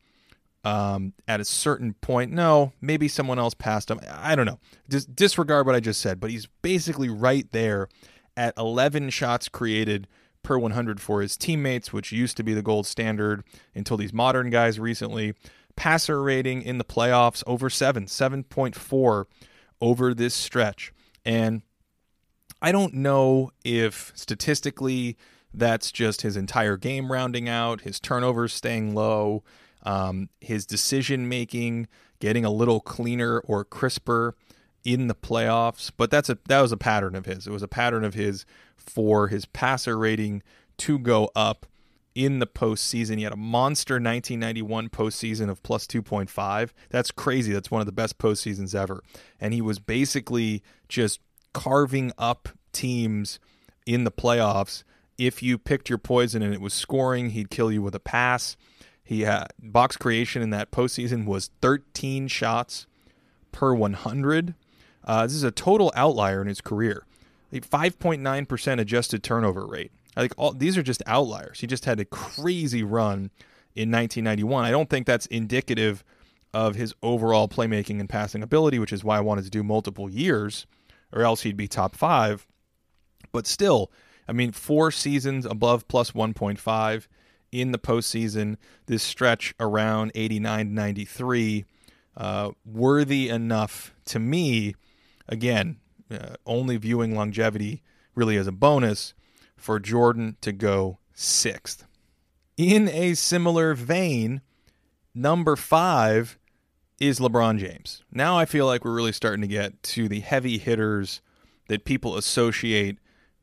um, 0.64 1.14
at 1.27 1.41
a 1.41 1.45
certain 1.45 1.95
point. 1.95 2.33
No, 2.33 2.73
maybe 2.81 3.09
someone 3.09 3.39
else 3.39 3.55
passed 3.55 3.91
him. 3.91 4.01
I 4.11 4.35
don't 4.35 4.47
know. 4.47 4.59
Just 4.89 5.14
disregard 5.14 5.66
what 5.66 5.75
I 5.75 5.81
just 5.81 6.01
said, 6.01 6.21
but 6.21 6.31
he's 6.31 6.47
basically 6.62 7.09
right 7.09 7.51
there 7.53 7.89
at 8.37 8.55
11 8.57 9.11
shots 9.11 9.49
created 9.49 10.07
per 10.43 10.59
100 10.59 11.01
for 11.01 11.21
his 11.21 11.37
teammates, 11.37 11.93
which 11.93 12.12
used 12.12 12.37
to 12.37 12.43
be 12.43 12.55
the 12.55 12.62
gold 12.62 12.87
standard 12.87 13.45
until 13.75 13.97
these 13.97 14.12
modern 14.12 14.51
guys 14.51 14.79
recently. 14.79 15.35
Passer 15.77 16.23
rating 16.23 16.62
in 16.62 16.79
the 16.79 16.85
playoffs 16.85 17.45
over 17.47 17.71
7, 17.71 18.07
7.4 18.07 19.25
over 19.81 20.14
this 20.14 20.35
stretch. 20.35 20.93
And 21.25 21.62
I 22.61 22.73
don't 22.73 22.95
know 22.95 23.51
if 23.65 24.13
statistically 24.15 25.17
that's 25.55 25.93
just 25.93 26.23
his 26.23 26.37
entire 26.37 26.77
game 26.77 27.11
rounding 27.11 27.49
out, 27.49 27.83
his 27.83 28.01
turnovers 28.01 28.53
staying 28.53 28.95
low, 28.95 29.45
um, 29.83 30.29
his 30.41 30.67
decision 30.67 31.29
making 31.29 31.89
getting 32.21 32.45
a 32.45 32.51
little 32.51 32.81
cleaner 32.81 33.39
or 33.41 33.65
crisper 33.65 34.35
in 34.85 35.07
the 35.07 35.15
playoffs. 35.15 35.91
But 35.97 36.11
that's 36.11 36.29
a 36.29 36.39
that 36.49 36.61
was 36.61 36.73
a 36.73 36.77
pattern 36.77 37.15
of 37.15 37.27
his. 37.27 37.47
It 37.47 37.53
was 37.53 37.63
a 37.63 37.69
pattern 37.69 38.05
of 38.05 38.15
his 38.15 38.45
for 38.77 39.29
his 39.29 39.45
passer 39.45 39.97
rating 39.97 40.43
to 40.79 40.99
go 40.99 41.31
up 41.37 41.67
in 42.15 42.41
the 42.41 42.47
postseason. 42.47 43.19
He 43.19 43.23
had 43.23 43.33
a 43.33 43.37
monster 43.37 43.95
1991 43.95 44.89
postseason 44.89 45.49
of 45.49 45.63
plus 45.63 45.87
2.5. 45.87 46.71
That's 46.91 47.11
crazy. 47.13 47.53
That's 47.53 47.71
one 47.71 47.81
of 47.81 47.87
the 47.87 47.93
best 47.93 48.19
postseasons 48.19 48.75
ever. 48.75 49.03
And 49.41 49.55
he 49.55 49.61
was 49.61 49.79
basically 49.79 50.63
just 50.89 51.21
carving 51.53 52.13
up 52.19 52.49
teams 52.73 53.39
in 53.87 54.05
the 54.05 54.11
playoffs. 54.11 54.85
If 55.17 55.43
you 55.43 55.59
picked 55.59 55.89
your 55.89 55.99
poison 55.99 56.43
and 56.43 56.55
it 56.55 56.61
was 56.61 56.75
scoring, 56.75 57.31
he'd 57.31 57.51
kill 57.51 57.73
you 57.73 57.83
with 57.83 57.95
a 57.95 58.01
pass. 58.01 58.57
He 59.03 59.23
had 59.23 59.49
box 59.59 59.97
creation 59.97 60.43
in 60.43 60.51
that 60.51 60.71
postseason 60.71 61.25
was 61.25 61.51
13 61.63 62.29
shots 62.29 62.87
per 63.53 63.75
100. 63.75 64.55
Uh, 65.05 65.23
this 65.25 65.35
is 65.35 65.43
a 65.43 65.51
total 65.51 65.91
outlier 65.97 66.43
in 66.43 66.49
his 66.49 66.61
career. 66.61 67.05
5.9% 67.53 68.81
adjusted 68.81 69.23
turnover 69.23 69.67
rate. 69.67 69.91
I 70.17 70.21
think 70.21 70.35
all 70.37 70.53
these 70.53 70.77
are 70.77 70.83
just 70.83 71.03
outliers. 71.07 71.61
He 71.61 71.67
just 71.67 71.85
had 71.85 72.01
a 72.01 72.05
crazy 72.05 72.83
run 72.83 73.31
in 73.75 73.91
1991. 73.91 74.65
I 74.65 74.71
don't 74.71 74.91
think 74.91 75.07
that's 75.07 75.27
indicative 75.27 76.05
of 76.53 76.75
his 76.75 76.95
overall 77.03 77.49
playmaking 77.49 78.01
and 78.01 78.09
passing 78.09 78.43
ability, 78.43 78.79
which 78.79 78.93
is 78.93 79.05
why 79.05 79.17
I 79.17 79.21
wanted 79.21 79.45
to 79.45 79.51
do 79.51 79.63
multiple 79.63 80.11
years, 80.11 80.67
or 81.13 81.23
else 81.23 81.43
he'd 81.43 81.57
be 81.57 81.69
top 81.69 81.95
five. 81.95 82.47
But 83.33 83.47
still, 83.47 83.91
I 84.27 84.33
mean, 84.33 84.53
four 84.53 84.91
seasons 84.91 85.47
above 85.47 85.89
plus 85.89 86.13
1.5 86.13 87.09
in 87.51 87.73
the 87.73 87.79
postseason, 87.79 88.57
this 88.87 89.03
stretch 89.03 89.55
around 89.59 90.13
89 90.15 90.75
93, 90.75 91.65
uh, 92.17 92.51
worthy 92.65 93.29
enough 93.29 93.95
to 94.07 94.19
me, 94.19 94.75
again, 95.29 95.79
uh, 96.11 96.35
only 96.47 96.77
viewing 96.77 97.15
longevity 97.15 97.83
really 98.15 98.37
as 98.37 98.47
a 98.47 98.53
bonus 98.53 99.15
for 99.57 99.79
Jordan 99.79 100.37
to 100.41 100.53
go 100.53 100.99
sixth. 101.15 101.87
In 102.57 102.89
a 102.89 103.15
similar 103.15 103.75
vein, 103.75 104.41
number 105.15 105.57
five 105.57 106.39
is 107.01 107.21
LeBron 107.21 107.59
James. 107.59 108.03
Now 108.13 108.37
I 108.37 108.45
feel 108.45 108.67
like 108.67 108.85
we're 108.85 108.95
really 108.95 109.13
starting 109.13 109.43
to 109.43 109.49
get 109.49 109.83
to 109.85 110.09
the 110.09 110.21
heavy 110.21 110.59
hitters 110.59 111.21
that 111.69 111.85
people 111.85 112.17
associate 112.17 112.99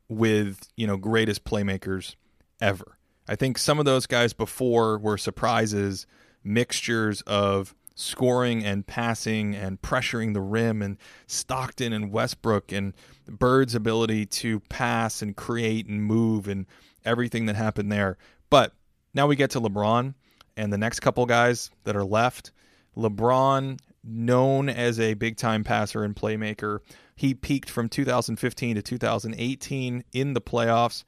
with, 0.08 0.68
you 0.76 0.86
know, 0.86 0.96
greatest 0.96 1.44
playmakers 1.44 2.16
ever. 2.60 2.98
I 3.28 3.34
think 3.36 3.58
some 3.58 3.78
of 3.78 3.84
those 3.84 4.06
guys 4.06 4.32
before 4.32 4.98
were 4.98 5.18
surprises, 5.18 6.06
mixtures 6.44 7.22
of 7.22 7.74
scoring 7.94 8.62
and 8.62 8.86
passing 8.86 9.54
and 9.54 9.80
pressuring 9.80 10.34
the 10.34 10.40
rim 10.40 10.82
and 10.82 10.98
Stockton 11.26 11.92
and 11.92 12.12
Westbrook 12.12 12.70
and 12.70 12.92
Bird's 13.26 13.74
ability 13.74 14.26
to 14.26 14.60
pass 14.60 15.22
and 15.22 15.34
create 15.34 15.86
and 15.86 16.02
move 16.02 16.46
and 16.46 16.66
everything 17.04 17.46
that 17.46 17.56
happened 17.56 17.90
there. 17.90 18.18
But 18.50 18.74
now 19.14 19.26
we 19.26 19.34
get 19.34 19.50
to 19.52 19.60
LeBron 19.60 20.14
and 20.56 20.72
the 20.72 20.78
next 20.78 21.00
couple 21.00 21.24
guys 21.26 21.70
that 21.84 21.96
are 21.96 22.04
left. 22.04 22.52
LeBron, 22.96 23.78
known 24.04 24.68
as 24.68 24.98
a 24.98 25.14
big 25.14 25.36
time 25.36 25.64
passer 25.64 26.04
and 26.04 26.14
playmaker, 26.14 26.80
he 27.14 27.34
peaked 27.34 27.70
from 27.70 27.88
2015 27.88 28.76
to 28.76 28.82
2018 28.82 30.04
in 30.12 30.32
the 30.34 30.40
playoffs. 30.40 31.04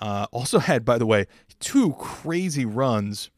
Uh, 0.00 0.26
also 0.30 0.58
had, 0.58 0.84
by 0.84 0.98
the 0.98 1.06
way, 1.06 1.26
two 1.58 1.92
crazy 1.94 2.64
runs 2.64 3.30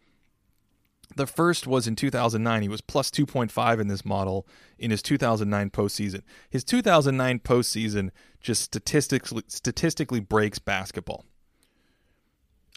the 1.19 1.27
first 1.27 1.67
was 1.67 1.87
in 1.87 1.97
2009. 1.97 2.63
He 2.63 2.69
was 2.69 2.81
plus 2.81 3.11
2.5 3.11 3.81
in 3.81 3.89
this 3.89 4.05
model 4.05 4.47
in 4.79 4.91
his 4.91 5.03
2009 5.03 5.71
postseason. 5.71 6.23
His 6.49 6.65
2009 6.65 7.41
postseason 7.41 8.11
just 8.41 8.63
statistically 8.63 9.43
statistically 9.49 10.21
breaks 10.21 10.59
basketball. 10.59 11.25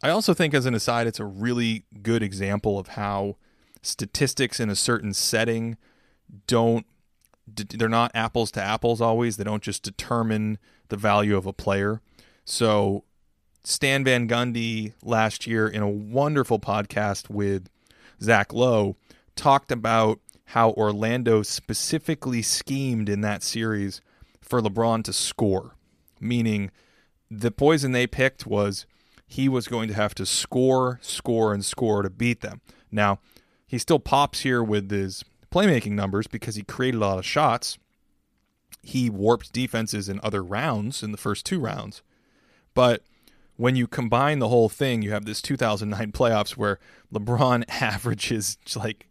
I 0.03 0.09
also 0.09 0.33
think, 0.33 0.53
as 0.53 0.65
an 0.65 0.73
aside, 0.73 1.05
it's 1.05 1.19
a 1.19 1.25
really 1.25 1.85
good 2.01 2.23
example 2.23 2.79
of 2.79 2.89
how 2.89 3.37
statistics 3.81 4.59
in 4.59 4.69
a 4.69 4.75
certain 4.75 5.13
setting 5.13 5.77
don't 6.47 6.85
they're 7.47 7.89
not 7.89 8.11
apples 8.13 8.51
to 8.51 8.61
apples 8.61 9.01
always. 9.01 9.35
They 9.35 9.43
don't 9.43 9.63
just 9.63 9.83
determine 9.83 10.57
the 10.87 10.95
value 10.95 11.35
of 11.35 11.45
a 11.45 11.53
player. 11.53 11.99
So 12.45 13.03
Stan 13.63 14.03
Van 14.03 14.27
Gundy 14.27 14.93
last 15.03 15.45
year 15.47 15.67
in 15.67 15.81
a 15.81 15.89
wonderful 15.89 16.59
podcast 16.59 17.29
with 17.29 17.67
Zach 18.21 18.53
Lowe, 18.53 18.95
talked 19.35 19.71
about 19.71 20.19
how 20.45 20.71
Orlando 20.71 21.43
specifically 21.43 22.41
schemed 22.41 23.09
in 23.09 23.21
that 23.21 23.43
series 23.43 24.01
for 24.41 24.61
LeBron 24.61 25.03
to 25.05 25.13
score, 25.13 25.75
meaning 26.19 26.71
the 27.29 27.51
poison 27.51 27.93
they 27.93 28.07
picked 28.07 28.45
was 28.45 28.85
he 29.25 29.47
was 29.47 29.67
going 29.67 29.87
to 29.87 29.93
have 29.93 30.13
to 30.15 30.25
score, 30.25 30.99
score, 31.01 31.53
and 31.53 31.63
score 31.63 32.01
to 32.01 32.09
beat 32.09 32.41
them. 32.41 32.61
Now, 32.91 33.19
he 33.71 33.77
still 33.77 33.99
pops 33.99 34.41
here 34.41 34.61
with 34.61 34.91
his 34.91 35.23
playmaking 35.49 35.93
numbers 35.93 36.27
because 36.27 36.55
he 36.55 36.61
created 36.61 36.97
a 36.97 37.05
lot 37.05 37.17
of 37.17 37.25
shots. 37.25 37.77
He 38.83 39.09
warped 39.09 39.53
defenses 39.53 40.09
in 40.09 40.19
other 40.21 40.43
rounds 40.43 41.01
in 41.01 41.13
the 41.13 41.17
first 41.17 41.45
two 41.45 41.57
rounds. 41.57 42.01
But 42.73 43.01
when 43.55 43.77
you 43.77 43.87
combine 43.87 44.39
the 44.39 44.49
whole 44.49 44.67
thing, 44.67 45.01
you 45.01 45.11
have 45.11 45.23
this 45.23 45.41
2009 45.41 46.11
playoffs 46.11 46.57
where 46.57 46.79
LeBron 47.13 47.63
averages 47.81 48.57
like 48.75 49.07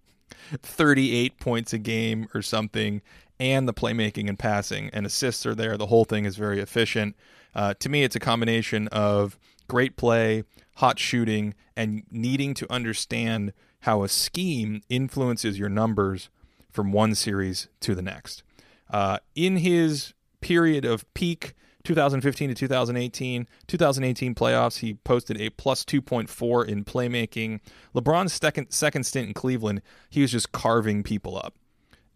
38 0.62 1.40
points 1.40 1.72
a 1.72 1.78
game 1.78 2.28
or 2.34 2.42
something, 2.42 3.00
and 3.38 3.66
the 3.66 3.72
playmaking 3.72 4.28
and 4.28 4.38
passing 4.38 4.90
and 4.92 5.06
assists 5.06 5.46
are 5.46 5.54
there. 5.54 5.78
The 5.78 5.86
whole 5.86 6.04
thing 6.04 6.26
is 6.26 6.36
very 6.36 6.61
efficient. 6.61 7.16
Uh, 7.54 7.72
to 7.78 7.88
me, 7.88 8.02
it's 8.02 8.14
a 8.14 8.20
combination 8.20 8.88
of 8.88 9.38
great 9.68 9.96
play, 9.96 10.44
hot 10.74 10.98
shooting, 10.98 11.54
and 11.74 12.02
needing 12.11 12.52
to 12.52 12.70
understand 12.70 13.54
how 13.81 14.03
a 14.03 14.09
scheme 14.09 14.83
influences 14.89 15.59
your 15.59 15.68
numbers 15.68 16.31
from 16.70 16.93
one 16.93 17.14
series 17.14 17.68
to 17.81 17.95
the 17.95 18.03
next. 18.03 18.43
Uh, 18.91 19.18
in 19.35 19.59
his 19.59 20.14
period 20.41 20.85
of 20.85 21.12
peak 21.14 21.55
2015 21.85 22.51
to 22.51 22.55
2018, 22.55 23.47
2018 23.66 24.35
playoffs, 24.35 24.78
he 24.78 24.95
posted 24.95 25.41
a 25.41 25.51
plus 25.51 25.85
2.4 25.85 26.68
in 26.68 26.85
playmaking. 26.85 27.61
LeBron's 27.95 28.33
second 28.33 28.70
second 28.70 29.05
stint 29.05 29.28
in 29.28 29.35
Cleveland, 29.35 29.81
he 30.11 30.20
was 30.20 30.33
just 30.33 30.53
carving 30.53 31.03
people 31.03 31.37
up. 31.37 31.55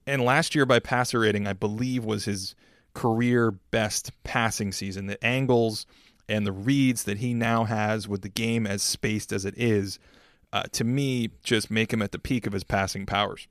And 0.06 0.22
last 0.22 0.54
year 0.54 0.66
by 0.66 0.80
passer 0.80 1.20
rating, 1.20 1.46
I 1.46 1.54
believe 1.54 2.04
was 2.04 2.26
his 2.26 2.54
career 2.92 3.52
best 3.70 4.12
passing 4.22 4.70
season. 4.70 5.06
The 5.06 5.24
angles 5.24 5.86
and 6.28 6.46
the 6.46 6.52
reads 6.52 7.04
that 7.04 7.18
he 7.18 7.34
now 7.34 7.64
has 7.64 8.06
with 8.06 8.22
the 8.22 8.28
game 8.28 8.66
as 8.66 8.82
spaced 8.82 9.32
as 9.32 9.44
it 9.44 9.54
is, 9.56 9.98
uh, 10.54 10.62
to 10.70 10.84
me, 10.84 11.30
just 11.42 11.68
make 11.68 11.92
him 11.92 12.00
at 12.00 12.12
the 12.12 12.18
peak 12.18 12.46
of 12.46 12.52
his 12.52 12.62
passing 12.62 13.06
powers. 13.06 13.48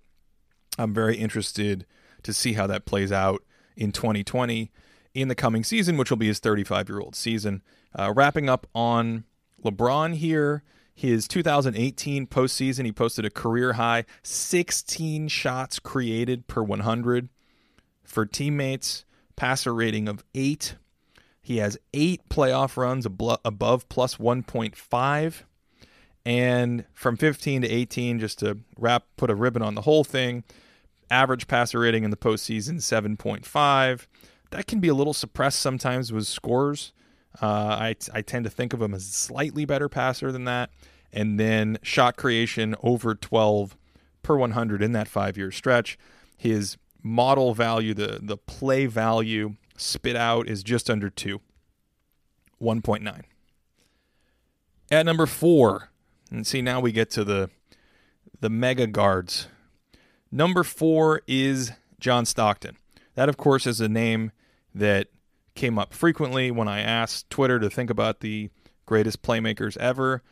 I'm 0.79 0.93
very 0.93 1.17
interested 1.17 1.85
to 2.23 2.31
see 2.31 2.53
how 2.53 2.65
that 2.67 2.85
plays 2.85 3.11
out 3.11 3.43
in 3.75 3.91
2020 3.91 4.71
in 5.13 5.27
the 5.27 5.35
coming 5.35 5.65
season, 5.65 5.97
which 5.97 6.09
will 6.09 6.17
be 6.17 6.27
his 6.27 6.39
35 6.39 6.87
year 6.87 7.01
old 7.01 7.13
season. 7.13 7.61
Uh, 7.93 8.13
wrapping 8.15 8.47
up 8.47 8.67
on 8.73 9.25
LeBron 9.65 10.15
here, 10.15 10.63
his 10.95 11.27
2018 11.27 12.25
postseason, 12.25 12.85
he 12.85 12.93
posted 12.93 13.25
a 13.25 13.29
career 13.29 13.73
high 13.73 14.05
16 14.21 15.27
shots 15.27 15.79
created 15.79 16.47
per 16.47 16.63
100 16.63 17.27
for 18.05 18.25
teammates, 18.25 19.03
passer 19.35 19.73
rating 19.73 20.07
of 20.07 20.23
8. 20.33 20.77
He 21.41 21.57
has 21.57 21.77
eight 21.93 22.21
playoff 22.29 22.77
runs 22.77 23.05
above 23.05 23.89
plus 23.89 24.15
1.5. 24.15 25.43
And 26.25 26.85
from 26.93 27.17
15 27.17 27.63
to 27.63 27.67
18, 27.67 28.19
just 28.19 28.39
to 28.39 28.59
wrap, 28.77 29.03
put 29.17 29.29
a 29.29 29.35
ribbon 29.35 29.61
on 29.61 29.75
the 29.75 29.81
whole 29.81 30.03
thing, 30.03 30.43
average 31.09 31.47
passer 31.47 31.79
rating 31.79 32.03
in 32.03 32.11
the 32.11 32.17
postseason 32.17 32.75
7.5 32.75 34.07
that 34.53 34.67
can 34.67 34.79
be 34.79 34.87
a 34.87 34.93
little 34.93 35.13
suppressed 35.13 35.59
sometimes 35.59 36.13
with 36.13 36.27
scores. 36.27 36.93
Uh, 37.41 37.45
I, 37.45 37.95
I 38.13 38.21
tend 38.21 38.45
to 38.45 38.51
think 38.51 38.71
of 38.71 38.81
him 38.81 38.93
as 38.93 39.03
a 39.03 39.11
slightly 39.11 39.65
better 39.65 39.89
passer 39.89 40.31
than 40.31 40.45
that. 40.45 40.69
And 41.11 41.39
then 41.39 41.79
shot 41.81 42.15
creation 42.15 42.75
over 42.81 43.15
12 43.15 43.75
per 44.21 44.37
100 44.37 44.81
in 44.81 44.91
that 44.93 45.07
five 45.07 45.37
year 45.37 45.51
stretch. 45.51 45.97
His 46.37 46.77
model 47.01 47.53
value, 47.53 47.93
the, 47.93 48.19
the 48.21 48.37
play 48.37 48.85
value 48.85 49.55
spit 49.75 50.15
out 50.15 50.47
is 50.47 50.63
just 50.63 50.89
under 50.89 51.09
two, 51.09 51.41
1.9. 52.61 53.21
At 54.91 55.05
number 55.05 55.25
four, 55.25 55.89
and 56.33 56.45
see 56.45 56.61
now 56.61 56.79
we 56.79 56.91
get 56.91 57.09
to 57.11 57.23
the 57.23 57.49
the 58.41 58.49
mega 58.49 58.87
guards. 58.87 59.47
Number 60.31 60.63
four 60.63 61.21
is 61.27 61.71
John 61.99 62.25
Stockton. 62.25 62.75
That, 63.15 63.29
of 63.29 63.37
course, 63.37 63.67
is 63.67 63.79
a 63.79 63.87
name 63.87 64.31
that 64.73 65.07
came 65.55 65.77
up 65.77 65.93
frequently 65.93 66.51
when 66.51 66.67
I 66.67 66.81
asked 66.81 67.29
Twitter 67.29 67.59
to 67.59 67.69
think 67.69 67.89
about 67.89 68.19
the 68.19 68.49
greatest 68.85 69.21
playmakers 69.21 69.77
ever. 69.77 70.23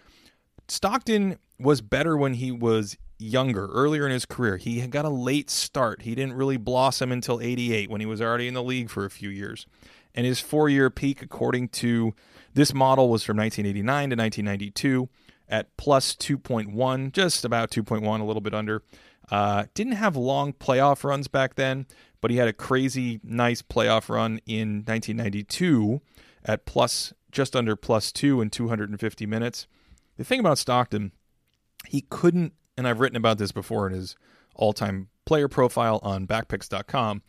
Stockton 0.67 1.37
was 1.59 1.79
better 1.79 2.17
when 2.17 2.33
he 2.33 2.51
was 2.51 2.97
younger, 3.19 3.67
earlier 3.67 4.05
in 4.05 4.11
his 4.11 4.25
career. 4.25 4.57
He 4.57 4.79
had 4.79 4.89
got 4.89 5.05
a 5.05 5.09
late 5.09 5.51
start. 5.51 6.01
He 6.01 6.15
didn't 6.15 6.33
really 6.33 6.57
blossom 6.57 7.11
until 7.11 7.39
88 7.39 7.89
when 7.91 8.01
he 8.01 8.07
was 8.07 8.21
already 8.21 8.47
in 8.47 8.55
the 8.55 8.63
league 8.63 8.89
for 8.89 9.05
a 9.05 9.11
few 9.11 9.29
years. 9.29 9.67
And 10.15 10.25
his 10.25 10.39
four 10.39 10.67
year 10.67 10.89
peak, 10.89 11.21
according 11.21 11.69
to 11.69 12.15
this 12.53 12.73
model, 12.73 13.09
was 13.09 13.23
from 13.23 13.37
1989 13.37 14.09
to 14.09 14.15
1992 14.15 15.07
at 15.51 15.75
plus 15.77 16.15
2.1, 16.15 17.11
just 17.11 17.45
about 17.45 17.69
2.1, 17.69 18.19
a 18.19 18.23
little 18.23 18.41
bit 18.41 18.53
under. 18.53 18.81
Uh, 19.29 19.65
didn't 19.73 19.93
have 19.93 20.15
long 20.15 20.53
playoff 20.53 21.03
runs 21.03 21.27
back 21.27 21.55
then, 21.55 21.85
but 22.21 22.31
he 22.31 22.37
had 22.37 22.47
a 22.47 22.53
crazy 22.53 23.19
nice 23.23 23.61
playoff 23.61 24.09
run 24.09 24.39
in 24.47 24.83
1992 24.85 26.01
at 26.43 26.65
plus 26.65 27.13
just 27.31 27.55
under 27.55 27.75
plus 27.75 28.11
two 28.11 28.41
in 28.41 28.49
250 28.49 29.25
minutes. 29.25 29.67
The 30.17 30.23
thing 30.23 30.39
about 30.39 30.57
Stockton, 30.57 31.11
he 31.87 32.01
couldn't, 32.01 32.53
and 32.77 32.87
I've 32.87 32.99
written 32.99 33.15
about 33.15 33.37
this 33.37 33.51
before 33.51 33.87
in 33.87 33.93
his 33.93 34.15
all 34.55 34.73
time 34.73 35.09
player 35.25 35.47
profile 35.47 35.99
on 36.03 36.27
backpicks.com, 36.27 37.21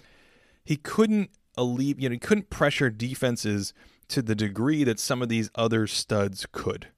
he 0.64 0.76
couldn't 0.76 1.30
alleviate, 1.56 2.02
you 2.02 2.08
know, 2.08 2.14
he 2.14 2.18
couldn't 2.18 2.50
pressure 2.50 2.90
defenses 2.90 3.72
to 4.08 4.22
the 4.22 4.34
degree 4.34 4.84
that 4.84 4.98
some 4.98 5.22
of 5.22 5.28
these 5.28 5.50
other 5.54 5.86
studs 5.86 6.46
could. 6.50 6.88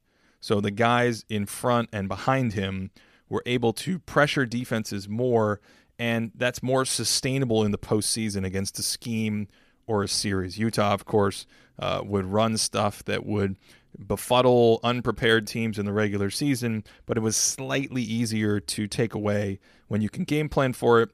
So 0.45 0.61
the 0.61 0.71
guys 0.71 1.25
in 1.31 1.47
front 1.47 1.89
and 1.91 2.07
behind 2.07 2.53
him 2.53 2.91
were 3.31 3.43
able 3.47 3.73
to 3.73 3.99
pressure 3.99 4.45
defenses 4.45 5.09
more, 5.09 5.63
and 5.99 6.33
that's 6.35 6.63
more 6.63 6.85
sustainable 6.85 7.65
in 7.65 7.71
the 7.71 7.79
postseason 7.79 8.45
against 8.45 8.79
a 8.79 8.83
scheme 8.83 9.49
or 9.87 10.03
a 10.03 10.09
series. 10.09 10.59
Utah, 10.59 10.93
of 10.93 11.07
course, 11.07 11.47
uh, 11.79 12.03
would 12.05 12.27
run 12.27 12.59
stuff 12.59 13.03
that 13.07 13.25
would 13.25 13.57
befuddle 13.99 14.81
unprepared 14.85 15.47
teams 15.47 15.79
in 15.79 15.87
the 15.87 15.95
regular 15.95 16.29
season, 16.29 16.85
but 17.07 17.17
it 17.17 17.23
was 17.23 17.39
slightly 17.39 18.03
easier 18.03 18.61
to 18.61 18.87
take 18.87 19.15
away 19.15 19.59
when 19.89 20.03
you 20.03 20.11
can 20.11 20.25
game 20.25 20.51
plan 20.51 20.75
for 20.75 21.01
it 21.01 21.09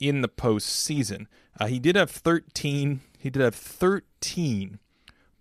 in 0.00 0.22
the 0.22 0.28
postseason. 0.28 1.26
Uh, 1.60 1.66
he 1.66 1.78
did 1.78 1.94
have 1.94 2.10
13. 2.10 3.00
He 3.16 3.30
did 3.30 3.42
have 3.42 3.54
13 3.54 4.80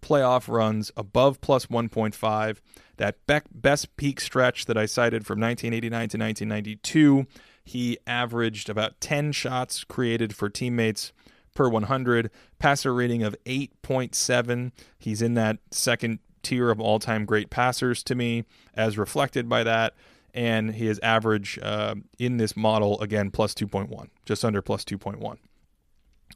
playoff 0.02 0.48
runs 0.48 0.92
above 0.98 1.42
plus 1.42 1.68
1.5. 1.68 2.58
That 3.02 3.18
best 3.52 3.97
peak 3.97 4.22
stretch 4.22 4.68
that 4.68 4.78
I 4.78 4.86
cited 4.86 5.26
from 5.26 5.39
1989 5.39 5.89
to 6.10 6.18
1992, 6.20 7.26
he 7.64 7.97
averaged 8.06 8.70
about 8.70 9.02
10 9.02 9.32
shots 9.32 9.84
created 9.84 10.36
for 10.36 10.49
teammates 10.49 11.12
per 11.56 11.68
100, 11.68 12.30
passer 12.60 12.93
rating 12.93 13.24
of 13.24 13.36
8.7. 13.47 14.72
He's 14.99 15.24
in 15.24 15.34
that 15.34 15.58
second 15.72 16.20
tier 16.43 16.70
of 16.70 16.80
all 16.80 16.99
time 16.99 17.26
great 17.26 17.49
passers 17.49 18.04
to 18.04 18.14
me, 18.14 18.45
as 18.76 18.99
reflected 18.99 19.49
by 19.49 19.64
that. 19.64 19.95
And 20.36 20.76
his 20.76 20.99
average 21.02 21.58
uh, 21.64 21.95
in 22.20 22.38
this 22.38 22.56
model, 22.56 23.02
again, 23.02 23.32
plus 23.32 23.56
2.1, 23.56 24.10
just 24.26 24.45
under 24.45 24.62
plus 24.62 24.86
2.1. 24.86 25.38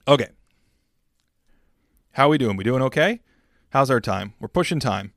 Okay. 0.07 0.30
How 2.13 2.26
are 2.26 2.30
we 2.30 2.39
doing? 2.39 2.57
We 2.57 2.63
doing 2.63 2.82
okay? 2.82 3.22
How's 3.70 3.91
our 3.91 4.01
time? 4.01 4.34
We're 4.39 4.47
pushing 4.47 4.80
time, 4.80 5.13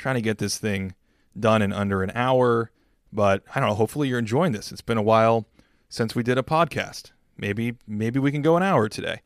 trying 0.00 0.16
to 0.16 0.20
get 0.20 0.38
this 0.38 0.58
thing 0.58 0.94
done 1.38 1.62
in 1.62 1.72
under 1.72 2.02
an 2.02 2.10
hour. 2.14 2.70
But 3.12 3.42
I 3.54 3.60
don't 3.60 3.68
know. 3.68 3.74
Hopefully, 3.74 4.08
you're 4.08 4.18
enjoying 4.18 4.52
this. 4.52 4.72
It's 4.72 4.80
been 4.80 4.98
a 4.98 5.02
while 5.02 5.46
since 5.88 6.14
we 6.14 6.22
did 6.22 6.38
a 6.38 6.42
podcast. 6.42 7.12
Maybe 7.36 7.76
maybe 7.86 8.18
we 8.18 8.32
can 8.32 8.42
go 8.42 8.56
an 8.56 8.62
hour 8.62 8.88
today. 8.88 9.20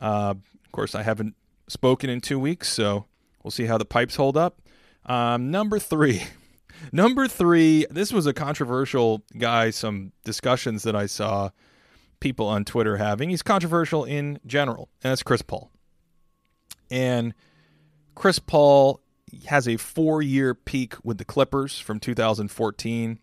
Uh, 0.00 0.34
of 0.64 0.72
course, 0.72 0.94
I 0.94 1.02
haven't 1.02 1.34
spoken 1.68 2.10
in 2.10 2.20
two 2.20 2.38
weeks, 2.38 2.68
so 2.68 3.06
we'll 3.42 3.50
see 3.50 3.66
how 3.66 3.78
the 3.78 3.84
pipes 3.84 4.16
hold 4.16 4.36
up. 4.36 4.60
Um, 5.06 5.50
number 5.50 5.78
three. 5.78 6.24
Number 6.92 7.26
three, 7.26 7.86
this 7.90 8.12
was 8.12 8.26
a 8.26 8.34
controversial 8.34 9.24
guy, 9.38 9.70
some 9.70 10.12
discussions 10.24 10.82
that 10.82 10.94
I 10.94 11.06
saw 11.06 11.48
people 12.20 12.46
on 12.46 12.66
Twitter 12.66 12.98
having. 12.98 13.30
He's 13.30 13.42
controversial 13.42 14.04
in 14.04 14.38
general, 14.44 14.90
and 15.02 15.10
that's 15.10 15.22
Chris 15.22 15.40
Paul. 15.40 15.70
And 16.90 17.32
Chris 18.14 18.38
Paul 18.38 19.00
has 19.46 19.66
a 19.66 19.76
four 19.76 20.22
year 20.22 20.54
peak 20.54 20.94
with 21.02 21.18
the 21.18 21.24
Clippers 21.24 21.78
from 21.78 22.00
2014 22.00 23.18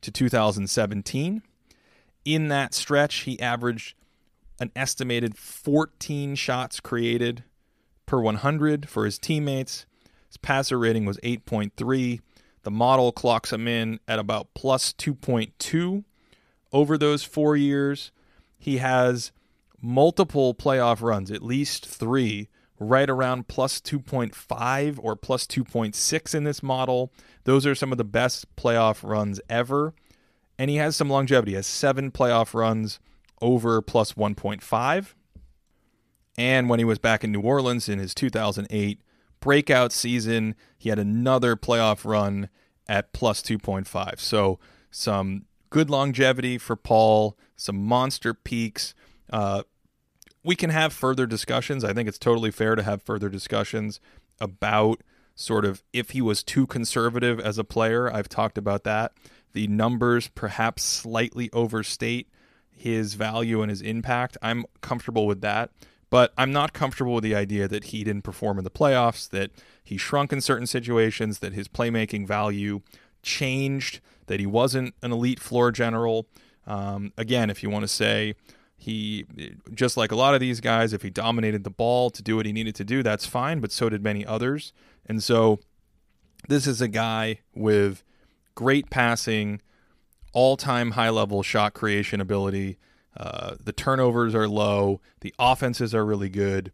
to 0.00 0.10
2017. 0.10 1.42
In 2.24 2.48
that 2.48 2.74
stretch, 2.74 3.20
he 3.20 3.40
averaged 3.40 3.94
an 4.60 4.70
estimated 4.76 5.36
14 5.36 6.34
shots 6.34 6.80
created 6.80 7.44
per 8.06 8.20
100 8.20 8.88
for 8.88 9.04
his 9.04 9.18
teammates. 9.18 9.86
His 10.28 10.36
passer 10.36 10.78
rating 10.78 11.06
was 11.06 11.18
8.3. 11.18 12.20
The 12.62 12.70
model 12.70 13.10
clocks 13.10 13.52
him 13.52 13.66
in 13.66 14.00
at 14.06 14.18
about 14.18 14.52
plus 14.54 14.92
2.2 14.92 16.04
over 16.72 16.98
those 16.98 17.24
four 17.24 17.56
years. 17.56 18.12
He 18.58 18.78
has 18.78 19.32
multiple 19.80 20.54
playoff 20.54 21.00
runs, 21.00 21.30
at 21.30 21.42
least 21.42 21.86
three, 21.86 22.48
right 22.80 23.10
around 23.10 23.46
plus 23.46 23.78
2.5 23.78 24.98
or 25.00 25.14
plus 25.14 25.46
2.6 25.46 26.34
in 26.34 26.44
this 26.44 26.62
model. 26.62 27.12
Those 27.44 27.66
are 27.66 27.74
some 27.74 27.92
of 27.92 27.98
the 27.98 28.04
best 28.04 28.56
playoff 28.56 29.06
runs 29.08 29.38
ever. 29.48 29.94
And 30.58 30.70
he 30.70 30.76
has 30.76 30.96
some 30.96 31.10
longevity. 31.10 31.52
He 31.52 31.56
has 31.56 31.66
seven 31.66 32.10
playoff 32.10 32.54
runs 32.54 32.98
over 33.40 33.80
plus 33.82 34.14
1.5. 34.14 35.14
And 36.38 36.68
when 36.70 36.78
he 36.78 36.84
was 36.84 36.98
back 36.98 37.22
in 37.22 37.32
New 37.32 37.42
Orleans 37.42 37.88
in 37.88 37.98
his 37.98 38.14
2008 38.14 39.00
breakout 39.40 39.92
season, 39.92 40.54
he 40.78 40.88
had 40.88 40.98
another 40.98 41.56
playoff 41.56 42.04
run 42.04 42.48
at 42.88 43.12
plus 43.12 43.42
2.5. 43.42 44.18
So 44.18 44.58
some 44.90 45.44
good 45.68 45.90
longevity 45.90 46.56
for 46.56 46.76
Paul, 46.76 47.36
some 47.56 47.84
monster 47.84 48.32
peaks. 48.32 48.94
Uh, 49.30 49.62
we 50.42 50.56
can 50.56 50.70
have 50.70 50.92
further 50.92 51.26
discussions. 51.26 51.84
I 51.84 51.92
think 51.92 52.08
it's 52.08 52.18
totally 52.18 52.50
fair 52.50 52.74
to 52.74 52.82
have 52.82 53.02
further 53.02 53.28
discussions 53.28 54.00
about 54.40 55.02
sort 55.34 55.64
of 55.64 55.82
if 55.92 56.10
he 56.10 56.20
was 56.20 56.42
too 56.42 56.66
conservative 56.66 57.40
as 57.40 57.58
a 57.58 57.64
player. 57.64 58.12
I've 58.12 58.28
talked 58.28 58.58
about 58.58 58.84
that. 58.84 59.12
The 59.52 59.66
numbers 59.66 60.28
perhaps 60.28 60.82
slightly 60.82 61.50
overstate 61.52 62.28
his 62.70 63.14
value 63.14 63.60
and 63.60 63.70
his 63.70 63.82
impact. 63.82 64.36
I'm 64.40 64.64
comfortable 64.80 65.26
with 65.26 65.40
that. 65.42 65.70
But 66.08 66.32
I'm 66.36 66.50
not 66.50 66.72
comfortable 66.72 67.14
with 67.14 67.24
the 67.24 67.36
idea 67.36 67.68
that 67.68 67.84
he 67.84 68.02
didn't 68.02 68.22
perform 68.22 68.58
in 68.58 68.64
the 68.64 68.70
playoffs, 68.70 69.28
that 69.30 69.52
he 69.84 69.96
shrunk 69.96 70.32
in 70.32 70.40
certain 70.40 70.66
situations, 70.66 71.38
that 71.38 71.52
his 71.52 71.68
playmaking 71.68 72.26
value 72.26 72.80
changed, 73.22 74.00
that 74.26 74.40
he 74.40 74.46
wasn't 74.46 74.94
an 75.02 75.12
elite 75.12 75.38
floor 75.38 75.70
general. 75.70 76.26
Um, 76.66 77.12
again, 77.16 77.48
if 77.48 77.62
you 77.62 77.70
want 77.70 77.84
to 77.84 77.88
say 77.88 78.34
he, 78.80 79.26
just 79.74 79.98
like 79.98 80.10
a 80.10 80.16
lot 80.16 80.32
of 80.32 80.40
these 80.40 80.60
guys, 80.60 80.94
if 80.94 81.02
he 81.02 81.10
dominated 81.10 81.64
the 81.64 81.70
ball 81.70 82.08
to 82.08 82.22
do 82.22 82.36
what 82.36 82.46
he 82.46 82.52
needed 82.52 82.74
to 82.76 82.84
do, 82.84 83.02
that's 83.02 83.26
fine, 83.26 83.60
but 83.60 83.70
so 83.70 83.90
did 83.90 84.02
many 84.02 84.24
others. 84.24 84.72
And 85.04 85.22
so 85.22 85.60
this 86.48 86.66
is 86.66 86.80
a 86.80 86.88
guy 86.88 87.40
with 87.54 88.02
great 88.54 88.88
passing, 88.88 89.60
all 90.32 90.56
time 90.56 90.92
high 90.92 91.10
level 91.10 91.42
shot 91.42 91.74
creation 91.74 92.22
ability. 92.22 92.78
Uh, 93.14 93.56
the 93.62 93.72
turnovers 93.72 94.34
are 94.34 94.48
low, 94.48 95.02
the 95.20 95.34
offenses 95.38 95.94
are 95.94 96.06
really 96.06 96.30
good. 96.30 96.72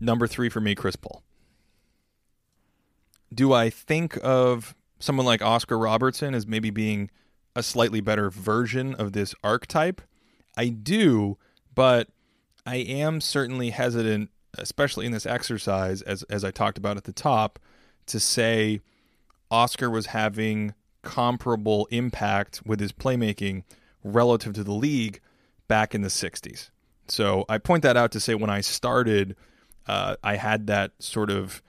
Number 0.00 0.26
three 0.26 0.48
for 0.48 0.60
me, 0.60 0.74
Chris 0.74 0.96
Paul. 0.96 1.22
Do 3.32 3.52
I 3.52 3.68
think 3.68 4.18
of 4.22 4.74
someone 4.98 5.26
like 5.26 5.42
Oscar 5.42 5.78
Robertson 5.78 6.34
as 6.34 6.46
maybe 6.46 6.70
being 6.70 7.10
a 7.54 7.62
slightly 7.62 8.00
better 8.00 8.30
version 8.30 8.94
of 8.94 9.12
this 9.12 9.34
archetype? 9.44 10.00
I 10.60 10.68
do, 10.68 11.38
but 11.74 12.08
I 12.66 12.76
am 12.76 13.22
certainly 13.22 13.70
hesitant, 13.70 14.28
especially 14.58 15.06
in 15.06 15.12
this 15.12 15.24
exercise, 15.24 16.02
as 16.02 16.22
as 16.24 16.44
I 16.44 16.50
talked 16.50 16.76
about 16.76 16.98
at 16.98 17.04
the 17.04 17.14
top, 17.14 17.58
to 18.06 18.20
say 18.20 18.82
Oscar 19.50 19.88
was 19.88 20.06
having 20.06 20.74
comparable 21.00 21.88
impact 21.90 22.60
with 22.66 22.78
his 22.78 22.92
playmaking 22.92 23.62
relative 24.04 24.52
to 24.52 24.62
the 24.62 24.74
league 24.74 25.20
back 25.66 25.94
in 25.94 26.02
the 26.02 26.08
60s. 26.08 26.68
So 27.08 27.46
I 27.48 27.56
point 27.56 27.82
that 27.82 27.96
out 27.96 28.12
to 28.12 28.20
say 28.20 28.34
when 28.34 28.50
I 28.50 28.60
started, 28.60 29.36
uh, 29.86 30.16
I 30.22 30.36
had 30.36 30.66
that 30.66 30.92
sort 30.98 31.30
of 31.30 31.62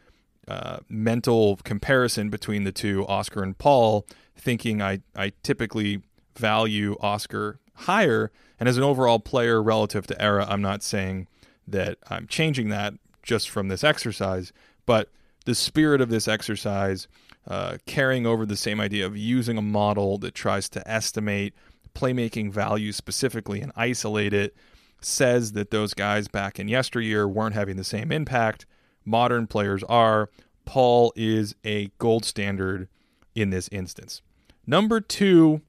uh, 0.49 0.79
mental 0.89 1.61
comparison 1.63 2.29
between 2.29 2.65
the 2.65 2.73
two, 2.73 3.07
Oscar 3.07 3.41
and 3.41 3.57
Paul, 3.57 4.05
thinking 4.35 4.81
I, 4.81 4.99
I 5.15 5.31
typically 5.43 6.01
value 6.35 6.97
Oscar 6.99 7.61
higher. 7.73 8.31
And 8.62 8.70
as 8.70 8.78
an 8.78 8.84
overall 8.84 9.18
player 9.18 9.59
relative 9.59 10.05
to 10.05 10.22
era, 10.22 10.45
I'm 10.47 10.62
not 10.62 10.84
saying 10.84 11.28
that 11.68 11.97
I'm 12.12 12.28
changing 12.28 12.70
that 12.70 12.93
just 13.24 13.49
from 13.49 13.70
this 13.70 13.84
exercise, 13.84 14.53
but 14.86 15.09
the 15.45 15.55
spirit 15.55 15.99
of 15.99 16.09
this 16.09 16.28
exercise 16.28 17.07
uh, 17.47 17.78
carrying 17.88 18.28
over 18.28 18.45
the 18.45 18.55
same 18.55 18.80
idea 18.80 19.07
of 19.07 19.18
using 19.18 19.57
a 19.57 19.64
model 19.64 20.20
that 20.20 20.36
tries 20.36 20.70
to 20.70 20.88
estimate 20.88 21.55
playmaking 21.95 22.51
value 22.51 22.91
specifically 22.91 23.62
and 23.62 23.72
isolate 23.76 24.32
it, 24.32 24.55
says 25.01 25.53
that 25.53 25.72
those 25.72 25.95
guys 25.95 26.28
back 26.28 26.59
in 26.59 26.68
yesteryear 26.68 27.28
weren't 27.28 27.55
having 27.55 27.78
the 27.78 27.84
same 27.84 28.12
impact. 28.12 28.68
Modern 29.03 29.47
players 29.47 29.82
are. 29.86 30.30
Paul 30.66 31.12
is 31.16 31.55
a 31.66 31.89
gold 31.97 32.26
standard 32.26 32.89
in 33.34 33.49
this 33.49 33.68
instance. 33.72 34.22
Number 34.68 35.01
two, 35.01 35.62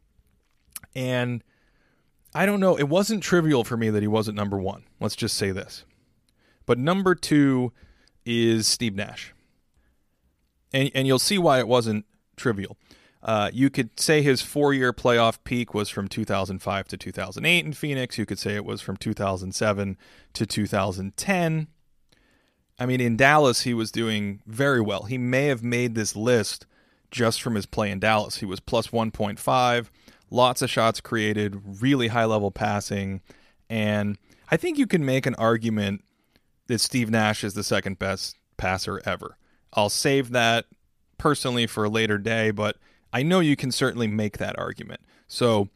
and 0.94 1.42
I 2.34 2.46
don't 2.46 2.60
know, 2.60 2.76
it 2.76 2.88
wasn't 2.88 3.22
trivial 3.22 3.64
for 3.64 3.76
me 3.76 3.90
that 3.90 4.02
he 4.02 4.08
wasn't 4.08 4.36
number 4.36 4.58
one. 4.58 4.84
Let's 5.00 5.16
just 5.16 5.36
say 5.36 5.50
this. 5.50 5.84
But 6.64 6.78
number 6.78 7.14
two 7.14 7.72
is 8.24 8.66
Steve 8.66 8.94
Nash. 8.94 9.34
And, 10.72 10.90
and 10.94 11.06
you'll 11.06 11.18
see 11.18 11.38
why 11.38 11.58
it 11.58 11.68
wasn't 11.68 12.06
trivial. 12.36 12.76
Uh, 13.22 13.50
you 13.52 13.70
could 13.70 14.00
say 14.00 14.20
his 14.20 14.42
four 14.42 14.74
year 14.74 14.92
playoff 14.92 15.38
peak 15.44 15.74
was 15.74 15.88
from 15.88 16.08
2005 16.08 16.88
to 16.88 16.96
2008 16.96 17.64
in 17.64 17.72
Phoenix. 17.72 18.18
You 18.18 18.26
could 18.26 18.38
say 18.38 18.54
it 18.54 18.64
was 18.64 18.80
from 18.80 18.96
2007 18.96 19.96
to 20.32 20.46
2010. 20.46 21.66
I 22.78 22.86
mean, 22.86 23.00
in 23.00 23.16
Dallas, 23.16 23.62
he 23.62 23.74
was 23.74 23.92
doing 23.92 24.42
very 24.46 24.80
well. 24.80 25.04
He 25.04 25.18
may 25.18 25.46
have 25.46 25.62
made 25.62 25.94
this 25.94 26.16
list 26.16 26.66
just 27.12 27.40
from 27.40 27.54
his 27.54 27.66
play 27.66 27.90
in 27.90 28.00
Dallas. 28.00 28.38
He 28.38 28.46
was 28.46 28.58
plus 28.58 28.88
1.5, 28.88 29.88
lots 30.32 30.62
of 30.62 30.70
shots 30.70 31.00
created, 31.00 31.82
really 31.82 32.08
high 32.08 32.24
level 32.24 32.50
passing. 32.50 33.20
And 33.68 34.18
I 34.50 34.56
think 34.56 34.78
you 34.78 34.86
can 34.86 35.04
make 35.04 35.26
an 35.26 35.34
argument 35.36 36.02
that 36.66 36.80
Steve 36.80 37.10
Nash 37.10 37.44
is 37.44 37.54
the 37.54 37.62
second 37.62 37.98
best 37.98 38.36
passer 38.56 39.00
ever. 39.04 39.36
I'll 39.74 39.88
save 39.88 40.30
that 40.30 40.66
personally 41.18 41.66
for 41.66 41.84
a 41.84 41.88
later 41.88 42.18
day, 42.18 42.50
but 42.50 42.76
I 43.12 43.22
know 43.22 43.40
you 43.40 43.56
can 43.56 43.70
certainly 43.70 44.06
make 44.06 44.38
that 44.38 44.58
argument. 44.58 45.00
So, 45.28 45.68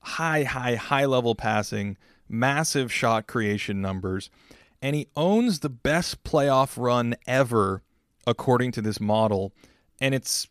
high, 0.00 0.44
high, 0.44 0.76
high 0.76 1.04
level 1.06 1.34
passing, 1.34 1.96
massive 2.28 2.92
shot 2.92 3.26
creation 3.26 3.80
numbers, 3.80 4.30
and 4.80 4.94
he 4.94 5.08
owns 5.16 5.60
the 5.60 5.70
best 5.70 6.24
playoff 6.24 6.76
run 6.76 7.14
ever 7.26 7.82
according 8.26 8.72
to 8.72 8.82
this 8.82 9.00
model, 9.00 9.52
and 10.00 10.14
it's 10.14 10.48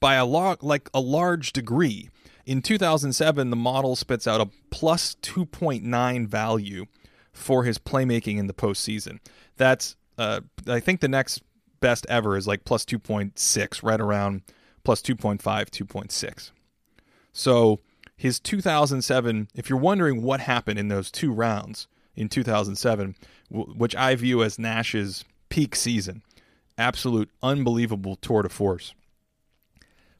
by 0.00 0.14
a 0.14 0.24
lot 0.24 0.62
like 0.62 0.88
a 0.94 1.00
large 1.00 1.52
degree. 1.52 2.08
In 2.48 2.62
2007, 2.62 3.50
the 3.50 3.56
model 3.56 3.94
spits 3.94 4.26
out 4.26 4.40
a 4.40 4.48
plus 4.70 5.16
2.9 5.20 6.26
value 6.26 6.86
for 7.30 7.64
his 7.64 7.76
playmaking 7.76 8.38
in 8.38 8.46
the 8.46 8.54
postseason. 8.54 9.18
That's 9.58 9.96
uh, 10.16 10.40
I 10.66 10.80
think 10.80 11.00
the 11.00 11.08
next 11.08 11.42
best 11.80 12.06
ever 12.08 12.38
is 12.38 12.46
like 12.46 12.64
plus 12.64 12.86
2.6, 12.86 13.82
right 13.82 14.00
around 14.00 14.40
plus 14.82 15.02
2.5, 15.02 15.42
2.6. 15.42 16.50
So 17.34 17.80
his 18.16 18.40
2007, 18.40 19.48
if 19.54 19.68
you're 19.68 19.78
wondering 19.78 20.22
what 20.22 20.40
happened 20.40 20.78
in 20.78 20.88
those 20.88 21.10
two 21.10 21.30
rounds 21.30 21.86
in 22.16 22.30
2007, 22.30 23.14
which 23.50 23.94
I 23.94 24.14
view 24.14 24.42
as 24.42 24.58
Nash's 24.58 25.22
peak 25.50 25.76
season, 25.76 26.22
absolute 26.78 27.28
unbelievable 27.42 28.16
tour 28.16 28.40
de 28.40 28.48
force. 28.48 28.94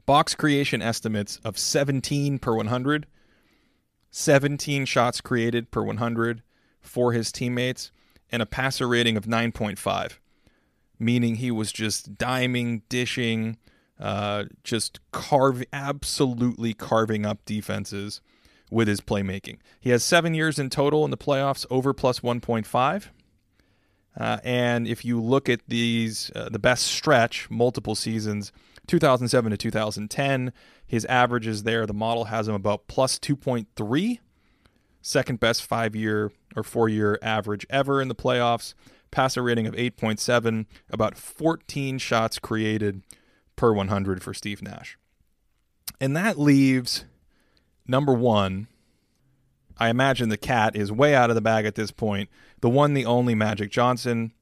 Box 0.09 0.35
creation 0.35 0.81
estimates 0.81 1.39
of 1.45 1.59
17 1.59 2.39
per 2.39 2.55
100, 2.55 3.07
17 4.11 4.87
shots 4.87 5.21
created 5.21 5.71
per 5.71 5.83
100 5.83 6.43
for 6.81 7.13
his 7.13 7.31
teammates, 7.31 7.93
and 8.33 8.41
a 8.41 8.47
passer 8.47 8.89
rating 8.89 9.19
of 9.19 9.27
9.5, 9.27 10.13
meaning 10.99 11.35
he 11.35 11.51
was 11.51 11.71
just 11.73 12.15
diming, 12.15 12.81
dishing, 12.89 13.59
uh, 14.01 14.45
just 14.65 14.99
carve 15.13 15.63
absolutely 15.75 16.73
carving 16.73 17.27
up 17.27 17.45
defenses 17.45 18.23
with 18.71 18.89
his 18.89 19.03
playmaking. 19.03 19.59
He 19.79 19.91
has 19.91 20.03
seven 20.03 20.33
years 20.33 20.59
in 20.59 20.71
total 20.71 21.05
in 21.05 21.11
the 21.11 21.19
playoffs, 21.19 21.67
over 21.69 21.93
plus 21.93 22.21
1.5. 22.21 23.09
Uh, 24.19 24.39
and 24.43 24.89
if 24.89 25.05
you 25.05 25.21
look 25.21 25.51
at 25.51 25.61
these, 25.69 26.31
uh, 26.35 26.49
the 26.49 26.59
best 26.59 26.87
stretch, 26.87 27.51
multiple 27.51 27.95
seasons, 27.95 28.53
2007 28.89 29.51
to 29.51 29.57
2010, 29.57 30.53
his 30.87 31.05
average 31.05 31.47
is 31.47 31.63
there, 31.63 31.87
the 31.87 31.95
model 31.95 32.25
has 32.25 32.49
him 32.49 32.55
about 32.55 32.89
plus 32.89 33.19
2.3, 33.19 34.19
second 35.01 35.39
best 35.39 35.65
five 35.65 35.95
year 35.95 36.33
or 36.57 36.63
four 36.63 36.89
year 36.89 37.19
average 37.23 37.67
ever 37.71 38.03
in 38.03 38.09
the 38.09 38.15
playoffs. 38.15 38.75
Passer 39.11 39.43
rating 39.43 39.67
of 39.67 39.75
8.7, 39.75 40.67
about 40.91 41.17
14 41.17 41.97
shots 41.97 42.39
created 42.39 43.03
per 43.57 43.73
100 43.73 44.23
for 44.23 44.35
Steve 44.35 44.63
Nash. 44.63 44.99
And 46.01 46.15
that 46.17 46.39
leaves 46.39 47.07
number 47.87 48.13
one. 48.13 48.69
I 49.79 49.89
imagine 49.89 50.29
the 50.29 50.37
cat 50.37 50.77
is 50.77 50.93
way 50.93 51.15
out 51.15 51.31
of 51.31 51.37
the 51.37 51.41
bag 51.41 51.65
at 51.65 51.75
this 51.75 51.91
point. 51.91 52.29
The 52.61 52.69
one, 52.69 52.95
the 52.95 53.07
only 53.07 53.35
Magic 53.35 53.71
Johnson. 53.71 54.33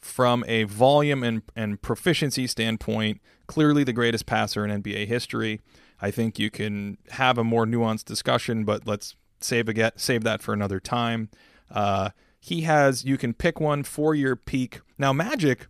From 0.00 0.44
a 0.48 0.64
volume 0.64 1.22
and, 1.22 1.42
and 1.54 1.80
proficiency 1.80 2.46
standpoint, 2.46 3.20
clearly 3.46 3.84
the 3.84 3.92
greatest 3.92 4.26
passer 4.26 4.64
in 4.64 4.82
NBA 4.82 5.06
history. 5.06 5.60
I 6.00 6.10
think 6.10 6.38
you 6.38 6.50
can 6.50 6.96
have 7.10 7.36
a 7.36 7.44
more 7.44 7.66
nuanced 7.66 8.06
discussion, 8.06 8.64
but 8.64 8.86
let's 8.86 9.14
save 9.40 9.68
a 9.68 9.92
save 9.96 10.24
that 10.24 10.42
for 10.42 10.54
another 10.54 10.80
time. 10.80 11.28
Uh, 11.70 12.10
he 12.40 12.62
has 12.62 13.04
you 13.04 13.18
can 13.18 13.34
pick 13.34 13.60
one 13.60 13.82
four 13.82 14.14
year 14.14 14.36
peak. 14.36 14.80
Now 14.96 15.12
Magic 15.12 15.66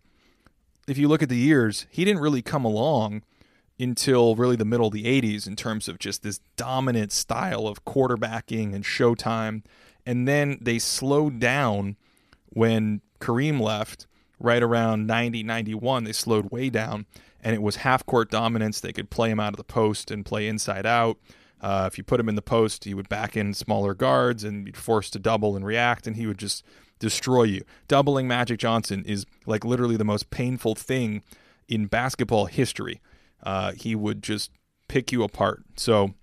if 0.87 0.97
you 0.97 1.07
look 1.07 1.23
at 1.23 1.29
the 1.29 1.37
years, 1.37 1.85
he 1.89 2.05
didn't 2.05 2.21
really 2.21 2.41
come 2.41 2.65
along 2.65 3.23
until 3.79 4.35
really 4.35 4.55
the 4.55 4.65
middle 4.65 4.87
of 4.87 4.93
the 4.93 5.05
80s 5.05 5.47
in 5.47 5.55
terms 5.55 5.87
of 5.87 5.97
just 5.97 6.21
this 6.21 6.39
dominant 6.55 7.11
style 7.11 7.67
of 7.67 7.85
quarterbacking 7.85 8.75
and 8.75 8.83
showtime. 8.83 9.63
And 10.05 10.27
then 10.27 10.57
they 10.61 10.79
slowed 10.79 11.39
down 11.39 11.95
when 12.49 13.01
Kareem 13.19 13.59
left 13.59 14.05
right 14.41 14.61
around 14.63 15.07
90, 15.07 15.43
91. 15.43 16.03
They 16.03 16.11
slowed 16.11 16.51
way 16.51 16.69
down, 16.69 17.05
and 17.41 17.55
it 17.55 17.61
was 17.61 17.77
half 17.77 18.05
court 18.05 18.29
dominance. 18.29 18.79
They 18.79 18.93
could 18.93 19.09
play 19.09 19.29
him 19.29 19.39
out 19.39 19.53
of 19.53 19.57
the 19.57 19.63
post 19.63 20.11
and 20.11 20.25
play 20.25 20.47
inside 20.47 20.85
out. 20.85 21.17
Uh, 21.61 21.87
if 21.91 21.97
you 21.97 22.03
put 22.03 22.19
him 22.19 22.27
in 22.27 22.35
the 22.35 22.41
post, 22.41 22.85
he 22.85 22.93
would 22.93 23.07
back 23.07 23.37
in 23.37 23.53
smaller 23.53 23.93
guards 23.93 24.43
and 24.43 24.65
be 24.65 24.71
forced 24.71 25.13
to 25.13 25.19
double 25.19 25.55
and 25.55 25.65
react, 25.65 26.07
and 26.07 26.15
he 26.15 26.25
would 26.25 26.39
just 26.39 26.63
destroy 26.99 27.43
you. 27.43 27.61
Doubling 27.87 28.27
Magic 28.27 28.59
Johnson 28.59 29.03
is 29.05 29.25
like 29.45 29.63
literally 29.63 29.97
the 29.97 30.03
most 30.03 30.29
painful 30.31 30.75
thing 30.75 31.23
in 31.67 31.85
basketball 31.85 32.45
history. 32.45 33.01
Uh, 33.43 33.73
he 33.73 33.95
would 33.95 34.23
just 34.23 34.51
pick 34.87 35.11
you 35.11 35.23
apart. 35.23 35.63
So 35.75 36.13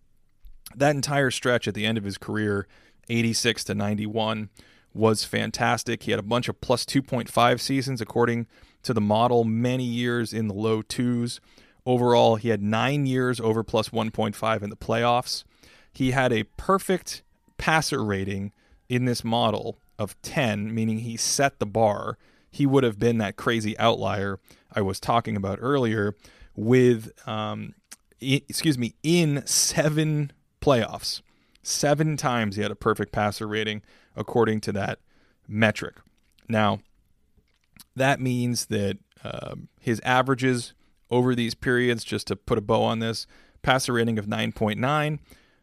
that 0.74 0.94
entire 0.94 1.30
stretch 1.30 1.66
at 1.66 1.74
the 1.74 1.86
end 1.86 1.98
of 1.98 2.04
his 2.04 2.18
career, 2.18 2.66
86 3.08 3.64
to 3.64 3.74
91, 3.74 4.50
was 4.94 5.24
fantastic. 5.24 6.04
He 6.04 6.10
had 6.10 6.20
a 6.20 6.24
bunch 6.24 6.48
of 6.48 6.60
plus 6.60 6.84
2.5 6.84 7.60
seasons 7.60 8.00
according 8.00 8.46
to 8.82 8.94
the 8.94 9.00
model, 9.00 9.44
many 9.44 9.84
years 9.84 10.32
in 10.32 10.48
the 10.48 10.54
low 10.54 10.82
twos. 10.82 11.40
Overall, 11.86 12.36
he 12.36 12.48
had 12.48 12.62
nine 12.62 13.06
years 13.06 13.40
over 13.40 13.62
plus 13.62 13.90
1.5 13.90 14.62
in 14.62 14.70
the 14.70 14.76
playoffs. 14.76 15.44
He 15.92 16.12
had 16.12 16.32
a 16.32 16.44
perfect 16.44 17.22
passer 17.56 18.04
rating 18.04 18.52
in 18.88 19.04
this 19.04 19.24
model 19.24 19.78
of 19.98 20.20
10, 20.22 20.74
meaning 20.74 21.00
he 21.00 21.16
set 21.16 21.58
the 21.58 21.66
bar, 21.66 22.16
he 22.50 22.66
would 22.66 22.84
have 22.84 22.98
been 22.98 23.18
that 23.18 23.36
crazy 23.36 23.76
outlier 23.78 24.38
I 24.72 24.80
was 24.80 25.00
talking 25.00 25.36
about 25.36 25.58
earlier 25.60 26.14
with, 26.54 27.10
um, 27.28 27.74
excuse 28.20 28.78
me, 28.78 28.94
in 29.02 29.46
seven 29.46 30.32
playoffs. 30.60 31.22
Seven 31.62 32.16
times 32.16 32.56
he 32.56 32.62
had 32.62 32.70
a 32.70 32.76
perfect 32.76 33.12
passer 33.12 33.46
rating 33.46 33.82
according 34.18 34.60
to 34.62 34.72
that 34.72 34.98
metric. 35.46 35.96
Now, 36.48 36.80
that 37.96 38.20
means 38.20 38.66
that 38.66 38.98
um, 39.24 39.68
his 39.80 40.00
averages 40.04 40.74
over 41.10 41.34
these 41.34 41.54
periods, 41.54 42.04
just 42.04 42.26
to 42.26 42.36
put 42.36 42.58
a 42.58 42.60
bow 42.60 42.82
on 42.82 42.98
this, 42.98 43.26
passer 43.62 43.94
rating 43.94 44.18
of 44.18 44.26
9.9, 44.26 45.18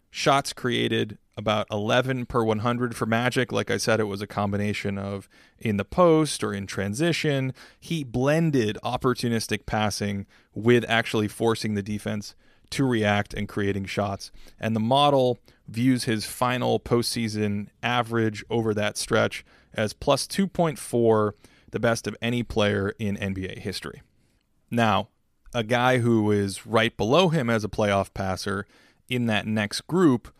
shots 0.09 0.53
created 0.53 1.17
about 1.37 1.67
11 1.69 2.25
per 2.25 2.43
100 2.43 2.95
for 2.95 3.05
Magic. 3.05 3.51
Like 3.51 3.69
I 3.69 3.77
said, 3.77 3.99
it 3.99 4.05
was 4.05 4.21
a 4.21 4.27
combination 4.27 4.97
of 4.97 5.27
in 5.59 5.77
the 5.77 5.85
post 5.85 6.43
or 6.43 6.53
in 6.53 6.65
transition. 6.65 7.53
He 7.79 8.03
blended 8.03 8.77
opportunistic 8.83 9.65
passing 9.65 10.25
with 10.53 10.85
actually 10.87 11.27
forcing 11.27 11.75
the 11.75 11.83
defense 11.83 12.35
to 12.71 12.85
react 12.85 13.33
and 13.33 13.47
creating 13.47 13.85
shots. 13.85 14.31
And 14.59 14.75
the 14.75 14.79
model 14.79 15.39
views 15.67 16.03
his 16.05 16.25
final 16.25 16.79
postseason 16.79 17.67
average 17.81 18.43
over 18.49 18.73
that 18.73 18.97
stretch 18.97 19.45
as 19.73 19.93
plus 19.93 20.27
2.4, 20.27 21.31
the 21.71 21.79
best 21.79 22.07
of 22.07 22.15
any 22.21 22.43
player 22.43 22.93
in 22.99 23.17
NBA 23.17 23.59
history. 23.59 24.01
Now, 24.71 25.09
a 25.53 25.63
guy 25.63 25.99
who 25.99 26.31
is 26.31 26.65
right 26.65 26.95
below 26.95 27.29
him 27.29 27.49
as 27.49 27.63
a 27.63 27.69
playoff 27.69 28.13
passer 28.13 28.65
in 29.07 29.25
that 29.27 29.45
next 29.45 29.81
group 29.81 30.33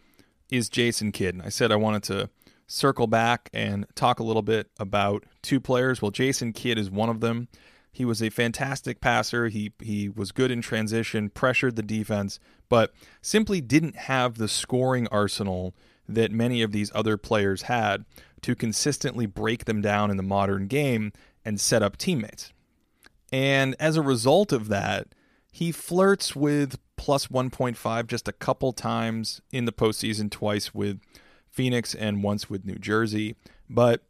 is 0.49 0.69
Jason 0.69 1.11
Kidd. 1.11 1.35
And 1.35 1.43
I 1.43 1.49
said 1.49 1.71
I 1.71 1.77
wanted 1.77 2.03
to 2.03 2.29
circle 2.67 3.07
back 3.07 3.49
and 3.53 3.85
talk 3.95 4.19
a 4.19 4.23
little 4.23 4.41
bit 4.41 4.69
about 4.79 5.23
two 5.41 5.59
players. 5.59 6.01
Well, 6.01 6.11
Jason 6.11 6.53
Kidd 6.53 6.77
is 6.77 6.89
one 6.89 7.09
of 7.09 7.19
them. 7.19 7.47
He 7.95 8.03
was 8.03 8.21
a 8.21 8.29
fantastic 8.29 8.99
passer. 8.99 9.47
He 9.47 9.71
he 9.79 10.09
was 10.09 10.33
good 10.33 10.51
in 10.51 10.61
transition, 10.61 11.29
pressured 11.29 11.77
the 11.77 11.81
defense, 11.81 12.41
but 12.67 12.93
simply 13.21 13.61
didn't 13.61 13.95
have 13.95 14.37
the 14.37 14.49
scoring 14.49 15.07
arsenal 15.11 15.73
that 16.05 16.29
many 16.29 16.61
of 16.61 16.73
these 16.73 16.91
other 16.93 17.15
players 17.15 17.63
had 17.63 18.03
to 18.41 18.53
consistently 18.53 19.25
break 19.25 19.63
them 19.63 19.81
down 19.81 20.11
in 20.11 20.17
the 20.17 20.23
modern 20.23 20.67
game 20.67 21.13
and 21.45 21.57
set 21.57 21.81
up 21.81 21.95
teammates. 21.95 22.51
And 23.31 23.77
as 23.79 23.95
a 23.95 24.01
result 24.01 24.51
of 24.51 24.67
that, 24.67 25.07
he 25.49 25.71
flirts 25.71 26.35
with 26.35 26.77
plus 26.97 27.27
1.5 27.27 28.07
just 28.07 28.27
a 28.27 28.33
couple 28.33 28.73
times 28.73 29.39
in 29.53 29.63
the 29.63 29.71
postseason, 29.71 30.29
twice 30.29 30.73
with 30.73 30.99
Phoenix 31.49 31.95
and 31.95 32.23
once 32.23 32.49
with 32.49 32.65
New 32.65 32.75
Jersey. 32.75 33.37
But 33.69 34.03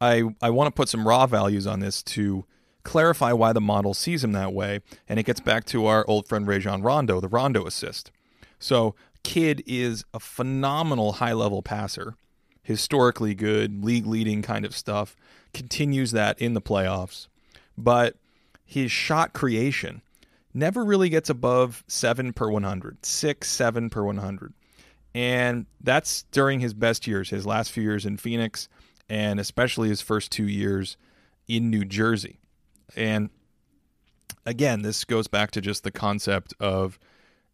I 0.00 0.22
I 0.40 0.50
want 0.50 0.68
to 0.68 0.78
put 0.78 0.88
some 0.88 1.08
raw 1.08 1.26
values 1.26 1.66
on 1.66 1.80
this 1.80 2.04
to 2.04 2.44
clarify 2.84 3.32
why 3.32 3.52
the 3.52 3.60
model 3.60 3.94
sees 3.94 4.24
him 4.24 4.32
that 4.32 4.52
way, 4.52 4.80
and 5.08 5.18
it 5.18 5.26
gets 5.26 5.40
back 5.40 5.64
to 5.66 5.86
our 5.86 6.04
old 6.08 6.28
friend 6.28 6.46
Rajon 6.46 6.82
Rondo, 6.82 7.20
the 7.20 7.28
Rondo 7.28 7.66
assist. 7.66 8.10
So 8.58 8.94
Kidd 9.22 9.62
is 9.66 10.04
a 10.14 10.20
phenomenal 10.20 11.12
high 11.12 11.32
level 11.32 11.62
passer, 11.62 12.14
historically 12.62 13.34
good, 13.34 13.84
league 13.84 14.06
leading 14.06 14.42
kind 14.42 14.64
of 14.64 14.74
stuff. 14.74 15.16
Continues 15.52 16.12
that 16.12 16.38
in 16.40 16.54
the 16.54 16.60
playoffs, 16.60 17.26
but 17.76 18.16
his 18.64 18.92
shot 18.92 19.32
creation 19.32 20.02
never 20.54 20.84
really 20.84 21.08
gets 21.08 21.30
above 21.30 21.84
seven 21.86 22.32
per 22.32 22.48
100, 22.48 23.04
six, 23.04 23.50
seven 23.50 23.90
per 23.90 24.02
100. 24.02 24.52
And 25.14 25.66
that's 25.80 26.22
during 26.30 26.60
his 26.60 26.74
best 26.74 27.06
years, 27.06 27.30
his 27.30 27.46
last 27.46 27.72
few 27.72 27.82
years 27.82 28.06
in 28.06 28.16
Phoenix, 28.16 28.68
and 29.08 29.40
especially 29.40 29.88
his 29.88 30.00
first 30.00 30.30
two 30.30 30.46
years 30.46 30.96
in 31.48 31.70
New 31.70 31.84
Jersey. 31.84 32.39
And 32.96 33.30
again, 34.46 34.82
this 34.82 35.04
goes 35.04 35.26
back 35.26 35.50
to 35.52 35.60
just 35.60 35.84
the 35.84 35.90
concept 35.90 36.54
of 36.60 36.98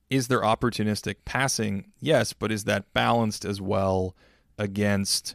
is 0.09 0.29
there 0.29 0.43
opportunistic 0.43 1.17
passing? 1.25 1.93
Yes, 2.01 2.33
but 2.33 2.53
is 2.53 2.65
that 2.65 2.93
balanced 2.93 3.45
as 3.45 3.61
well 3.61 4.15
against, 4.59 5.35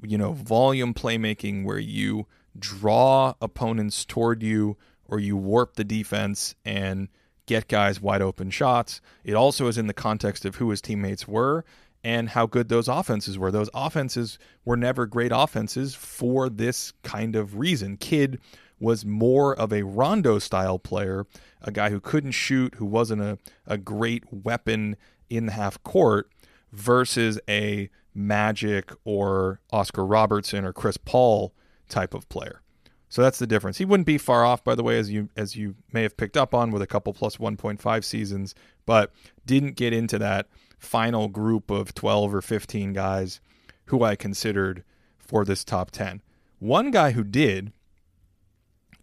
you 0.00 0.16
know, 0.16 0.32
volume 0.32 0.94
playmaking 0.94 1.64
where 1.64 1.78
you 1.78 2.26
draw 2.58 3.34
opponents 3.40 4.04
toward 4.04 4.42
you 4.42 4.76
or 5.04 5.18
you 5.18 5.36
warp 5.36 5.74
the 5.74 5.84
defense 5.84 6.54
and 6.64 7.08
get 7.46 7.68
guys 7.68 8.00
wide 8.00 8.22
open 8.22 8.50
shots. 8.50 9.00
It 9.24 9.34
also 9.34 9.66
is 9.66 9.76
in 9.76 9.86
the 9.86 9.94
context 9.94 10.44
of 10.44 10.56
who 10.56 10.70
his 10.70 10.80
teammates 10.80 11.26
were 11.26 11.64
and 12.04 12.30
how 12.30 12.46
good 12.46 12.68
those 12.68 12.88
offenses 12.88 13.38
were. 13.38 13.50
Those 13.50 13.70
offenses 13.74 14.38
were 14.64 14.76
never 14.76 15.06
great 15.06 15.32
offenses 15.34 15.94
for 15.94 16.48
this 16.48 16.92
kind 17.02 17.36
of 17.36 17.58
reason. 17.58 17.96
Kidd 17.96 18.38
was 18.82 19.04
more 19.04 19.54
of 19.54 19.72
a 19.72 19.84
Rondo 19.84 20.38
style 20.38 20.78
player, 20.78 21.26
a 21.62 21.70
guy 21.70 21.90
who 21.90 22.00
couldn't 22.00 22.32
shoot, 22.32 22.74
who 22.74 22.84
wasn't 22.84 23.22
a, 23.22 23.38
a 23.66 23.78
great 23.78 24.24
weapon 24.30 24.96
in 25.30 25.46
the 25.46 25.52
half 25.52 25.82
court, 25.82 26.28
versus 26.72 27.38
a 27.48 27.88
Magic 28.14 28.90
or 29.04 29.60
Oscar 29.72 30.04
Robertson 30.04 30.64
or 30.64 30.72
Chris 30.72 30.96
Paul 30.96 31.54
type 31.88 32.12
of 32.12 32.28
player. 32.28 32.60
So 33.08 33.22
that's 33.22 33.38
the 33.38 33.46
difference. 33.46 33.78
He 33.78 33.84
wouldn't 33.84 34.06
be 34.06 34.18
far 34.18 34.44
off, 34.44 34.64
by 34.64 34.74
the 34.74 34.82
way, 34.82 34.98
as 34.98 35.10
you 35.10 35.28
as 35.36 35.54
you 35.54 35.76
may 35.92 36.02
have 36.02 36.16
picked 36.16 36.36
up 36.36 36.54
on 36.54 36.70
with 36.70 36.82
a 36.82 36.86
couple 36.86 37.12
plus 37.12 37.36
1.5 37.36 38.04
seasons, 38.04 38.54
but 38.86 39.12
didn't 39.44 39.76
get 39.76 39.92
into 39.92 40.18
that 40.18 40.48
final 40.78 41.28
group 41.28 41.70
of 41.70 41.94
12 41.94 42.34
or 42.34 42.40
15 42.40 42.94
guys 42.94 43.40
who 43.86 44.02
I 44.02 44.16
considered 44.16 44.82
for 45.18 45.44
this 45.44 45.62
top 45.62 45.90
10. 45.90 46.22
One 46.58 46.90
guy 46.90 47.10
who 47.10 47.22
did 47.22 47.72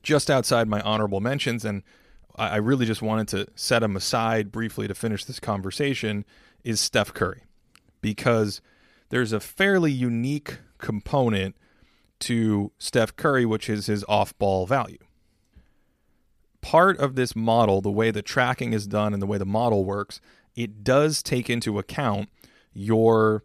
just 0.04 0.30
outside 0.30 0.68
my 0.68 0.82
honorable 0.82 1.22
mentions, 1.22 1.66
and 1.66 1.84
I 2.36 2.58
really 2.58 2.86
just 2.86 3.02
wanted 3.02 3.28
to 3.30 3.48
set 3.56 3.84
him 3.84 3.96
aside 3.96 4.52
briefly 4.52 4.88
to 4.88 4.96
finish 4.96 5.26
this 5.26 5.40
conversation, 5.40 6.26
is 6.64 6.80
Steph 6.80 7.14
Curry. 7.14 7.44
Because 8.02 8.62
there's 9.10 9.34
a 9.34 9.40
fairly 9.40 9.92
unique 9.92 10.60
component 10.78 11.56
to 12.20 12.72
Steph 12.78 13.16
Curry, 13.16 13.46
which 13.46 13.70
is 13.70 13.88
his 13.88 14.06
off 14.08 14.38
ball 14.38 14.66
value. 14.66 15.00
Part 16.62 16.98
of 17.00 17.16
this 17.16 17.36
model, 17.36 17.82
the 17.82 17.92
way 17.92 18.12
the 18.12 18.22
tracking 18.22 18.74
is 18.74 18.88
done 18.88 19.14
and 19.14 19.22
the 19.22 19.28
way 19.28 19.38
the 19.38 19.46
model 19.46 19.86
works, 19.86 20.22
it 20.56 20.84
does 20.84 21.24
take 21.24 21.50
into 21.50 21.80
account 21.80 22.30
your 22.74 23.44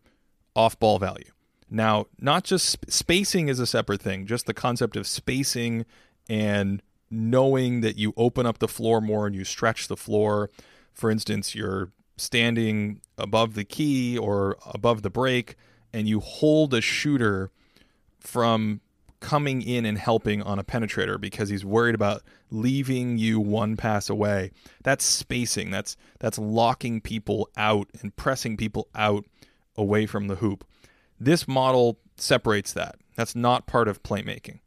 off 0.54 0.78
ball 0.78 0.98
value. 0.98 1.30
Now, 1.70 2.06
not 2.20 2.44
just 2.44 2.90
spacing 2.92 3.48
is 3.48 3.58
a 3.58 3.66
separate 3.66 4.02
thing, 4.02 4.26
just 4.26 4.46
the 4.46 4.54
concept 4.54 4.96
of 4.96 5.06
spacing 5.06 5.84
and 6.28 6.82
knowing 7.10 7.80
that 7.80 7.96
you 7.96 8.12
open 8.16 8.46
up 8.46 8.58
the 8.58 8.68
floor 8.68 9.00
more 9.00 9.26
and 9.26 9.34
you 9.34 9.44
stretch 9.44 9.88
the 9.88 9.96
floor. 9.96 10.50
For 10.92 11.10
instance, 11.10 11.54
you're 11.54 11.92
standing 12.16 13.00
above 13.18 13.54
the 13.54 13.64
key 13.64 14.16
or 14.18 14.56
above 14.66 15.02
the 15.02 15.10
break 15.10 15.56
and 15.92 16.08
you 16.08 16.20
hold 16.20 16.74
a 16.74 16.80
shooter 16.80 17.50
from 18.18 18.80
coming 19.20 19.62
in 19.62 19.86
and 19.86 19.96
helping 19.96 20.42
on 20.42 20.58
a 20.58 20.64
penetrator 20.64 21.18
because 21.18 21.48
he's 21.48 21.64
worried 21.64 21.94
about 21.94 22.22
leaving 22.50 23.16
you 23.16 23.40
one 23.40 23.76
pass 23.76 24.10
away. 24.10 24.50
That's 24.82 25.04
spacing. 25.04 25.70
That's 25.70 25.96
that's 26.18 26.38
locking 26.38 27.00
people 27.00 27.48
out 27.56 27.88
and 28.02 28.14
pressing 28.16 28.56
people 28.56 28.88
out 28.94 29.24
away 29.76 30.06
from 30.06 30.28
the 30.28 30.36
hoop. 30.36 30.64
This 31.18 31.48
model 31.48 31.98
separates 32.16 32.72
that. 32.74 32.96
That's 33.16 33.34
not 33.34 33.66
part 33.66 33.88
of 33.88 34.02
playmaking 34.02 34.58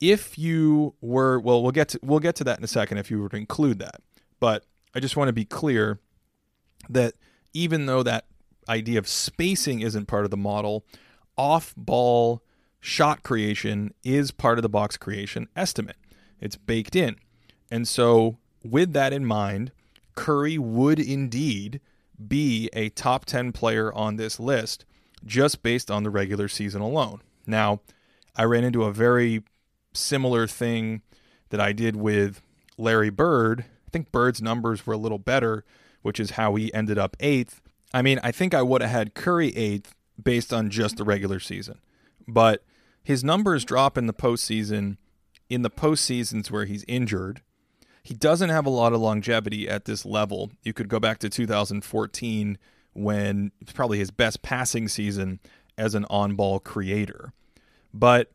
if 0.00 0.38
you 0.38 0.94
were 1.00 1.40
well 1.40 1.62
we'll 1.62 1.72
get 1.72 1.88
to 1.88 2.00
we'll 2.02 2.20
get 2.20 2.36
to 2.36 2.44
that 2.44 2.58
in 2.58 2.64
a 2.64 2.68
second 2.68 2.98
if 2.98 3.10
you 3.10 3.20
were 3.20 3.28
to 3.28 3.36
include 3.36 3.78
that. 3.78 4.00
But 4.40 4.64
i 4.94 5.00
just 5.00 5.16
want 5.16 5.28
to 5.28 5.32
be 5.32 5.44
clear 5.44 5.98
that 6.88 7.14
even 7.52 7.86
though 7.86 8.02
that 8.02 8.26
idea 8.68 8.98
of 8.98 9.08
spacing 9.08 9.80
isn't 9.80 10.06
part 10.06 10.24
of 10.24 10.30
the 10.30 10.36
model 10.36 10.84
off 11.36 11.74
ball 11.76 12.42
shot 12.80 13.22
creation 13.22 13.92
is 14.04 14.30
part 14.30 14.58
of 14.58 14.62
the 14.62 14.68
box 14.68 14.96
creation 14.96 15.48
estimate. 15.56 15.96
It's 16.40 16.56
baked 16.56 16.94
in. 16.94 17.16
And 17.70 17.88
so 17.88 18.38
with 18.64 18.92
that 18.92 19.12
in 19.12 19.24
mind 19.24 19.72
curry 20.14 20.58
would 20.58 20.98
indeed 20.98 21.80
be 22.26 22.68
a 22.72 22.88
top 22.88 23.24
10 23.24 23.52
player 23.52 23.92
on 23.92 24.16
this 24.16 24.40
list 24.40 24.84
just 25.24 25.62
based 25.62 25.90
on 25.92 26.02
the 26.02 26.10
regular 26.10 26.48
season 26.48 26.80
alone. 26.80 27.22
Now 27.46 27.80
i 28.36 28.44
ran 28.44 28.64
into 28.64 28.84
a 28.84 28.92
very 28.92 29.42
similar 29.92 30.46
thing 30.46 31.02
that 31.50 31.60
I 31.60 31.72
did 31.72 31.96
with 31.96 32.42
Larry 32.76 33.10
Bird. 33.10 33.64
I 33.86 33.90
think 33.90 34.12
Bird's 34.12 34.42
numbers 34.42 34.86
were 34.86 34.94
a 34.94 34.98
little 34.98 35.18
better, 35.18 35.64
which 36.02 36.20
is 36.20 36.32
how 36.32 36.54
he 36.54 36.72
ended 36.74 36.98
up 36.98 37.16
eighth. 37.20 37.60
I 37.92 38.02
mean, 38.02 38.20
I 38.22 38.32
think 38.32 38.54
I 38.54 38.62
would 38.62 38.82
have 38.82 38.90
had 38.90 39.14
Curry 39.14 39.48
eighth 39.56 39.94
based 40.22 40.52
on 40.52 40.70
just 40.70 40.96
the 40.96 41.04
regular 41.04 41.40
season, 41.40 41.80
but 42.26 42.64
his 43.02 43.24
numbers 43.24 43.64
drop 43.64 43.96
in 43.96 44.06
the 44.06 44.12
postseason. 44.12 44.98
In 45.48 45.62
the 45.62 45.70
postseasons 45.70 46.50
where 46.50 46.66
he's 46.66 46.84
injured, 46.86 47.40
he 48.02 48.12
doesn't 48.12 48.50
have 48.50 48.66
a 48.66 48.70
lot 48.70 48.92
of 48.92 49.00
longevity 49.00 49.66
at 49.66 49.86
this 49.86 50.04
level. 50.04 50.50
You 50.62 50.74
could 50.74 50.88
go 50.88 51.00
back 51.00 51.18
to 51.20 51.30
2014 51.30 52.58
when 52.92 53.52
it's 53.60 53.72
probably 53.72 53.98
his 53.98 54.10
best 54.10 54.42
passing 54.42 54.88
season 54.88 55.40
as 55.78 55.94
an 55.94 56.04
on 56.10 56.34
ball 56.34 56.60
creator. 56.60 57.32
But 57.94 58.30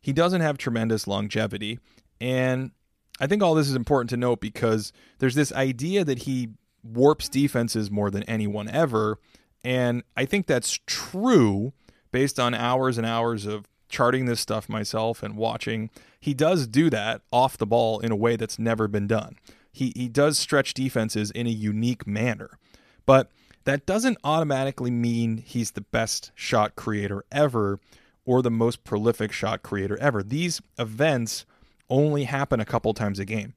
he 0.00 0.12
doesn't 0.12 0.40
have 0.40 0.58
tremendous 0.58 1.06
longevity. 1.06 1.78
And 2.20 2.72
I 3.20 3.26
think 3.26 3.42
all 3.42 3.54
this 3.54 3.68
is 3.68 3.74
important 3.74 4.10
to 4.10 4.16
note 4.16 4.40
because 4.40 4.92
there's 5.18 5.34
this 5.34 5.52
idea 5.52 6.04
that 6.04 6.20
he 6.20 6.50
warps 6.82 7.28
defenses 7.28 7.90
more 7.90 8.10
than 8.10 8.22
anyone 8.24 8.68
ever. 8.68 9.18
And 9.64 10.02
I 10.16 10.24
think 10.24 10.46
that's 10.46 10.78
true 10.86 11.72
based 12.12 12.38
on 12.38 12.54
hours 12.54 12.96
and 12.96 13.06
hours 13.06 13.46
of 13.46 13.66
charting 13.88 14.26
this 14.26 14.40
stuff 14.40 14.68
myself 14.68 15.22
and 15.22 15.36
watching. 15.36 15.90
He 16.20 16.34
does 16.34 16.66
do 16.66 16.90
that 16.90 17.22
off 17.32 17.58
the 17.58 17.66
ball 17.66 18.00
in 18.00 18.12
a 18.12 18.16
way 18.16 18.36
that's 18.36 18.58
never 18.58 18.86
been 18.86 19.06
done. 19.06 19.36
He, 19.72 19.92
he 19.96 20.08
does 20.08 20.38
stretch 20.38 20.74
defenses 20.74 21.30
in 21.30 21.46
a 21.46 21.50
unique 21.50 22.06
manner. 22.06 22.58
But 23.06 23.30
that 23.64 23.86
doesn't 23.86 24.18
automatically 24.24 24.90
mean 24.90 25.38
he's 25.38 25.72
the 25.72 25.80
best 25.80 26.30
shot 26.34 26.76
creator 26.76 27.24
ever 27.30 27.80
or 28.28 28.42
the 28.42 28.50
most 28.50 28.84
prolific 28.84 29.32
shot 29.32 29.62
creator 29.62 29.96
ever. 30.02 30.22
These 30.22 30.60
events 30.78 31.46
only 31.88 32.24
happen 32.24 32.60
a 32.60 32.64
couple 32.66 32.92
times 32.92 33.18
a 33.18 33.24
game. 33.24 33.54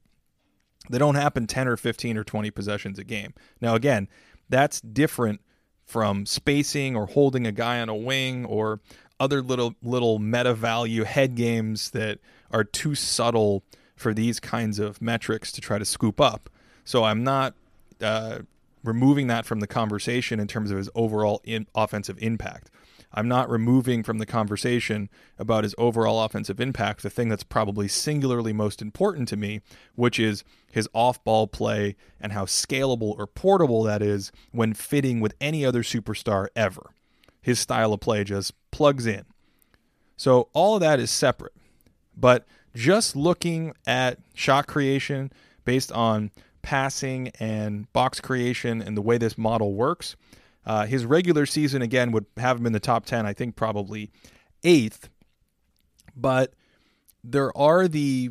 They 0.88 0.96
don't 0.96 1.14
happen 1.14 1.46
10 1.46 1.68
or 1.68 1.76
15 1.76 2.16
or 2.16 2.24
20 2.24 2.50
possessions 2.50 2.98
a 2.98 3.04
game. 3.04 3.34
Now, 3.60 3.74
again, 3.74 4.08
that's 4.48 4.80
different 4.80 5.42
from 5.84 6.24
spacing 6.24 6.96
or 6.96 7.04
holding 7.04 7.46
a 7.46 7.52
guy 7.52 7.82
on 7.82 7.90
a 7.90 7.94
wing 7.94 8.46
or 8.46 8.80
other 9.20 9.42
little 9.42 9.74
little 9.82 10.18
meta 10.18 10.54
value 10.54 11.04
head 11.04 11.34
games 11.34 11.90
that 11.90 12.18
are 12.50 12.64
too 12.64 12.94
subtle 12.94 13.62
for 13.94 14.14
these 14.14 14.40
kinds 14.40 14.78
of 14.78 15.02
metrics 15.02 15.52
to 15.52 15.60
try 15.60 15.78
to 15.78 15.84
scoop 15.84 16.18
up. 16.18 16.48
So 16.84 17.04
I'm 17.04 17.22
not 17.22 17.54
uh, 18.00 18.38
removing 18.82 19.26
that 19.26 19.44
from 19.44 19.60
the 19.60 19.66
conversation 19.66 20.40
in 20.40 20.48
terms 20.48 20.70
of 20.70 20.78
his 20.78 20.88
overall 20.94 21.42
in 21.44 21.66
offensive 21.74 22.16
impact. 22.22 22.70
I'm 23.14 23.28
not 23.28 23.50
removing 23.50 24.02
from 24.02 24.18
the 24.18 24.26
conversation 24.26 25.10
about 25.38 25.64
his 25.64 25.74
overall 25.76 26.22
offensive 26.24 26.60
impact 26.60 27.02
the 27.02 27.10
thing 27.10 27.28
that's 27.28 27.42
probably 27.42 27.88
singularly 27.88 28.52
most 28.52 28.80
important 28.80 29.28
to 29.28 29.36
me, 29.36 29.60
which 29.94 30.18
is 30.18 30.44
his 30.70 30.88
off 30.94 31.22
ball 31.22 31.46
play 31.46 31.96
and 32.20 32.32
how 32.32 32.46
scalable 32.46 33.18
or 33.18 33.26
portable 33.26 33.82
that 33.82 34.02
is 34.02 34.32
when 34.50 34.72
fitting 34.72 35.20
with 35.20 35.34
any 35.40 35.64
other 35.64 35.82
superstar 35.82 36.48
ever. 36.56 36.90
His 37.42 37.58
style 37.58 37.92
of 37.92 38.00
play 38.00 38.24
just 38.24 38.54
plugs 38.70 39.06
in. 39.06 39.24
So 40.16 40.48
all 40.52 40.74
of 40.74 40.80
that 40.80 41.00
is 41.00 41.10
separate. 41.10 41.54
But 42.16 42.46
just 42.74 43.16
looking 43.16 43.74
at 43.86 44.18
shot 44.34 44.66
creation 44.66 45.32
based 45.64 45.92
on 45.92 46.30
passing 46.62 47.28
and 47.40 47.92
box 47.92 48.20
creation 48.20 48.80
and 48.80 48.96
the 48.96 49.02
way 49.02 49.18
this 49.18 49.36
model 49.36 49.74
works, 49.74 50.16
uh, 50.64 50.86
his 50.86 51.04
regular 51.04 51.46
season, 51.46 51.82
again, 51.82 52.12
would 52.12 52.26
have 52.36 52.58
him 52.58 52.66
in 52.66 52.72
the 52.72 52.80
top 52.80 53.04
10, 53.04 53.26
I 53.26 53.32
think 53.32 53.56
probably 53.56 54.10
eighth. 54.64 55.08
But 56.16 56.54
there 57.24 57.56
are 57.56 57.88
the 57.88 58.30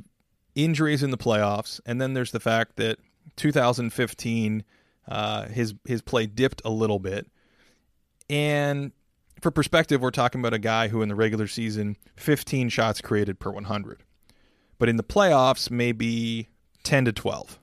injuries 0.55 1.03
in 1.03 1.11
the 1.11 1.17
playoffs, 1.17 1.79
and 1.85 1.99
then 1.99 2.13
there's 2.13 2.31
the 2.31 2.39
fact 2.39 2.77
that 2.77 2.99
2015, 3.35 4.63
uh, 5.07 5.47
his, 5.47 5.73
his 5.85 6.01
play 6.01 6.25
dipped 6.25 6.61
a 6.63 6.69
little 6.69 6.99
bit. 6.99 7.27
And 8.29 8.91
for 9.41 9.51
perspective, 9.51 10.01
we're 10.01 10.11
talking 10.11 10.39
about 10.39 10.53
a 10.53 10.59
guy 10.59 10.87
who 10.87 11.01
in 11.01 11.09
the 11.09 11.15
regular 11.15 11.47
season, 11.47 11.97
15 12.15 12.69
shots 12.69 13.01
created 13.01 13.39
per 13.39 13.51
100. 13.51 14.03
But 14.77 14.89
in 14.89 14.95
the 14.95 15.03
playoffs, 15.03 15.69
maybe 15.69 16.49
10 16.83 17.05
to 17.05 17.11
12. 17.11 17.59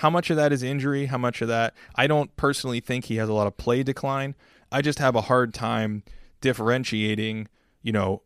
How 0.00 0.08
much 0.08 0.30
of 0.30 0.38
that 0.38 0.50
is 0.50 0.62
injury? 0.62 1.06
How 1.06 1.18
much 1.18 1.42
of 1.42 1.48
that? 1.48 1.74
I 1.94 2.06
don't 2.06 2.34
personally 2.34 2.80
think 2.80 3.04
he 3.04 3.16
has 3.16 3.28
a 3.28 3.34
lot 3.34 3.46
of 3.46 3.58
play 3.58 3.82
decline. 3.82 4.34
I 4.72 4.80
just 4.80 4.98
have 4.98 5.14
a 5.14 5.20
hard 5.20 5.52
time 5.52 6.04
differentiating, 6.40 7.48
you 7.82 7.92
know, 7.92 8.22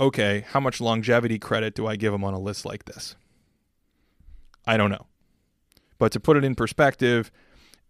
okay, 0.00 0.46
how 0.48 0.58
much 0.58 0.80
longevity 0.80 1.38
credit 1.38 1.74
do 1.74 1.86
I 1.86 1.96
give 1.96 2.14
him 2.14 2.24
on 2.24 2.32
a 2.32 2.38
list 2.38 2.64
like 2.64 2.86
this? 2.86 3.14
I 4.66 4.78
don't 4.78 4.90
know. 4.90 5.04
But 5.98 6.12
to 6.12 6.20
put 6.20 6.38
it 6.38 6.44
in 6.44 6.54
perspective, 6.54 7.30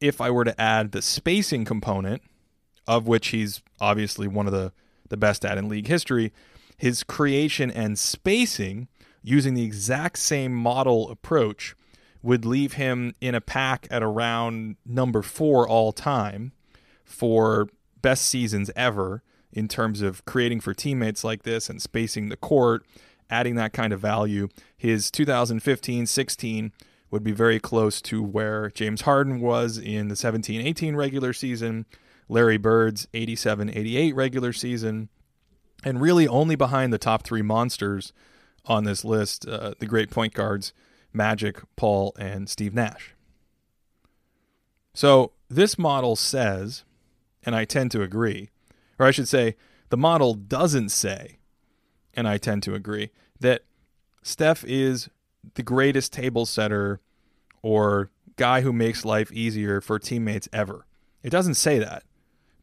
if 0.00 0.20
I 0.20 0.32
were 0.32 0.44
to 0.44 0.60
add 0.60 0.90
the 0.90 1.00
spacing 1.00 1.64
component, 1.64 2.22
of 2.88 3.06
which 3.06 3.28
he's 3.28 3.62
obviously 3.80 4.26
one 4.26 4.48
of 4.48 4.52
the, 4.52 4.72
the 5.10 5.16
best 5.16 5.44
at 5.44 5.58
in 5.58 5.68
league 5.68 5.86
history, 5.86 6.32
his 6.76 7.04
creation 7.04 7.70
and 7.70 8.00
spacing 8.00 8.88
using 9.22 9.54
the 9.54 9.62
exact 9.62 10.18
same 10.18 10.52
model 10.52 11.08
approach 11.08 11.76
would 12.28 12.44
leave 12.44 12.74
him 12.74 13.14
in 13.22 13.34
a 13.34 13.40
pack 13.40 13.88
at 13.90 14.02
around 14.02 14.76
number 14.84 15.22
four 15.22 15.66
all 15.66 15.92
time 15.92 16.52
for 17.02 17.70
best 18.02 18.26
seasons 18.26 18.70
ever 18.76 19.22
in 19.50 19.66
terms 19.66 20.02
of 20.02 20.22
creating 20.26 20.60
for 20.60 20.74
teammates 20.74 21.24
like 21.24 21.44
this 21.44 21.70
and 21.70 21.80
spacing 21.80 22.28
the 22.28 22.36
court, 22.36 22.84
adding 23.30 23.54
that 23.54 23.72
kind 23.72 23.94
of 23.94 24.00
value. 24.00 24.46
His 24.76 25.10
2015 25.10 26.04
16 26.04 26.72
would 27.10 27.24
be 27.24 27.32
very 27.32 27.58
close 27.58 28.02
to 28.02 28.22
where 28.22 28.68
James 28.72 29.00
Harden 29.00 29.40
was 29.40 29.78
in 29.78 30.08
the 30.08 30.16
17 30.16 30.60
18 30.60 30.96
regular 30.96 31.32
season, 31.32 31.86
Larry 32.28 32.58
Bird's 32.58 33.08
87 33.14 33.70
88 33.70 34.14
regular 34.14 34.52
season, 34.52 35.08
and 35.82 35.98
really 35.98 36.28
only 36.28 36.56
behind 36.56 36.92
the 36.92 36.98
top 36.98 37.22
three 37.22 37.40
monsters 37.40 38.12
on 38.66 38.84
this 38.84 39.02
list, 39.02 39.48
uh, 39.48 39.72
the 39.78 39.86
great 39.86 40.10
point 40.10 40.34
guards 40.34 40.74
Magic, 41.18 41.60
Paul, 41.76 42.14
and 42.18 42.48
Steve 42.48 42.72
Nash. 42.72 43.14
So 44.94 45.32
this 45.50 45.76
model 45.76 46.16
says, 46.16 46.84
and 47.42 47.54
I 47.54 47.66
tend 47.66 47.90
to 47.90 48.02
agree, 48.02 48.48
or 48.98 49.04
I 49.04 49.10
should 49.10 49.28
say, 49.28 49.56
the 49.90 49.98
model 49.98 50.32
doesn't 50.32 50.88
say, 50.88 51.38
and 52.14 52.26
I 52.26 52.38
tend 52.38 52.62
to 52.62 52.74
agree, 52.74 53.10
that 53.40 53.64
Steph 54.22 54.64
is 54.64 55.10
the 55.54 55.62
greatest 55.62 56.12
table 56.12 56.46
setter 56.46 57.00
or 57.62 58.10
guy 58.36 58.60
who 58.62 58.72
makes 58.72 59.04
life 59.04 59.30
easier 59.32 59.80
for 59.80 59.98
teammates 59.98 60.48
ever. 60.52 60.86
It 61.22 61.30
doesn't 61.30 61.54
say 61.54 61.78
that, 61.78 62.04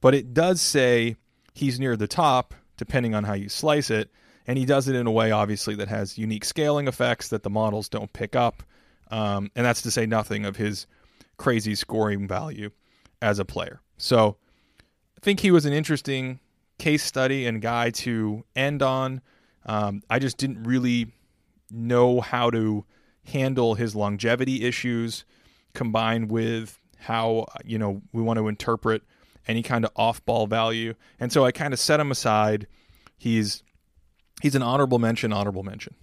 but 0.01 0.15
it 0.15 0.33
does 0.33 0.61
say 0.61 1.17
he's 1.53 1.79
near 1.79 1.95
the 1.95 2.07
top, 2.07 2.53
depending 2.77 3.13
on 3.13 3.25
how 3.25 3.33
you 3.33 3.49
slice 3.49 3.89
it, 3.89 4.09
and 4.47 4.57
he 4.57 4.65
does 4.65 4.87
it 4.87 4.95
in 4.95 5.07
a 5.07 5.11
way 5.11 5.31
obviously 5.31 5.75
that 5.75 5.87
has 5.87 6.17
unique 6.17 6.45
scaling 6.45 6.87
effects 6.87 7.29
that 7.29 7.43
the 7.43 7.49
models 7.49 7.89
don't 7.89 8.11
pick 8.13 8.35
up. 8.35 8.63
Um, 9.11 9.51
and 9.55 9.65
that's 9.65 9.81
to 9.83 9.91
say 9.91 10.05
nothing 10.05 10.45
of 10.45 10.55
his 10.55 10.87
crazy 11.37 11.75
scoring 11.75 12.27
value 12.27 12.71
as 13.21 13.39
a 13.39 13.45
player. 13.45 13.81
So 13.97 14.37
i 15.17 15.19
think 15.21 15.39
he 15.39 15.51
was 15.51 15.65
an 15.65 15.73
interesting 15.73 16.39
case 16.77 17.03
study 17.03 17.45
and 17.45 17.61
guy 17.61 17.89
to 17.89 18.43
end 18.55 18.81
on. 18.81 19.21
Um, 19.65 20.03
i 20.09 20.19
just 20.19 20.37
didn't 20.37 20.63
really 20.63 21.11
know 21.71 22.21
how 22.21 22.49
to 22.51 22.85
handle 23.25 23.73
his 23.75 23.95
longevity 23.95 24.63
issues 24.63 25.25
combined 25.73 26.29
with 26.29 26.79
how 26.97 27.45
you 27.63 27.77
know 27.77 28.01
we 28.13 28.21
want 28.21 28.37
to 28.37 28.47
interpret 28.47 29.01
any 29.47 29.61
kind 29.61 29.85
of 29.85 29.91
off-ball 29.95 30.47
value. 30.47 30.93
And 31.19 31.31
so 31.31 31.45
i 31.45 31.51
kind 31.51 31.73
of 31.73 31.79
set 31.79 31.99
him 31.99 32.11
aside. 32.11 32.67
He's 33.17 33.63
He's 34.45 34.53
an 34.53 34.61
honorable 34.61 34.99
mention, 34.99 35.33
honorable 35.33 35.63
mention. 35.63 35.95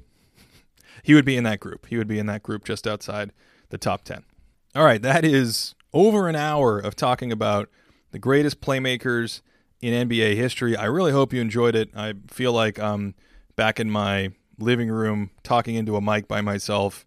he 1.04 1.14
would 1.14 1.24
be 1.24 1.36
in 1.36 1.44
that 1.44 1.60
group. 1.60 1.86
He 1.86 1.96
would 1.96 2.08
be 2.08 2.18
in 2.18 2.26
that 2.26 2.42
group 2.42 2.64
just 2.64 2.88
outside 2.88 3.30
the 3.68 3.78
top 3.78 4.02
10. 4.02 4.24
All 4.74 4.82
right, 4.82 5.00
that 5.00 5.24
is 5.24 5.76
over 5.92 6.28
an 6.28 6.34
hour 6.34 6.80
of 6.80 6.96
talking 6.96 7.30
about 7.30 7.68
the 8.10 8.18
greatest 8.18 8.60
playmakers 8.60 9.42
in 9.80 10.08
NBA 10.08 10.34
history. 10.34 10.76
I 10.76 10.86
really 10.86 11.12
hope 11.12 11.32
you 11.32 11.40
enjoyed 11.40 11.76
it. 11.76 11.90
I 11.94 12.14
feel 12.32 12.52
like 12.52 12.80
I'm 12.80 13.14
back 13.54 13.78
in 13.78 13.92
my 13.92 14.32
living 14.58 14.88
room 14.88 15.30
talking 15.44 15.76
into 15.76 15.94
a 15.94 16.00
mic 16.00 16.26
by 16.26 16.40
myself 16.40 17.06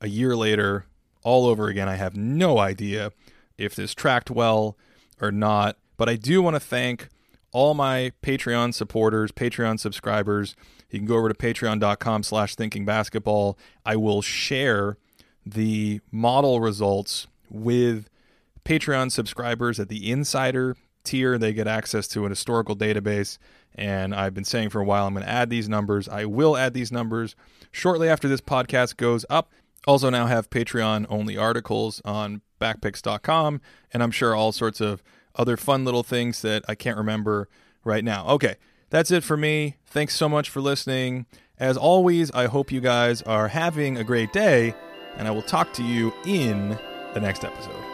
a 0.00 0.08
year 0.08 0.34
later, 0.34 0.86
all 1.22 1.44
over 1.44 1.68
again. 1.68 1.86
I 1.86 1.96
have 1.96 2.16
no 2.16 2.56
idea 2.58 3.12
if 3.58 3.74
this 3.74 3.92
tracked 3.92 4.30
well 4.30 4.78
or 5.20 5.30
not, 5.30 5.76
but 5.98 6.08
I 6.08 6.16
do 6.16 6.40
want 6.40 6.56
to 6.56 6.60
thank 6.60 7.10
all 7.52 7.74
my 7.74 8.12
Patreon 8.22 8.74
supporters, 8.74 9.30
Patreon 9.30 9.78
subscribers. 9.78 10.56
You 10.90 10.98
can 10.98 11.06
go 11.06 11.16
over 11.16 11.28
to 11.28 11.34
patreon.com 11.34 12.22
slash 12.22 12.54
thinking 12.54 12.84
basketball. 12.84 13.58
I 13.84 13.96
will 13.96 14.22
share 14.22 14.96
the 15.44 16.00
model 16.10 16.60
results 16.60 17.26
with 17.50 18.08
Patreon 18.64 19.10
subscribers 19.12 19.78
at 19.78 19.88
the 19.88 20.10
insider 20.10 20.76
tier. 21.04 21.38
They 21.38 21.52
get 21.52 21.66
access 21.66 22.08
to 22.08 22.24
an 22.24 22.30
historical 22.30 22.76
database. 22.76 23.38
And 23.74 24.14
I've 24.14 24.34
been 24.34 24.44
saying 24.44 24.70
for 24.70 24.80
a 24.80 24.84
while 24.84 25.06
I'm 25.06 25.14
going 25.14 25.24
to 25.24 25.32
add 25.32 25.50
these 25.50 25.68
numbers. 25.68 26.08
I 26.08 26.24
will 26.26 26.56
add 26.56 26.74
these 26.74 26.92
numbers 26.92 27.34
shortly 27.70 28.08
after 28.08 28.28
this 28.28 28.40
podcast 28.40 28.96
goes 28.96 29.24
up. 29.30 29.50
Also, 29.86 30.10
now 30.10 30.26
have 30.26 30.50
Patreon 30.50 31.06
only 31.08 31.36
articles 31.36 32.00
on 32.04 32.42
backpicks.com. 32.60 33.60
And 33.92 34.02
I'm 34.02 34.10
sure 34.10 34.34
all 34.34 34.52
sorts 34.52 34.80
of 34.80 35.02
other 35.36 35.56
fun 35.56 35.84
little 35.84 36.02
things 36.02 36.42
that 36.42 36.64
I 36.68 36.74
can't 36.74 36.96
remember 36.96 37.48
right 37.84 38.04
now. 38.04 38.26
Okay, 38.28 38.56
that's 38.90 39.10
it 39.10 39.24
for 39.24 39.36
me. 39.36 39.76
Thanks 39.86 40.14
so 40.14 40.28
much 40.28 40.50
for 40.50 40.60
listening. 40.60 41.26
As 41.58 41.76
always, 41.76 42.30
I 42.32 42.46
hope 42.46 42.72
you 42.72 42.80
guys 42.80 43.22
are 43.22 43.48
having 43.48 43.96
a 43.96 44.04
great 44.04 44.32
day, 44.32 44.74
and 45.16 45.28
I 45.28 45.30
will 45.30 45.42
talk 45.42 45.72
to 45.74 45.82
you 45.82 46.12
in 46.24 46.78
the 47.14 47.20
next 47.20 47.44
episode. 47.44 47.91